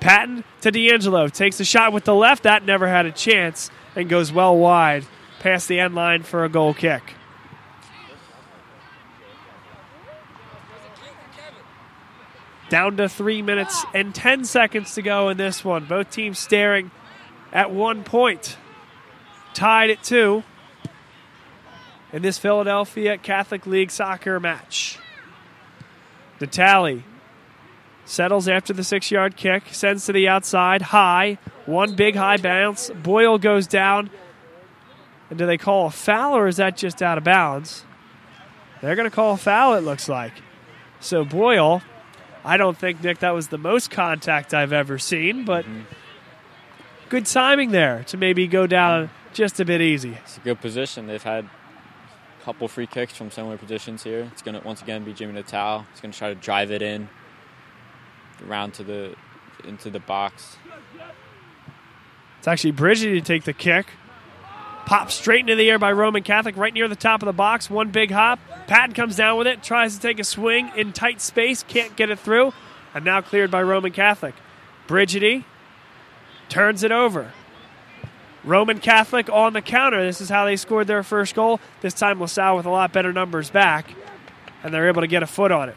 [0.00, 1.28] Patton to D'Angelo.
[1.28, 2.42] Takes a shot with the left.
[2.42, 5.04] That never had a chance and goes well wide
[5.40, 7.14] past the end line for a goal kick.
[12.68, 15.86] Down to three minutes and 10 seconds to go in this one.
[15.86, 16.92] Both teams staring
[17.52, 18.56] at one point.
[19.54, 20.44] Tied at two
[22.12, 24.98] in this Philadelphia Catholic League soccer match.
[26.38, 27.04] The tally
[28.10, 32.90] settles after the six yard kick, sends to the outside, high, one big high bounce.
[32.90, 34.10] Boyle goes down.
[35.28, 37.84] And do they call a foul or is that just out of bounds?
[38.82, 40.32] They're going to call a foul, it looks like.
[40.98, 41.82] So Boyle
[42.44, 45.82] I don't think, Nick, that was the most contact I've ever seen, but mm-hmm.
[47.08, 50.16] good timing there to maybe go down just a bit easy.
[50.22, 51.06] It's a good position.
[51.06, 54.28] They've had a couple free kicks from similar positions here.
[54.32, 55.84] It's going to once again be Jimmy Natali.
[55.92, 57.08] He's going to try to drive it in
[58.46, 59.14] around to the
[59.64, 60.56] into the box.
[62.38, 63.86] It's actually Brigidi to take the kick.
[64.86, 67.68] Pop straight into the air by Roman Catholic, right near the top of the box.
[67.68, 68.40] One big hop.
[68.66, 72.10] Patton comes down with it, tries to take a swing in tight space, can't get
[72.10, 72.52] it through,
[72.94, 74.34] and now cleared by Roman Catholic.
[74.88, 75.44] Brigidi
[76.48, 77.32] turns it over.
[78.42, 80.02] Roman Catholic on the counter.
[80.02, 81.60] This is how they scored their first goal.
[81.82, 83.94] This time LaSalle with a lot better numbers back,
[84.64, 85.76] and they're able to get a foot on it.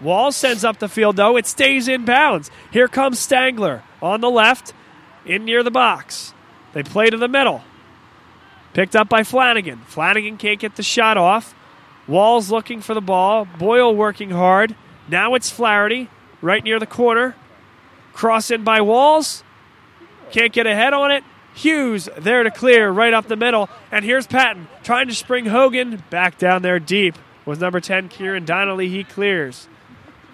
[0.00, 1.36] Wall sends up the field, though.
[1.36, 2.50] It stays in bounds.
[2.70, 4.72] Here comes Stangler on the left,
[5.24, 6.34] in near the box.
[6.72, 7.62] They play to the middle.
[8.72, 9.78] Picked up by Flanagan.
[9.86, 11.54] Flanagan can't get the shot off.
[12.06, 13.46] Walls looking for the ball.
[13.58, 14.74] Boyle working hard.
[15.08, 16.08] Now it's Flaherty
[16.42, 17.36] right near the corner.
[18.12, 19.42] Cross in by Walls.
[20.30, 21.24] Can't get a head on it.
[21.54, 23.70] Hughes there to clear right up the middle.
[23.92, 28.44] And here's Patton trying to spring Hogan back down there deep with number 10, Kieran
[28.44, 28.88] Donnelly.
[28.88, 29.68] He clears.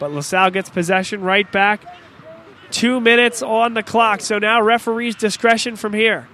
[0.01, 1.83] But LaSalle gets possession right back.
[2.73, 4.21] Two minutes on the clock.
[4.23, 6.27] So now referee's discretion from here.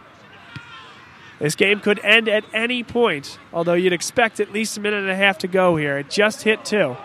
[1.38, 5.10] This game could end at any point, although you'd expect at least a minute and
[5.10, 5.98] a half to go here.
[5.98, 6.97] It just hit two.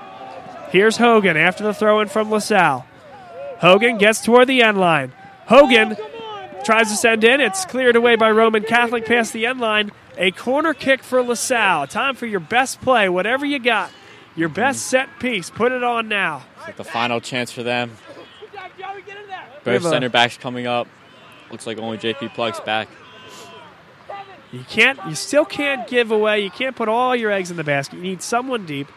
[0.70, 2.86] Here's Hogan after the throw in from LaSalle.
[3.60, 5.12] Hogan gets toward the end line.
[5.48, 5.98] Hogan
[6.64, 7.42] tries to send in.
[7.42, 9.92] It's cleared away by Roman Catholic past the end line.
[10.18, 11.88] A corner kick for LaSalle.
[11.88, 13.92] Time for your best play, whatever you got.
[14.36, 15.50] Your best set piece.
[15.50, 16.44] Put it on now.
[16.66, 17.92] Like the final chance for them.
[19.64, 20.88] Both center backs coming up.
[21.52, 22.88] Looks like only JP Pluck's back.
[24.52, 25.00] You can't.
[25.08, 26.42] You still can't give away.
[26.42, 27.98] You can't put all your eggs in the basket.
[27.98, 28.88] You need someone deep.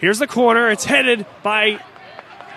[0.00, 0.70] Here's the corner.
[0.70, 1.80] It's headed by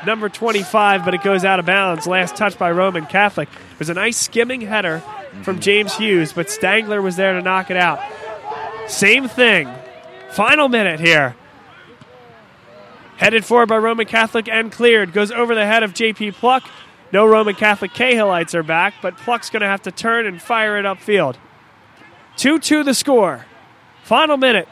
[0.05, 2.07] number 25, but it goes out of bounds.
[2.07, 3.49] Last touch by Roman Catholic.
[3.49, 4.99] It was a nice skimming header
[5.43, 5.61] from mm-hmm.
[5.61, 7.99] James Hughes, but Stangler was there to knock it out.
[8.87, 9.69] Same thing.
[10.31, 11.35] Final minute here.
[13.17, 15.11] Headed forward by Roman Catholic and cleared.
[15.11, 16.63] Goes over the head of JP Pluck.
[17.11, 20.77] No Roman Catholic Cahillites are back, but Pluck's going to have to turn and fire
[20.77, 21.35] it upfield.
[22.37, 23.45] 2 2 the score.
[24.03, 24.67] Final minute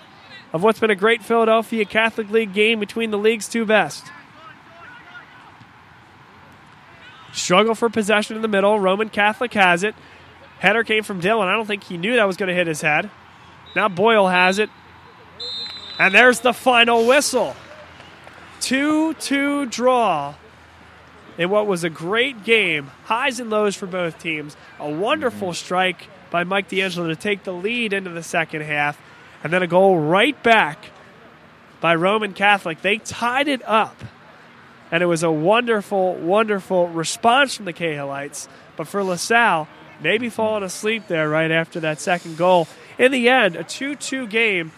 [0.53, 4.05] of what's been a great Philadelphia Catholic League game between the league's two best.
[7.33, 8.79] Struggle for possession in the middle.
[8.79, 9.95] Roman Catholic has it.
[10.59, 11.49] Header came from Dillon.
[11.49, 13.09] I don't think he knew that was going to hit his head.
[13.75, 14.69] Now Boyle has it.
[15.99, 17.55] And there's the final whistle.
[18.61, 20.35] 2 2 draw
[21.37, 24.55] in what was a great game, highs and lows for both teams.
[24.79, 25.55] A wonderful mm-hmm.
[25.55, 28.99] strike by Mike D'Angelo to take the lead into the second half,
[29.43, 30.91] and then a goal right back
[31.81, 32.81] by Roman Catholic.
[32.81, 34.03] They tied it up,
[34.91, 38.47] and it was a wonderful, wonderful response from the Cahillites.
[38.75, 39.67] But for LaSalle,
[40.01, 42.67] maybe falling asleep there right after that second goal.
[42.97, 44.71] In the end, a 2 2 game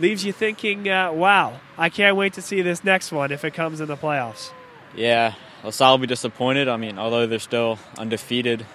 [0.00, 3.54] leaves you thinking, uh, wow, I can't wait to see this next one if it
[3.54, 4.50] comes in the playoffs.
[4.94, 6.68] Yeah, LaSalle will be disappointed.
[6.68, 8.66] I mean, although they're still undefeated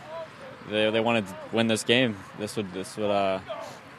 [0.69, 2.18] they they wanted to win this game.
[2.39, 3.39] This would this would uh,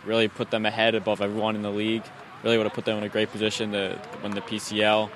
[0.05, 2.03] really put them ahead above everyone in the league.
[2.43, 5.11] Really would have put them in a great position to win the PCL.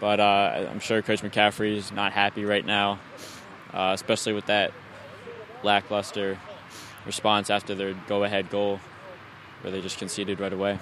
[0.00, 3.00] But uh, I'm sure Coach McCaffrey is not happy right now,
[3.72, 4.72] uh, especially with that
[5.64, 6.38] lackluster
[7.04, 8.78] response after their go-ahead goal,
[9.62, 10.78] where they just conceded right away.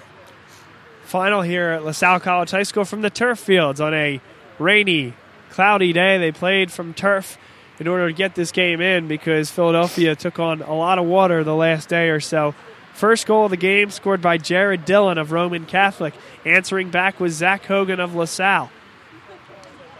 [1.03, 4.19] Final here at LaSalle College High School from the turf fields on a
[4.59, 5.13] rainy,
[5.49, 6.17] cloudy day.
[6.17, 7.37] They played from turf
[7.79, 11.43] in order to get this game in because Philadelphia took on a lot of water
[11.43, 12.53] the last day or so.
[12.93, 16.15] First goal of the game scored by Jared Dillon of Roman Catholic.
[16.45, 18.71] Answering back was Zach Hogan of LaSalle.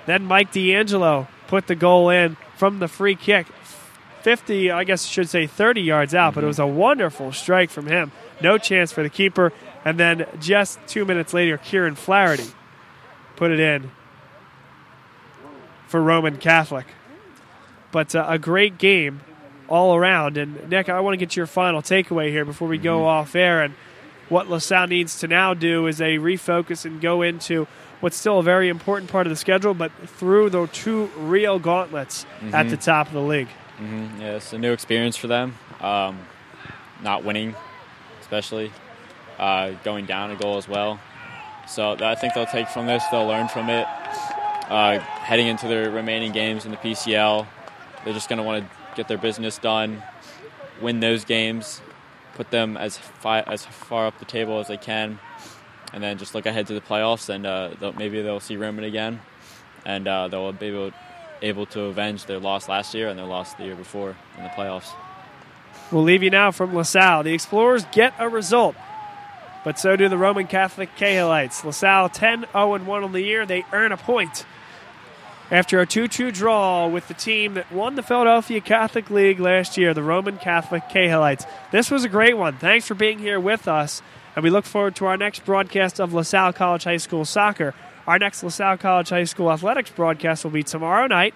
[0.08, 3.46] Then Mike D'Angelo put the goal in from the free kick.
[4.22, 6.50] 50, I guess I should say 30 yards out, but it mhm.
[6.50, 8.12] was a wonderful strike from him.
[8.42, 9.54] No chance for the keeper.
[9.86, 12.52] And then just two minutes later, Kieran Flaherty
[13.36, 13.92] put it in
[15.88, 16.86] for Roman Catholic.
[17.92, 19.22] But uh, a great game
[19.68, 20.38] all around.
[20.38, 23.08] And Nick, I want to get your final takeaway here before we go mm-hmm.
[23.08, 23.64] off air.
[23.64, 23.76] And
[24.30, 27.68] what LaSalle needs to now do is they refocus and go into
[28.00, 32.26] what's still a very important part of the schedule, but through the two real gauntlets
[32.42, 32.70] at mm-hmm.
[32.70, 33.48] the top of the league.
[33.78, 35.56] Hmm Yeah, it's a new experience for them.
[35.82, 36.20] Um,
[37.02, 37.56] not winning,
[38.22, 38.72] especially
[39.38, 41.00] uh, going down a goal as well.
[41.68, 43.04] So I think they'll take from this.
[43.12, 43.86] They'll learn from it.
[44.70, 47.48] Uh, heading into their remaining games in the PCL,
[48.04, 50.02] they're just going to want to get their business done,
[50.82, 51.82] win those games,
[52.36, 55.20] put them as fi- as far up the table as they can,
[55.94, 57.30] and then just look ahead to the playoffs.
[57.30, 59.22] And uh, they'll, maybe they'll see Roman again,
[59.86, 60.92] and uh, they'll be able,
[61.42, 64.50] able to avenge their loss last year and their loss the year before in the
[64.50, 64.92] playoffs.
[65.92, 67.24] We'll leave you now from LaSalle.
[67.24, 68.76] The Explorers get a result,
[69.64, 71.64] but so do the Roman Catholic Cahillites.
[71.64, 73.46] LaSalle 10 0 1 on the year.
[73.46, 74.46] They earn a point
[75.50, 79.78] after a 2 2 draw with the team that won the Philadelphia Catholic League last
[79.78, 81.46] year, the Roman Catholic Cahillites.
[81.72, 82.58] This was a great one.
[82.58, 84.02] Thanks for being here with us,
[84.36, 87.74] and we look forward to our next broadcast of LaSalle College High School soccer.
[88.08, 91.34] Our next LaSalle College High School athletics broadcast will be tomorrow night.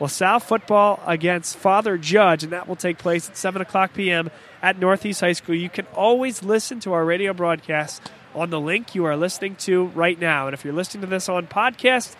[0.00, 4.30] LaSalle football against Father Judge, and that will take place at 7 o'clock p.m.
[4.62, 5.54] at Northeast High School.
[5.54, 8.02] You can always listen to our radio broadcast
[8.34, 10.46] on the link you are listening to right now.
[10.46, 12.14] And if you're listening to this on podcast,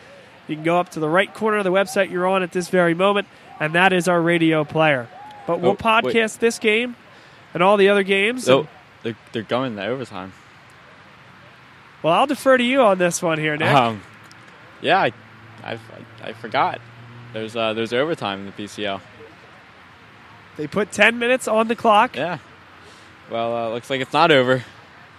[0.48, 2.68] you can go up to the right corner of the website you're on at this
[2.68, 3.28] very moment,
[3.60, 5.08] and that is our radio player.
[5.46, 6.04] But we'll Oh, podcast
[6.34, 6.40] wait.
[6.40, 6.96] this game
[7.54, 8.48] and all the other games.
[8.48, 8.68] Oh, and-
[9.02, 10.32] they're, they're going to overtime.
[12.02, 13.68] Well, I'll defer to you on this one here, Nick.
[13.68, 14.02] Um,
[14.80, 15.12] yeah, I,
[15.62, 15.78] I,
[16.22, 16.80] I, forgot.
[17.32, 19.00] There's uh, there's overtime in the PCL.
[20.56, 22.38] They put 10 minutes on the clock, Yeah.
[23.30, 24.64] Well, uh, looks like it's not over.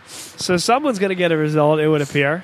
[0.05, 2.43] so someone's going to get a result, it would appear.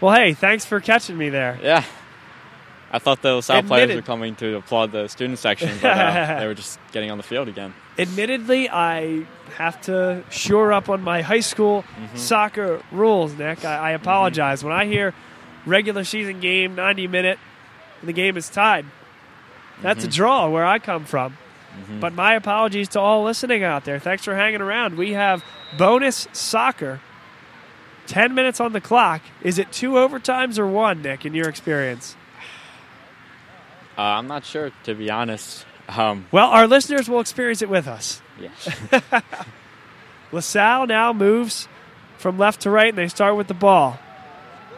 [0.00, 1.58] Well, hey, thanks for catching me there.
[1.62, 1.84] Yeah.
[2.90, 6.46] I thought the LaSalle players were coming to applaud the student section, but uh, they
[6.46, 7.74] were just getting on the field again.
[7.98, 12.16] Admittedly, I have to shore up on my high school mm-hmm.
[12.16, 13.64] soccer rules, Nick.
[13.64, 14.02] I, I mm-hmm.
[14.02, 14.64] apologize.
[14.64, 15.12] When I hear
[15.66, 17.38] regular season game, 90 minute,
[18.00, 18.86] and the game is tied,
[19.82, 20.16] that's a mm-hmm.
[20.16, 21.36] draw where I come from.
[22.00, 23.98] But my apologies to all listening out there.
[23.98, 24.96] Thanks for hanging around.
[24.96, 25.44] We have
[25.76, 27.00] bonus soccer.
[28.06, 29.22] 10 minutes on the clock.
[29.42, 32.16] Is it two overtimes or one, Nick, in your experience?
[33.98, 35.66] Uh, I'm not sure, to be honest.
[35.88, 38.22] Um, Well, our listeners will experience it with us.
[38.40, 39.00] yeah.
[40.32, 41.66] LaSalle now moves
[42.18, 43.98] from left to right, and they start with the ball.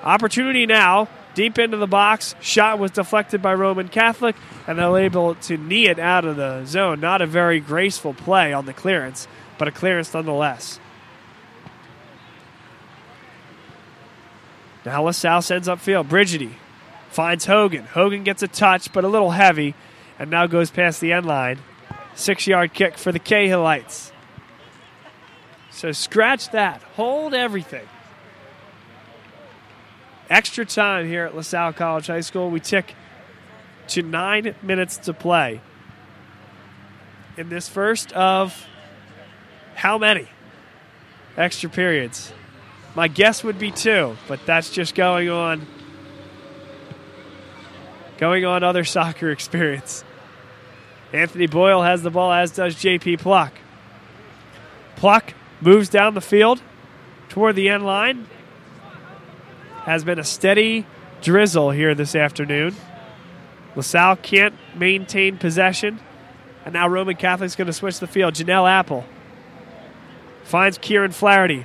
[0.03, 2.35] Opportunity now, deep into the box.
[2.41, 4.37] Shot was deflected by Roman Catholic,
[4.67, 7.01] and they're able to knee it out of the zone.
[7.01, 9.29] Not a very graceful play on the clearance,
[9.59, 10.79] but a clearance nonetheless.
[14.87, 16.09] Now LaSalle sends upfield.
[16.09, 16.53] Brigidi
[17.11, 17.85] finds Hogan.
[17.85, 19.75] Hogan gets a touch, but a little heavy,
[20.19, 21.59] and now goes past the end line.
[22.15, 24.13] Six yard kick for the Cahillites.
[25.71, 26.83] So scratch that.
[26.95, 27.87] Hold everything.
[30.29, 32.51] Extra time here at LaSalle College High School.
[32.51, 32.95] We tick
[33.89, 35.61] to nine minutes to play.
[37.37, 38.67] In this first of
[39.75, 40.29] how many
[41.37, 42.33] extra periods?
[42.95, 45.67] My guess would be two, but that's just going on
[48.21, 50.05] going on other soccer experience.
[51.13, 53.53] Anthony Boyle has the ball, as does JP Pluck.
[54.95, 56.61] Pluck moves down the field
[57.31, 58.27] toward the end line.
[59.85, 60.87] Has been a steady
[61.23, 62.77] drizzle here this afternoon.
[63.75, 65.99] LaSalle can't maintain possession.
[66.67, 68.35] And now Roman Catholic's going to switch the field.
[68.35, 69.07] Janelle Apple
[70.45, 71.65] finds Kieran Flaherty.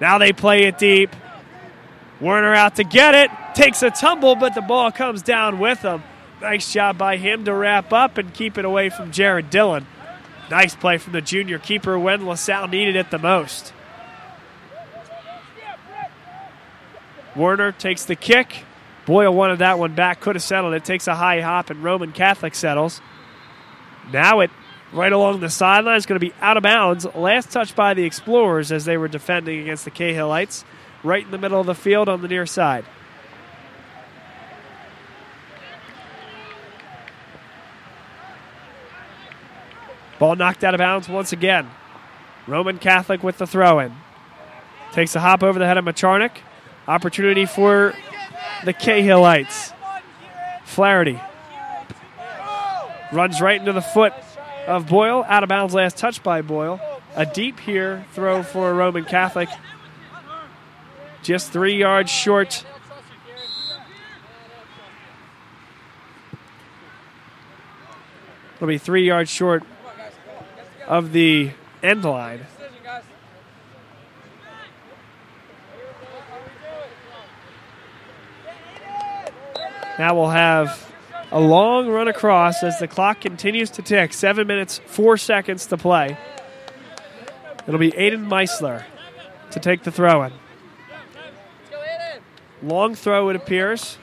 [0.00, 1.10] Now they play it deep.
[2.20, 3.30] Werner out to get it.
[3.54, 6.02] Takes a tumble, but the ball comes down with him.
[6.40, 9.86] Nice job by him to wrap up and keep it away from Jared Dillon.
[10.50, 13.72] Nice play from the junior keeper when LaSalle needed it the most.
[17.34, 18.64] Werner takes the kick.
[19.04, 20.84] Boyle wanted that one back, could have settled it.
[20.84, 23.00] Takes a high hop, and Roman Catholic settles.
[24.12, 24.50] Now it
[24.92, 27.06] right along the sideline is going to be out of bounds.
[27.14, 30.64] Last touch by the Explorers as they were defending against the Cahillites,
[31.06, 32.84] right in the middle of the field on the near side.
[40.18, 41.70] Ball knocked out of bounds once again.
[42.46, 43.92] Roman Catholic with the throw in.
[44.92, 46.38] Takes a hop over the head of Macharnik.
[46.88, 47.94] Opportunity for
[48.64, 49.74] the Cahillites.
[50.64, 51.20] Flaherty
[53.12, 54.12] runs right into the foot
[54.66, 55.24] of Boyle.
[55.28, 56.80] Out of bounds last touch by Boyle.
[57.14, 59.48] A deep here throw for Roman Catholic.
[61.26, 62.64] Just three yards short.
[68.54, 69.64] It'll be three yards short
[70.86, 71.50] of the
[71.82, 72.46] end line.
[79.98, 80.94] Now we'll have
[81.32, 84.12] a long run across as the clock continues to tick.
[84.12, 86.16] Seven minutes, four seconds to play.
[87.66, 88.84] It'll be Aiden Meisler
[89.50, 90.32] to take the throw in.
[92.62, 93.98] Long throw, it appears.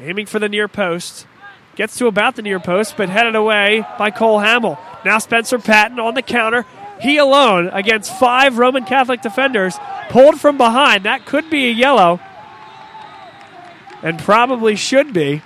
[0.00, 1.26] Aiming for the near post.
[1.74, 4.78] Gets to about the near post, but headed away by Cole Hamill.
[5.04, 6.64] Now Spencer Patton on the counter.
[7.00, 9.76] He alone against five Roman Catholic defenders.
[10.08, 11.04] Pulled from behind.
[11.04, 12.20] That could be a yellow.
[14.02, 15.42] And probably should be.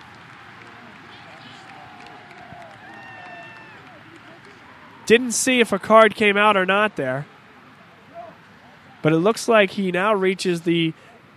[5.06, 7.26] Didn't see if a card came out or not there.
[9.02, 10.92] But it looks like he now reaches the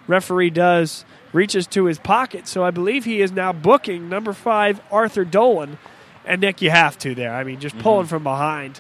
[0.08, 2.48] referee does reaches to his pocket.
[2.48, 5.78] So I believe he is now booking number five, Arthur Dolan.
[6.26, 7.34] And Nick, you have to there.
[7.34, 7.84] I mean, just mm-hmm.
[7.84, 8.80] pulling from behind.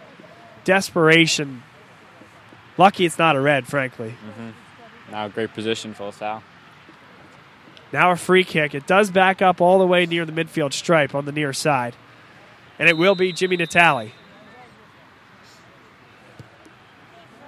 [0.63, 1.63] Desperation.
[2.77, 4.15] Lucky it's not a red, frankly.
[4.25, 5.11] Mm-hmm.
[5.11, 6.43] Now, a great position for LaSalle.
[7.91, 8.73] Now a free kick.
[8.73, 11.95] It does back up all the way near the midfield stripe on the near side.
[12.79, 14.11] And it will be Jimmy Natali.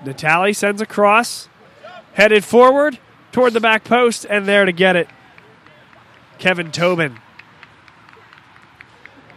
[0.04, 1.50] Natali sends a cross,
[2.14, 3.00] headed forward
[3.36, 5.10] toward the back post, and there to get it.
[6.40, 7.20] Kevin Tobin.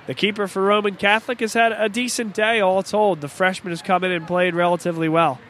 [0.07, 3.21] The keeper for Roman Catholic has had a decent day, all told.
[3.21, 5.41] The freshman has come in and played relatively well.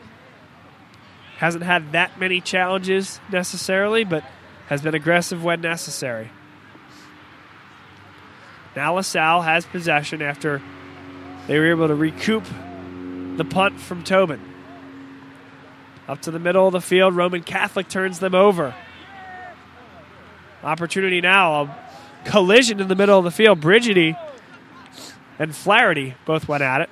[1.37, 4.25] Hasn't had that many challenges necessarily, but
[4.69, 6.31] has been aggressive when necessary.
[8.75, 10.63] Now LaSalle has possession after
[11.49, 12.45] they were able to recoup
[13.37, 14.41] the punt from Tobin.
[16.09, 18.75] Up to the middle of the field, Roman Catholic turns them over.
[20.65, 21.79] Opportunity now, a
[22.25, 23.61] collision in the middle of the field.
[23.61, 24.19] Brigidi
[25.39, 26.91] and Flaherty both went at it.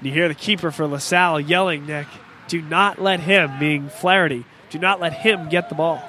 [0.00, 2.06] You hear the keeper for LaSalle yelling, Nick,
[2.48, 6.02] do not let him, being Flaherty, do not let him get the ball.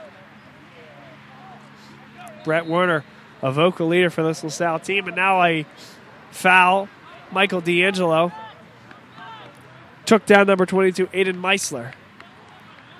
[2.46, 3.04] Brett Werner,
[3.42, 5.66] a vocal leader for this LaSalle team, and now a
[6.30, 6.88] foul.
[7.32, 8.32] Michael D'Angelo
[10.06, 11.94] took down number 22, Aiden Meisler,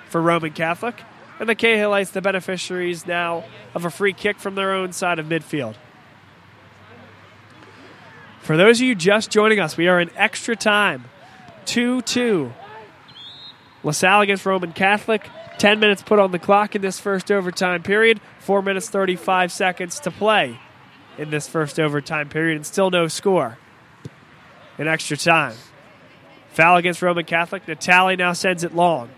[0.08, 1.02] for Roman Catholic.
[1.38, 3.44] And the Cahillites, the beneficiaries now
[3.74, 5.74] of a free kick from their own side of midfield.
[8.40, 11.04] For those of you just joining us, we are in extra time.
[11.66, 12.52] 2 2.
[13.82, 15.28] LaSalle against Roman Catholic.
[15.58, 18.20] 10 minutes put on the clock in this first overtime period.
[18.40, 20.58] 4 minutes 35 seconds to play
[21.18, 23.58] in this first overtime period, and still no score
[24.78, 25.54] in extra time.
[26.50, 27.66] Foul against Roman Catholic.
[27.66, 29.10] Natali now sends it long.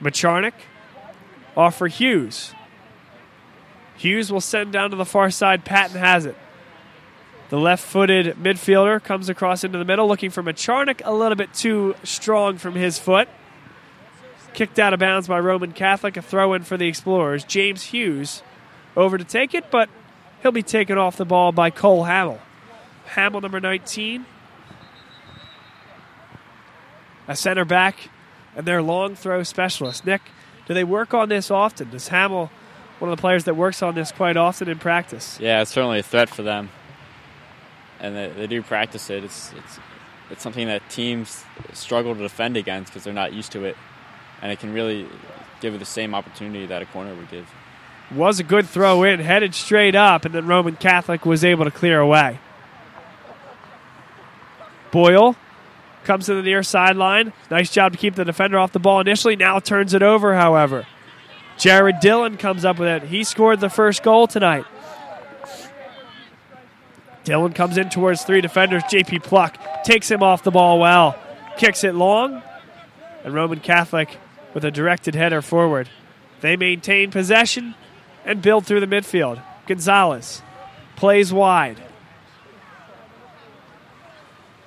[0.00, 0.52] Macharnik
[1.56, 2.54] off for Hughes.
[3.96, 5.64] Hughes will send down to the far side.
[5.64, 6.36] Patton has it.
[7.50, 11.52] The left footed midfielder comes across into the middle looking for Macharnik a little bit
[11.52, 13.28] too strong from his foot.
[14.54, 16.16] Kicked out of bounds by Roman Catholic.
[16.16, 17.44] A throw in for the Explorers.
[17.44, 18.42] James Hughes
[18.96, 19.90] over to take it, but
[20.42, 22.40] he'll be taken off the ball by Cole Hamill.
[23.10, 24.24] Hamill, number 19.
[27.28, 28.08] A center back
[28.56, 30.04] and their long throw specialist.
[30.04, 30.22] Nick,
[30.66, 31.90] do they work on this often?
[31.90, 32.50] Does Hamill,
[32.98, 35.38] one of the players that works on this quite often in practice?
[35.40, 36.70] Yeah, it's certainly a threat for them,
[37.98, 39.24] and they, they do practice it.
[39.24, 39.78] It's it's
[40.30, 43.76] it's something that teams struggle to defend against because they're not used to it,
[44.42, 45.08] and it can really
[45.60, 47.48] give it the same opportunity that a corner would give.
[48.12, 51.70] Was a good throw in, headed straight up, and then Roman Catholic was able to
[51.70, 52.38] clear away.
[54.90, 55.36] Boyle
[56.04, 57.32] Comes to the near sideline.
[57.50, 59.36] Nice job to keep the defender off the ball initially.
[59.36, 60.86] Now turns it over, however.
[61.58, 63.08] Jared Dillon comes up with it.
[63.08, 64.64] He scored the first goal tonight.
[67.24, 68.82] Dillon comes in towards three defenders.
[68.84, 71.18] JP Pluck takes him off the ball well.
[71.58, 72.42] Kicks it long.
[73.22, 74.16] And Roman Catholic
[74.54, 75.90] with a directed header forward.
[76.40, 77.74] They maintain possession
[78.24, 79.42] and build through the midfield.
[79.66, 80.40] Gonzalez
[80.96, 81.82] plays wide.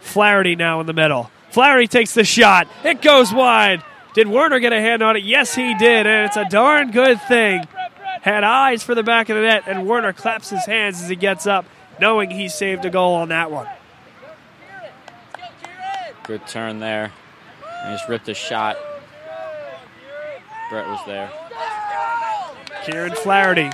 [0.03, 1.31] Flaherty now in the middle.
[1.49, 2.67] Flaherty takes the shot.
[2.83, 3.81] It goes wide.
[4.13, 5.23] Did Werner get a hand on it?
[5.23, 7.65] Yes, he did, and it's a darn good thing.
[8.21, 11.15] Had eyes for the back of the net, and Werner claps his hands as he
[11.15, 11.65] gets up,
[11.99, 13.67] knowing he saved a goal on that one.
[16.23, 17.11] Good turn there.
[17.83, 18.77] And just ripped a shot.
[20.69, 21.31] Brett was there.
[22.85, 23.69] Kieran Flaherty.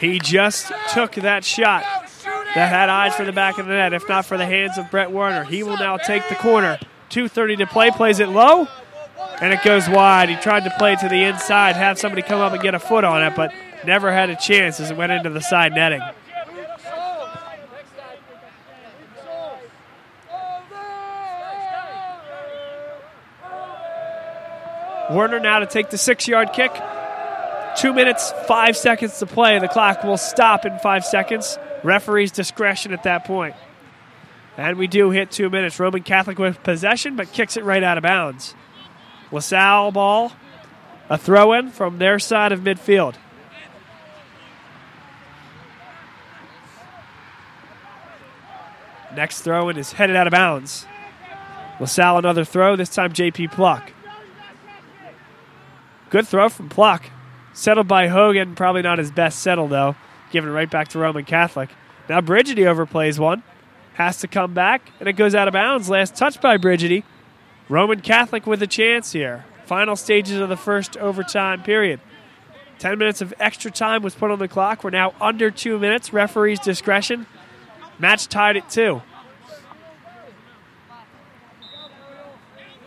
[0.00, 1.84] He just took that shot
[2.54, 4.90] that had eyes for the back of the net, if not for the hands of
[4.90, 5.44] Brett Werner.
[5.44, 6.78] He will now take the corner.
[7.10, 8.68] 2.30 to play, plays it low,
[9.40, 10.28] and it goes wide.
[10.28, 13.04] He tried to play to the inside, have somebody come up and get a foot
[13.04, 13.52] on it, but
[13.84, 16.00] never had a chance as it went into the side netting.
[25.10, 26.72] Werner now to take the six yard kick.
[27.76, 29.58] Two minutes, five seconds to play.
[29.58, 31.58] The clock will stop in five seconds.
[31.84, 33.54] Referee's discretion at that point.
[34.56, 35.78] And we do hit two minutes.
[35.78, 38.54] Roman Catholic with possession, but kicks it right out of bounds.
[39.30, 40.32] LaSalle ball,
[41.10, 43.16] a throw in from their side of midfield.
[49.14, 50.86] Next throw in is headed out of bounds.
[51.80, 53.92] LaSalle another throw, this time JP Pluck.
[56.10, 57.10] Good throw from Pluck.
[57.52, 59.96] Settled by Hogan, probably not his best settle though.
[60.34, 61.70] Giving it right back to Roman Catholic.
[62.08, 63.44] Now Brigidi overplays one.
[63.92, 65.88] Has to come back, and it goes out of bounds.
[65.88, 67.04] Last touch by Brigidi.
[67.68, 69.44] Roman Catholic with a chance here.
[69.64, 72.00] Final stages of the first overtime period.
[72.80, 74.82] 10 minutes of extra time was put on the clock.
[74.82, 76.12] We're now under two minutes.
[76.12, 77.26] Referee's discretion.
[78.00, 79.02] Match tied at two.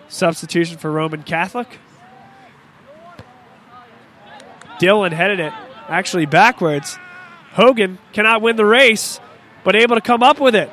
[0.09, 1.79] Substitution for Roman Catholic.
[4.81, 5.53] Dylan headed it
[5.87, 6.99] actually backwards.
[7.57, 9.19] Hogan cannot win the race,
[9.63, 10.69] but able to come up with it.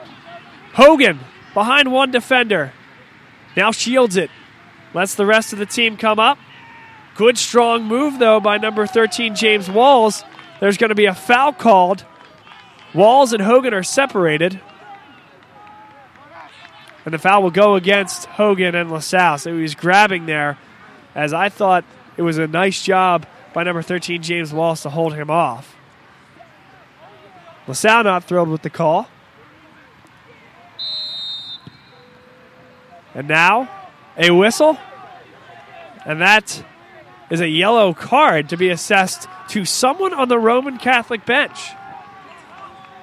[0.75, 1.19] Hogan
[1.55, 2.75] behind one defender.
[3.57, 4.31] Now shields it.
[4.93, 6.37] Lets the rest of the team come up.
[7.15, 10.25] Good strong move, though, by number 13, James Walls.
[10.61, 12.05] There's going to be a foul called.
[12.93, 14.61] Walls and Hogan are separated.
[17.07, 19.39] And the foul will go against Hogan and LaSalle.
[19.39, 20.59] So he was grabbing there,
[21.15, 21.87] as I thought
[22.19, 23.25] it was a nice job
[23.55, 25.74] by number 13, James Walls, to hold him off.
[27.67, 29.09] LaSalle not thrilled with the call.
[33.15, 33.71] And now,
[34.17, 34.79] a whistle.
[36.05, 36.65] And that
[37.31, 41.71] is a yellow card to be assessed to someone on the Roman Catholic bench.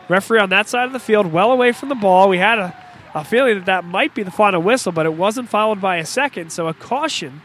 [0.07, 2.29] Referee on that side of the field, well away from the ball.
[2.29, 2.75] We had a,
[3.15, 6.05] a feeling that that might be the final whistle, but it wasn't followed by a
[6.05, 6.51] second.
[6.51, 7.41] So a caution,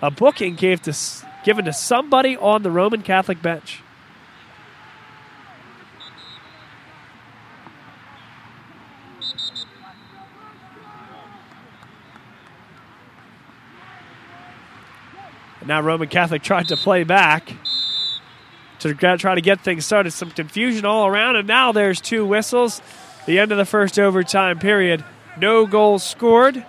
[0.00, 0.96] a booking gave to,
[1.44, 3.82] given to somebody on the Roman Catholic bench.
[15.66, 17.54] Now Roman Catholic tried to play back
[18.80, 20.10] to try to get things started.
[20.10, 22.82] Some confusion all around, and now there's two whistles.
[23.26, 25.02] The end of the first overtime period.
[25.38, 26.64] No goals scored,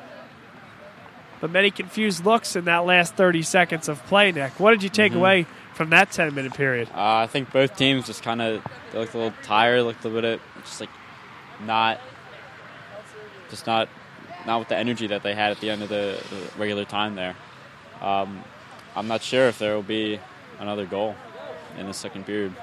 [1.41, 4.59] but many confused looks in that last 30 seconds of play, Nick.
[4.59, 5.17] What did you take Mhm.
[5.17, 6.87] away from that 10 minute period?
[6.95, 8.63] Uh, I think both teams just kind of
[8.93, 10.89] looked a little tired, looked a little bit just like
[11.65, 11.99] not,
[13.49, 13.89] just not,
[14.47, 17.15] not with the energy that they had at the end of the, the regular time
[17.15, 17.35] there.
[18.01, 18.43] Um,
[18.95, 20.19] I'm not sure if there will be
[20.59, 21.15] another goal
[21.77, 22.53] in the second period.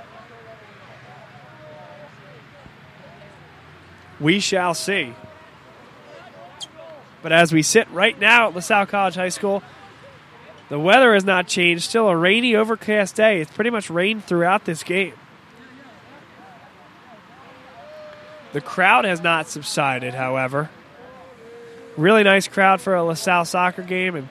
[4.18, 5.14] We shall see.
[7.22, 9.62] But as we sit right now at LaSalle College High School,
[10.68, 11.84] the weather has not changed.
[11.84, 13.40] Still a rainy, overcast day.
[13.40, 15.12] It's pretty much rained throughout this game.
[18.52, 20.70] The crowd has not subsided, however.
[21.96, 24.28] Really nice crowd for a LaSalle soccer game, and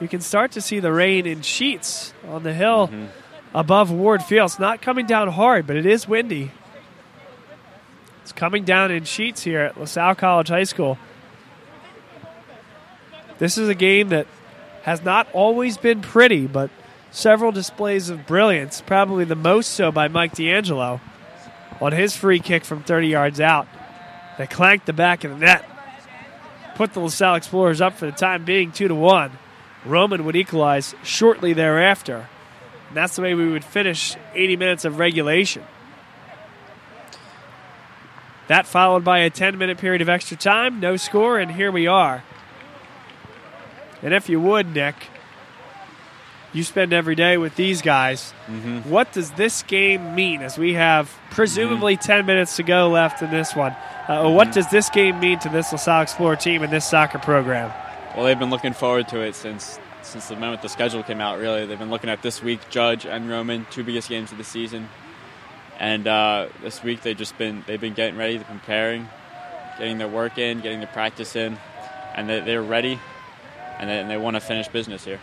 [0.00, 2.90] you can start to see the rain in sheets on the hill
[3.54, 4.50] above Ward Field.
[4.50, 6.50] It's not coming down hard, but it is windy.
[8.22, 10.98] It's coming down in sheets here at LaSalle College High School.
[13.38, 14.26] This is a game that
[14.82, 16.70] has not always been pretty, but
[17.10, 21.00] several displays of brilliance, probably the most so by Mike D'Angelo
[21.80, 23.66] on his free kick from 30 yards out
[24.36, 25.64] that clanked the back of the net.
[26.74, 29.32] put the LaSalle Explorers up for the time being, two to one.
[29.88, 32.28] Roman would equalize shortly thereafter.
[32.88, 35.64] And that's the way we would finish 80 minutes of regulation.
[38.48, 41.86] That followed by a 10 minute period of extra time, no score, and here we
[41.86, 42.24] are.
[44.02, 44.94] And if you would, Nick,
[46.52, 48.32] you spend every day with these guys.
[48.46, 48.88] Mm-hmm.
[48.88, 53.30] What does this game mean as we have presumably 10 minutes to go left in
[53.30, 53.76] this one?
[54.06, 57.70] Uh, what does this game mean to this LaSalle Explorer team and this soccer program?
[58.18, 61.38] Well, they've been looking forward to it since since the moment the schedule came out.
[61.38, 64.44] Really, they've been looking at this week, Judge and Roman, two biggest games of the
[64.44, 64.88] season,
[65.78, 69.08] and uh, this week they've just been they've been getting ready, preparing,
[69.78, 71.58] getting their work in, getting their practice in,
[72.16, 72.98] and they, they're ready,
[73.78, 75.20] and they, and they want to finish business here.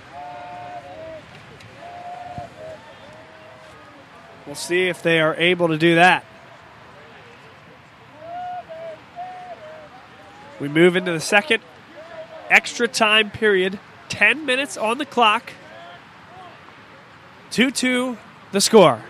[4.45, 6.23] We'll see if they are able to do that.
[10.61, 11.61] We move into the second
[12.49, 13.79] extra time period.
[14.09, 15.51] 10 minutes on the clock.
[17.51, 18.17] 2 2
[18.51, 19.01] the score.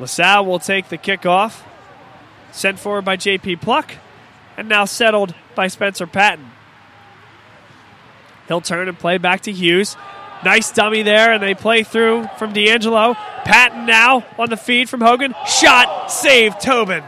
[0.00, 1.62] LaSalle will take the kickoff.
[2.50, 3.94] Sent forward by JP Pluck.
[4.56, 6.50] And now settled by Spencer Patton.
[8.48, 9.96] He'll turn and play back to Hughes.
[10.44, 13.14] Nice dummy there, and they play through from D'Angelo.
[13.44, 15.34] Patton now on the feed from Hogan.
[15.46, 17.04] Shot, save Tobin.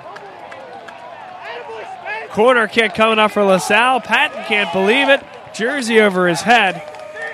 [2.34, 4.00] Corner kick coming up for LaSalle.
[4.00, 5.22] Patton can't believe it.
[5.54, 6.82] Jersey over his head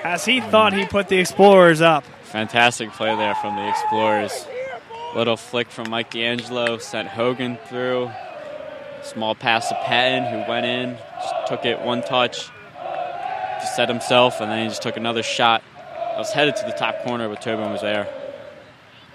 [0.03, 2.03] as he thought he put the Explorers up.
[2.21, 4.45] Fantastic play there from the Explorers.
[5.15, 8.11] Little flick from Mike D'Angelo sent Hogan through.
[9.01, 14.39] Small pass to Patton, who went in, just took it one touch to set himself,
[14.39, 15.63] and then he just took another shot.
[16.13, 18.07] I was headed to the top corner, but Tobin was there.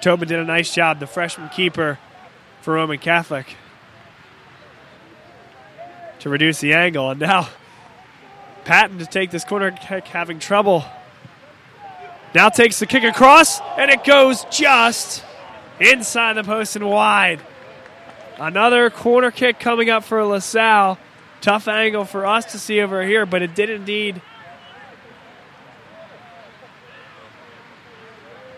[0.00, 2.00] Tobin did a nice job, the freshman keeper
[2.60, 3.54] for Roman Catholic,
[6.20, 7.10] to reduce the angle.
[7.10, 7.48] And now
[8.64, 10.84] Patton to take this corner kick, having trouble.
[12.34, 15.24] Now takes the kick across, and it goes just
[15.80, 17.40] inside the post and wide.
[18.38, 20.98] Another corner kick coming up for LaSalle.
[21.40, 24.20] Tough angle for us to see over here, but it did indeed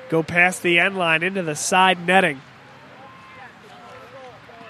[0.09, 2.41] go past the end line into the side netting.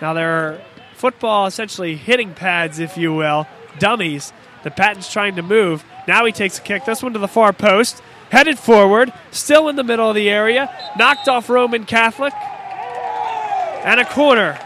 [0.00, 0.60] Now there are
[0.98, 3.46] football essentially hitting pads, if you will,
[3.78, 4.32] dummies.
[4.64, 5.84] The Patton's trying to move.
[6.06, 6.84] Now he takes a kick.
[6.84, 8.02] This one to the far post.
[8.30, 10.68] Headed forward, still in the middle of the area.
[10.98, 12.34] Knocked off Roman Catholic.
[13.84, 14.58] And a corner.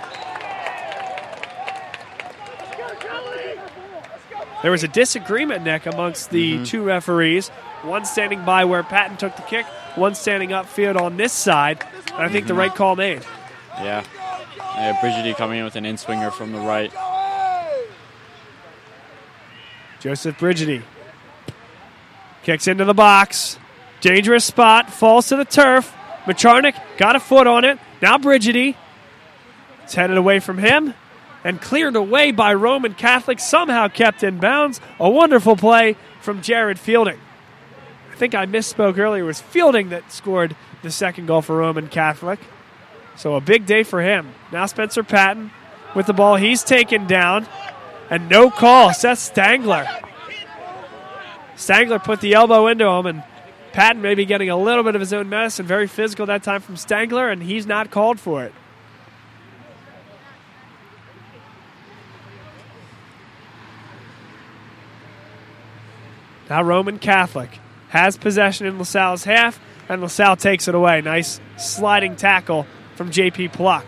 [4.63, 6.65] There was a disagreement, Nick, amongst the mm-hmm.
[6.65, 7.49] two referees.
[7.83, 11.85] One standing by where Patton took the kick, one standing upfield on this side.
[12.13, 12.61] And I think the mm-hmm.
[12.61, 13.23] right call made.
[13.75, 14.05] Yeah.
[14.75, 16.93] Yeah Brigidi coming in with an in swinger from the right.
[20.01, 20.83] Joseph Brigidi
[22.43, 23.59] kicks into the box.
[24.01, 25.95] Dangerous spot, falls to the turf.
[26.25, 27.79] Macharnik got a foot on it.
[28.01, 28.75] Now Brigidi.
[29.85, 30.95] It's headed away from him
[31.45, 34.81] and cleared away by Roman Catholic, somehow kept in bounds.
[34.99, 37.19] A wonderful play from Jared Fielding.
[38.11, 39.25] I think I misspoke earlier.
[39.25, 42.41] It was Fielding that scored the second goal for Roman Catholic.
[43.17, 44.33] So a big day for him.
[44.51, 45.51] Now Spencer Patton
[45.95, 46.37] with the ball.
[46.37, 47.47] He's taken down.
[48.11, 48.93] And no call.
[48.93, 49.87] Seth Stangler.
[51.57, 53.23] Stangler put the elbow into him, and
[53.73, 55.65] Patton maybe getting a little bit of his own medicine.
[55.65, 58.53] Very physical that time from Stangler, and he's not called for it.
[66.51, 69.59] Now Roman Catholic has possession in LaSalle's half,
[69.89, 71.01] and LaSalle takes it away.
[71.01, 73.85] Nice sliding tackle from JP Pluck.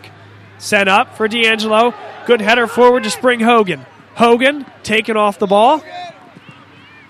[0.57, 1.93] Sent up for D'Angelo.
[2.25, 3.85] Good header forward to Spring Hogan.
[4.15, 5.83] Hogan taken off the ball.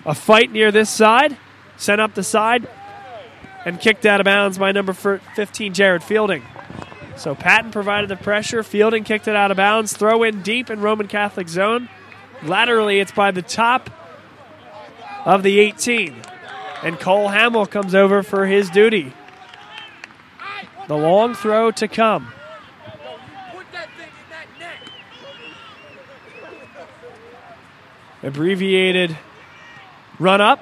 [0.04, 1.36] A fight near this side.
[1.76, 2.68] Sent up the side
[3.64, 6.42] and kicked out of bounds by number 15, Jared Fielding.
[7.16, 8.62] So Patton provided the pressure.
[8.62, 9.96] Fielding kicked it out of bounds.
[9.96, 11.88] Throw in deep in Roman Catholic zone.
[12.42, 13.90] Laterally, it's by the top
[15.24, 16.14] of the 18.
[16.82, 19.12] And Cole Hamill comes over for his duty.
[20.88, 22.32] The long throw to come.
[28.22, 29.16] Abbreviated
[30.18, 30.60] run up,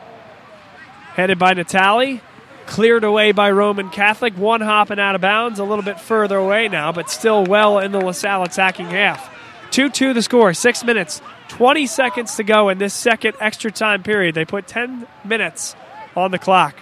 [1.15, 2.21] headed by Natali.
[2.67, 4.35] Cleared away by Roman Catholic.
[4.39, 7.93] One hopping out of bounds, a little bit further away now, but still well in
[7.93, 9.31] the LaSalle attacking half.
[9.71, 14.03] 2 2 the score, six minutes, 20 seconds to go in this second extra time
[14.03, 14.35] period.
[14.35, 15.77] They put 10 minutes
[16.17, 16.75] on the clock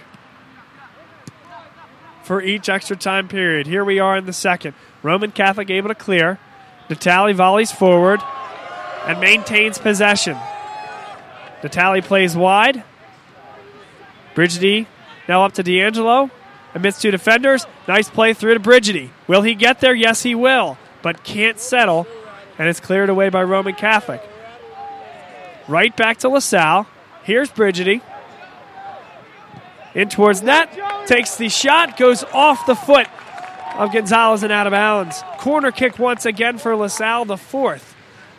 [2.23, 3.67] for each extra time period.
[3.67, 4.73] Here we are in the second.
[5.03, 6.39] Roman Catholic able to clear.
[6.89, 8.21] Natali volleys forward
[9.05, 10.37] and maintains possession.
[11.61, 12.83] Natali plays wide.
[14.35, 14.87] Brigidi
[15.27, 16.29] now up to D'Angelo.
[16.75, 17.67] Amidst two defenders.
[17.87, 19.11] Nice play through to Brigidi.
[19.27, 19.93] Will he get there?
[19.93, 22.07] Yes, he will, but can't settle.
[22.57, 24.21] And it's cleared away by Roman Catholic.
[25.67, 26.87] Right back to LaSalle.
[27.23, 28.01] Here's Brigidi.
[29.95, 30.69] In towards net.
[31.07, 31.97] Takes the shot.
[31.97, 33.07] Goes off the foot
[33.75, 35.23] of Gonzalez and out of bounds.
[35.37, 37.95] Corner kick once again for LaSalle, the fourth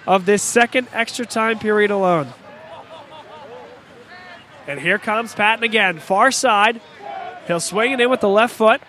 [0.07, 2.29] of this second extra time period alone.
[4.67, 6.81] And here comes Patton again, far side.
[7.47, 8.81] He'll swing it in with the left foot.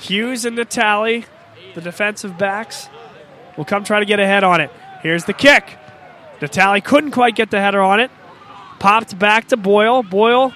[0.00, 1.26] Hughes and Natali,
[1.74, 2.88] the defensive backs,
[3.56, 4.70] will come try to get ahead on it.
[5.02, 5.76] Here's the kick.
[6.40, 8.10] Natali couldn't quite get the header on it.
[8.78, 10.02] Popped back to Boyle.
[10.02, 10.54] Boyle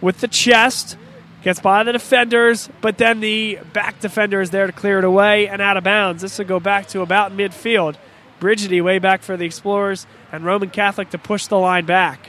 [0.00, 0.96] with the chest.
[1.42, 5.48] Gets by the defenders, but then the back defender is there to clear it away
[5.48, 6.20] and out of bounds.
[6.20, 7.96] This will go back to about midfield.
[8.40, 12.28] Brigidi way back for the Explorers, and Roman Catholic to push the line back.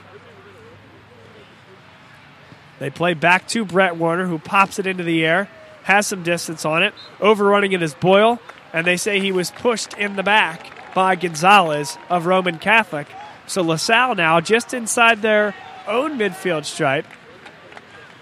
[2.79, 5.49] They play back to Brett Werner, who pops it into the air,
[5.83, 6.93] has some distance on it.
[7.19, 8.39] Overrunning it is Boyle,
[8.71, 13.07] and they say he was pushed in the back by Gonzalez of Roman Catholic.
[13.51, 15.53] So LaSalle now just inside their
[15.85, 17.05] own midfield stripe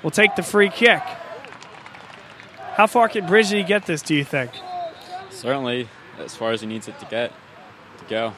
[0.02, 1.04] will take the free kick.
[2.74, 4.50] How far can Brigidi get this, do you think?
[5.30, 5.88] Certainly,
[6.18, 7.32] as far as he needs it to get
[8.00, 8.34] to go.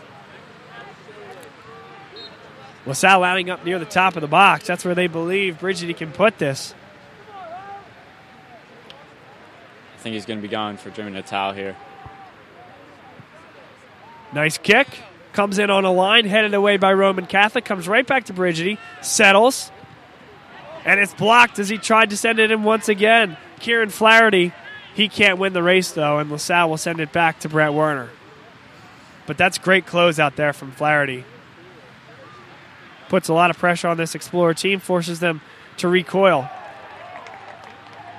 [2.85, 4.68] LaSalle lining up near the top of the box.
[4.68, 6.76] That's where they believe Brigidi can put this.
[9.95, 11.77] I think he's going to be going for Jimmy Natali here.
[14.34, 14.89] Nice kick.
[15.34, 17.64] Comes in on a line, headed away by Roman Catholic.
[17.64, 18.78] Comes right back to Brigidi.
[19.02, 19.72] Settles.
[20.84, 23.38] And it's blocked as he tried to send it in once again.
[23.60, 24.52] Kieran Flaherty,
[24.94, 28.10] he can't win the race though, and LaSalle will send it back to Brett Werner.
[29.28, 31.24] But that's great close out there from Flaherty.
[33.08, 35.41] Puts a lot of pressure on this Explorer team, forces them
[35.78, 36.49] to recoil.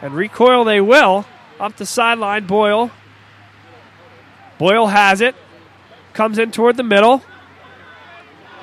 [0.00, 1.26] And recoil they will.
[1.58, 2.90] Up the sideline, Boyle.
[4.58, 5.34] Boyle has it.
[6.14, 7.22] Comes in toward the middle.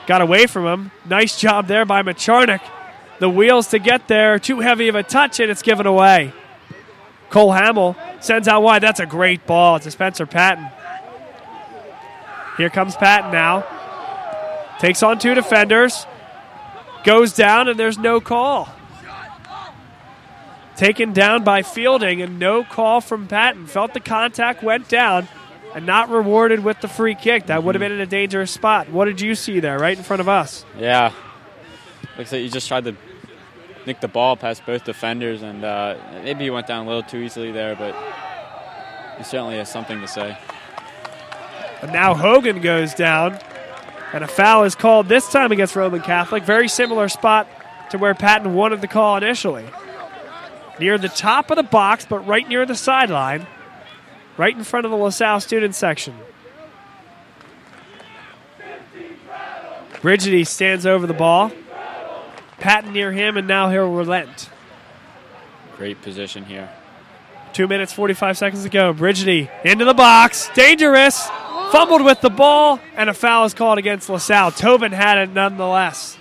[0.08, 0.92] Got away from him.
[1.06, 2.62] Nice job there by Macharnik.
[3.20, 6.34] The wheels to get there, too heavy of a touch, and it's given away.
[7.30, 8.82] Cole Hamill sends out wide.
[8.82, 10.68] That's a great ball to Spencer Patton.
[12.58, 13.66] Here comes Patton now.
[14.80, 16.06] Takes on two defenders.
[17.04, 18.70] Goes down, and there's no call.
[20.76, 23.68] Taken down by Fielding, and no call from Patton.
[23.68, 25.28] Felt the contact, went down,
[25.76, 27.48] and not rewarded with the free kick.
[27.48, 28.90] That would have been in a dangerous spot.
[28.90, 30.66] What did you see there, right in front of us?
[30.78, 31.14] Yeah.
[32.18, 32.96] Looks like you just tried to
[33.86, 37.18] nick the ball past both defenders, and uh, maybe he went down a little too
[37.18, 37.96] easily there, but
[39.18, 40.38] he certainly has something to say.
[41.82, 43.40] And now Hogan goes down,
[44.12, 46.44] and a foul is called this time against Roman Catholic.
[46.44, 47.48] Very similar spot
[47.92, 49.66] to where Patton wanted the call initially.
[50.80, 53.48] Near the top of the box, but right near the sideline,
[54.40, 56.16] right in front of the LaSalle student section.
[59.96, 61.52] Brigidi stands over the ball.
[62.58, 64.50] Patton near him, and now he'll relent.
[65.76, 66.70] Great position here.
[67.52, 68.94] Two minutes, 45 seconds to go.
[68.94, 70.50] Brigidi into the box.
[70.56, 71.28] Dangerous.
[71.74, 74.52] Fumbled with the ball, and a foul is called against LaSalle.
[74.52, 76.18] Tobin had it nonetheless.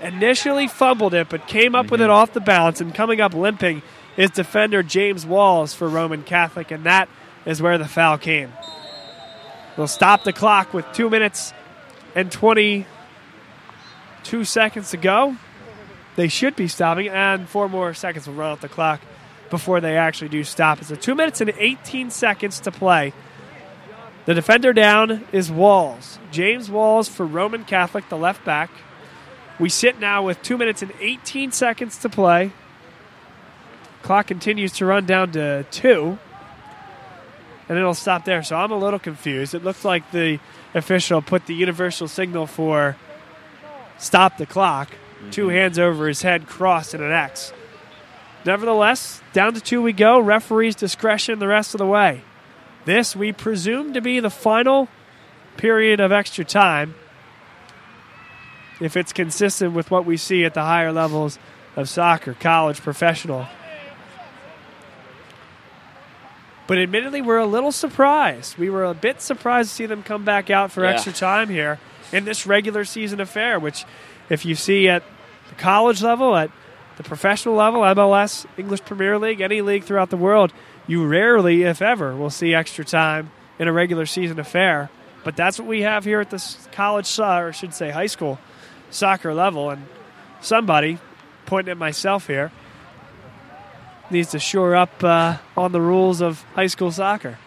[0.00, 2.12] Initially fumbled it, but came up with it mm-hmm.
[2.12, 3.82] off the bounce, and coming up limping
[4.16, 7.10] is defender James Walls for Roman Catholic, and that
[7.44, 8.52] is where the foul came.
[9.76, 11.52] They'll stop the clock with two minutes
[12.14, 15.36] and 22 seconds to go.
[16.16, 19.00] They should be stopping, and four more seconds will run off the clock
[19.48, 20.80] before they actually do stop.
[20.80, 23.14] It's a two minutes and 18 seconds to play.
[24.24, 26.18] The defender down is Walls.
[26.30, 28.70] James Walls for Roman Catholic, the left back.
[29.58, 32.52] We sit now with two minutes and 18 seconds to play.
[34.02, 36.18] Clock continues to run down to two,
[37.68, 38.42] and it'll stop there.
[38.42, 39.54] So I'm a little confused.
[39.54, 40.38] It looks like the
[40.74, 42.96] official put the universal signal for
[43.98, 44.90] stop the clock.
[45.30, 45.56] Two mm-hmm.
[45.56, 47.52] hands over his head, crossed in an X.
[48.44, 50.18] Nevertheless, down to two we go.
[50.18, 52.22] Referee's discretion the rest of the way.
[52.84, 54.88] This we presume to be the final
[55.56, 56.94] period of extra time
[58.80, 61.38] if it's consistent with what we see at the higher levels
[61.76, 63.46] of soccer, college, professional.
[66.66, 68.56] But admittedly, we're a little surprised.
[68.56, 70.90] We were a bit surprised to see them come back out for Yeah.
[70.92, 71.78] extra time here
[72.12, 73.84] in this regular season affair, which,
[74.28, 75.02] if you see at
[75.48, 76.50] the college level, at
[76.96, 80.52] the professional level, MLS, English Premier League, any league throughout the world,
[80.86, 84.88] you rarely, if ever, will see extra time in a regular season affair.
[85.24, 88.38] But that's what we have here at this college, or I should say high school
[88.90, 89.70] soccer level.
[89.70, 89.86] And
[90.40, 90.98] somebody,
[91.46, 92.50] pointing at myself here,
[94.12, 97.38] needs to shore up uh, on the rules of high school soccer.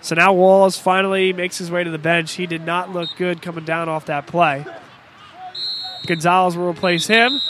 [0.00, 2.32] So now Walls finally makes his way to the bench.
[2.32, 4.64] He did not look good coming down off that play.
[6.06, 7.40] Gonzalez will replace him.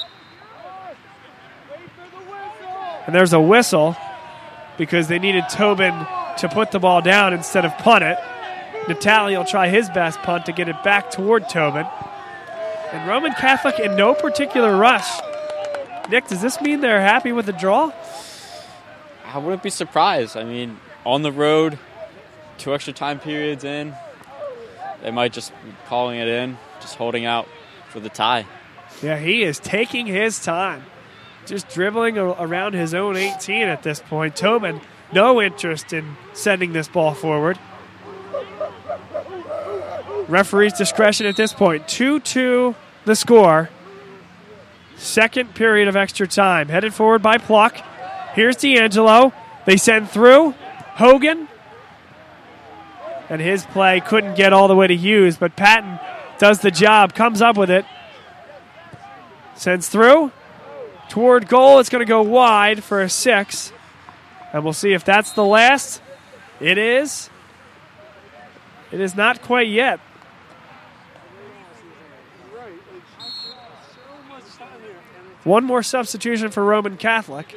[3.06, 3.96] And there's a whistle
[4.76, 5.94] because they needed Tobin
[6.38, 8.18] to put the ball down instead of punt it.
[8.84, 11.86] Natali will try his best punt to get it back toward Tobin.
[12.92, 15.08] And Roman Catholic in no particular rush.
[16.10, 17.92] Nick, does this mean they're happy with the draw?
[19.24, 20.36] I wouldn't be surprised.
[20.36, 21.78] I mean, on the road,
[22.58, 23.94] two extra time periods in,
[25.02, 27.48] they might just be calling it in, just holding out
[27.88, 28.46] for the tie.
[29.02, 30.84] Yeah, he is taking his time.
[31.46, 34.36] Just dribbling around his own 18 at this point.
[34.36, 34.80] Tobin,
[35.12, 37.58] no interest in sending this ball forward.
[40.28, 41.88] Referee's discretion at this point.
[41.88, 42.74] 2 2
[43.04, 43.68] the score.
[45.02, 46.68] Second period of extra time.
[46.68, 47.76] Headed forward by Pluck.
[48.34, 49.32] Here's D'Angelo.
[49.66, 50.52] They send through.
[50.94, 51.48] Hogan.
[53.28, 55.98] And his play couldn't get all the way to Hughes, but Patton
[56.38, 57.84] does the job, comes up with it.
[59.56, 60.30] Sends through.
[61.08, 61.80] Toward goal.
[61.80, 63.72] It's going to go wide for a six.
[64.52, 66.00] And we'll see if that's the last.
[66.60, 67.28] It is.
[68.92, 69.98] It is not quite yet.
[75.44, 77.56] One more substitution for Roman Catholic.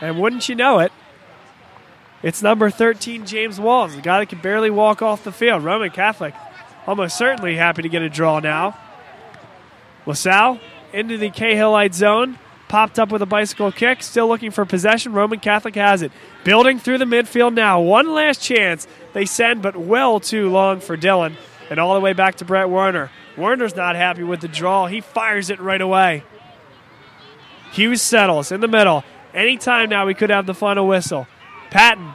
[0.00, 0.90] And wouldn't you know it,
[2.22, 5.62] it's number 13, James Walls, the guy that can barely walk off the field.
[5.64, 6.34] Roman Catholic,
[6.86, 8.78] almost certainly happy to get a draw now.
[10.06, 10.58] LaSalle
[10.92, 12.38] into the Cahillite zone,
[12.72, 15.12] popped up with a bicycle kick, still looking for possession.
[15.12, 16.10] Roman Catholic has it.
[16.42, 17.82] Building through the midfield now.
[17.82, 21.34] One last chance they send, but well too long for Dylan.
[21.68, 23.10] And all the way back to Brett Werner.
[23.36, 24.86] Werner's not happy with the draw.
[24.86, 26.24] He fires it right away.
[27.72, 29.04] Hughes settles in the middle.
[29.34, 31.26] Anytime now we could have the final whistle.
[31.68, 32.14] Patton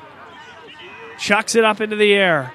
[1.20, 2.52] chucks it up into the air.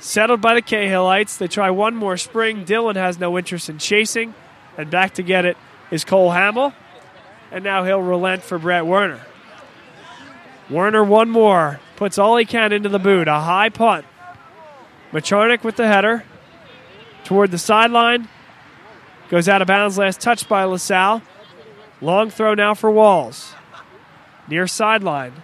[0.00, 1.38] Settled by the Cahillites.
[1.38, 2.64] They try one more spring.
[2.64, 4.34] Dylan has no interest in chasing.
[4.76, 5.56] And back to get it
[5.92, 6.72] is Cole Hamill.
[7.54, 9.20] And now he'll relent for Brett Werner.
[10.68, 11.78] Werner one more.
[11.94, 13.28] Puts all he can into the boot.
[13.28, 14.04] A high punt.
[15.12, 16.24] Macharnik with the header.
[17.22, 18.28] Toward the sideline.
[19.28, 19.96] Goes out of bounds.
[19.96, 21.22] Last touch by LaSalle.
[22.00, 23.54] Long throw now for Walls.
[24.48, 25.34] Near sideline.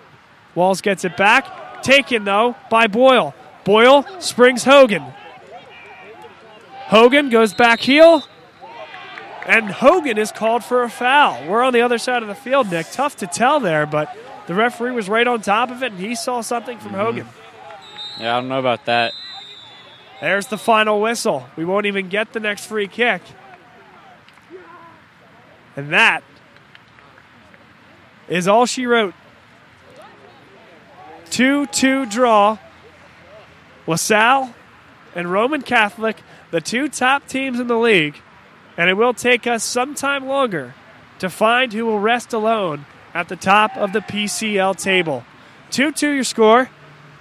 [0.56, 1.82] Walls gets it back.
[1.84, 3.36] Taken, though, by Boyle.
[3.62, 5.04] Boyle springs Hogan.
[6.86, 8.24] Hogan goes back heel.
[9.50, 11.48] And Hogan is called for a foul.
[11.48, 12.86] We're on the other side of the field, Nick.
[12.92, 14.16] Tough to tell there, but
[14.46, 17.00] the referee was right on top of it, and he saw something from mm-hmm.
[17.00, 17.28] Hogan.
[18.20, 19.12] Yeah, I don't know about that.
[20.20, 21.48] There's the final whistle.
[21.56, 23.22] We won't even get the next free kick.
[25.74, 26.22] And that
[28.28, 29.14] is all she wrote.
[31.30, 32.58] 2 2 draw.
[33.88, 34.54] LaSalle
[35.16, 36.18] and Roman Catholic,
[36.52, 38.14] the two top teams in the league.
[38.80, 40.74] And it will take us some time longer
[41.18, 45.22] to find who will rest alone at the top of the PCL table.
[45.70, 46.70] 2 2 your score,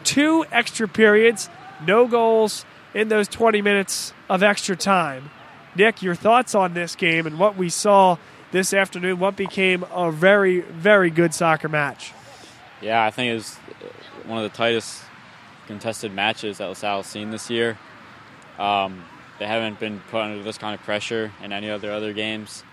[0.06, 1.49] two extra periods,
[1.86, 2.64] no goals
[2.94, 5.31] in those 20 minutes of extra time.
[5.76, 8.15] Nick, your thoughts on this game and what we saw
[8.52, 12.14] this afternoon, what became a very, very good soccer match?
[12.81, 13.56] Yeah, I think it was
[14.26, 15.03] one of the tightest
[15.68, 17.77] contested matches that LaSalle's seen this year.
[18.57, 19.03] Um,
[19.40, 22.64] they haven't been put under this kind of pressure in any of their other games.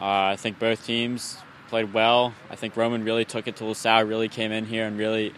[0.00, 1.38] Uh, I think both teams
[1.68, 2.34] played well.
[2.50, 5.32] I think Roman really took it to LaSalle, really came in here and really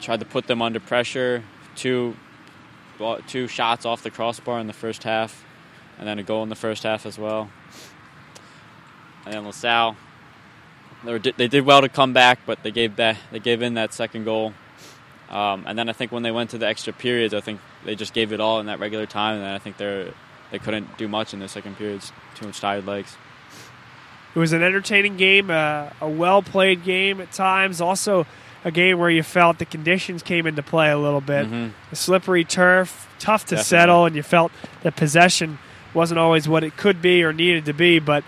[0.00, 1.44] tried to put them under pressure.
[1.76, 2.16] Two,
[3.26, 5.44] two shots off the crossbar in the first half,
[5.98, 7.50] and then a goal in the first half as well.
[9.24, 9.96] And then LaSalle,
[11.04, 13.74] they, were, they did well to come back, but they gave that they gave in
[13.74, 14.54] that second goal.
[15.32, 17.94] Um, and then I think when they went to the extra periods, I think they
[17.94, 20.12] just gave it all in that regular time, and then I think they
[20.50, 22.12] they couldn't do much in the second periods.
[22.34, 23.16] Too much tired legs.
[24.34, 27.80] It was an entertaining game, uh, a well played game at times.
[27.80, 28.26] Also,
[28.64, 31.48] a game where you felt the conditions came into play a little bit.
[31.90, 33.64] The slippery turf, tough to Definitely.
[33.64, 34.52] settle, and you felt
[34.82, 35.58] that possession
[35.94, 37.98] wasn't always what it could be or needed to be.
[37.98, 38.24] But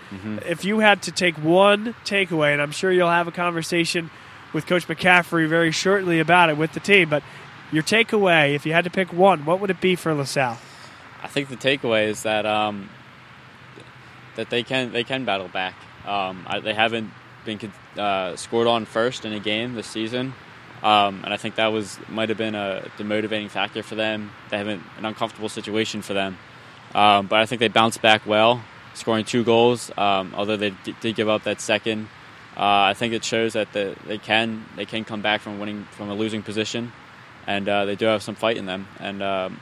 [0.47, 4.09] if you had to take one takeaway, and I'm sure you'll have a conversation
[4.55, 7.21] with Coach McCaffrey very shortly about it with the team, but
[7.71, 10.57] Your takeaway, if you had to pick one, what would it be for LaSalle?
[11.21, 12.89] I think the takeaway is that um,
[14.35, 15.73] that they can they can battle back.
[16.05, 17.11] Um, I, they haven't
[17.43, 17.59] been
[17.97, 20.33] uh, scored on first in a game this season,
[20.83, 24.31] um, and I think that was might have been a demotivating factor for them.
[24.51, 26.37] They haven't an uncomfortable situation for them,
[26.93, 28.61] um, but I think they bounced back well,
[28.93, 29.91] scoring two goals.
[29.97, 32.07] Um, although they d- did give up that second,
[32.57, 36.09] I think it shows that the, they can they can come back from winning from
[36.09, 36.91] a losing position,
[37.47, 38.87] and uh, they do have some fight in them.
[38.99, 39.59] And um,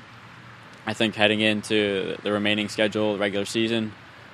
[0.86, 3.94] I think heading into the remaining schedule, the regular season,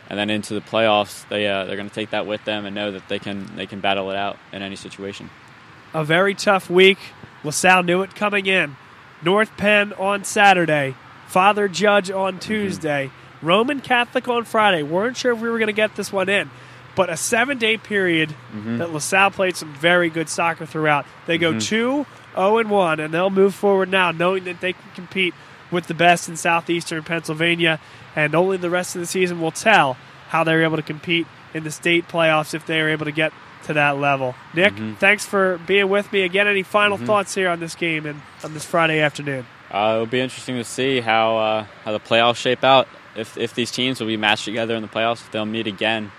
[0.09, 2.75] and then into the playoffs, they uh, they're going to take that with them and
[2.75, 5.29] know that they can they can battle it out in any situation.
[5.93, 6.99] A very tough week.
[7.43, 8.75] LaSalle knew it coming in.
[9.21, 10.95] North Penn on Saturday,
[11.27, 13.11] Father Judge on Tuesday,
[13.41, 14.83] Roman Catholic on Friday.
[14.83, 16.49] weren't sure if we were going to get this one in,
[16.99, 18.35] but a seven day period
[18.77, 21.05] that LaSalle played some very good soccer throughout.
[21.27, 22.05] They go 2
[22.35, 25.33] 0 and 1, and they'll move forward now knowing that they can compete
[25.71, 27.79] with the best in southeastern Pennsylvania,
[28.17, 29.95] and only the rest of the season will tell
[30.27, 33.31] how they're able to compete in the state playoffs if they are able to get
[33.63, 34.35] to that level.
[34.53, 36.47] Nick, thanks for being with me again.
[36.47, 39.45] Any final thoughts here on this game and on this Friday afternoon?
[39.71, 42.89] Uh, it'll be interesting to see how uh, how the playoffs shape out.
[43.15, 46.11] If if these teams will be matched together in the playoffs, if they'll meet again,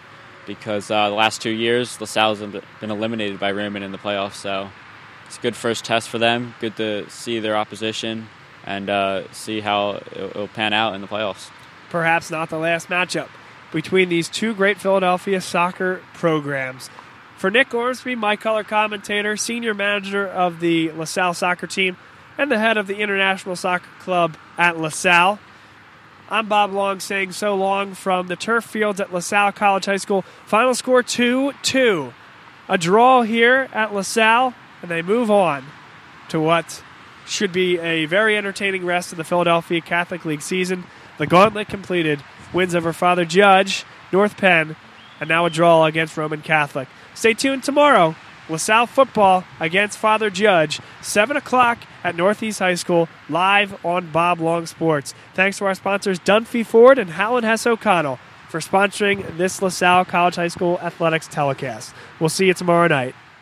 [0.50, 4.34] because uh, the last two years LaSalle's been eliminated by Roman in the playoffs.
[4.34, 4.68] So
[5.26, 6.56] it's a good first test for them.
[6.58, 8.26] Good to see their opposition
[8.64, 11.50] and uh, see how it'll, pan out in the playoffs.
[11.88, 13.28] Perhaps not the last matchup
[13.72, 16.90] between these two great Philadelphia soccer programs.
[17.36, 21.96] For Nick Ormsby, my color commentator, senior manager of the LaSalle soccer team,
[22.36, 25.38] and the head of the International Soccer Club at LaSalle,
[26.32, 30.22] I'm Bob Long saying so long from the turf fields at LaSalle College High School.
[30.46, 32.12] Final score 2 2.
[32.68, 35.64] A draw here at LaSalle, and they move on
[36.28, 36.84] to what
[37.26, 40.84] should be a very entertaining rest of the Philadelphia Catholic League season.
[41.18, 42.22] The gauntlet completed.
[42.52, 44.76] Wins over Father Judge, North Penn,
[45.18, 46.88] and now a draw against Roman Catholic.
[47.12, 48.14] Stay tuned tomorrow.
[48.50, 54.66] LaSalle football against Father Judge, 7 o'clock at Northeast High School, live on Bob Long
[54.66, 55.14] Sports.
[55.34, 58.18] Thanks to our sponsors, Dunphy Ford and Howland Hess O'Connell,
[58.48, 61.94] for sponsoring this LaSalle College High School athletics telecast.
[62.18, 63.14] We'll see you tomorrow night.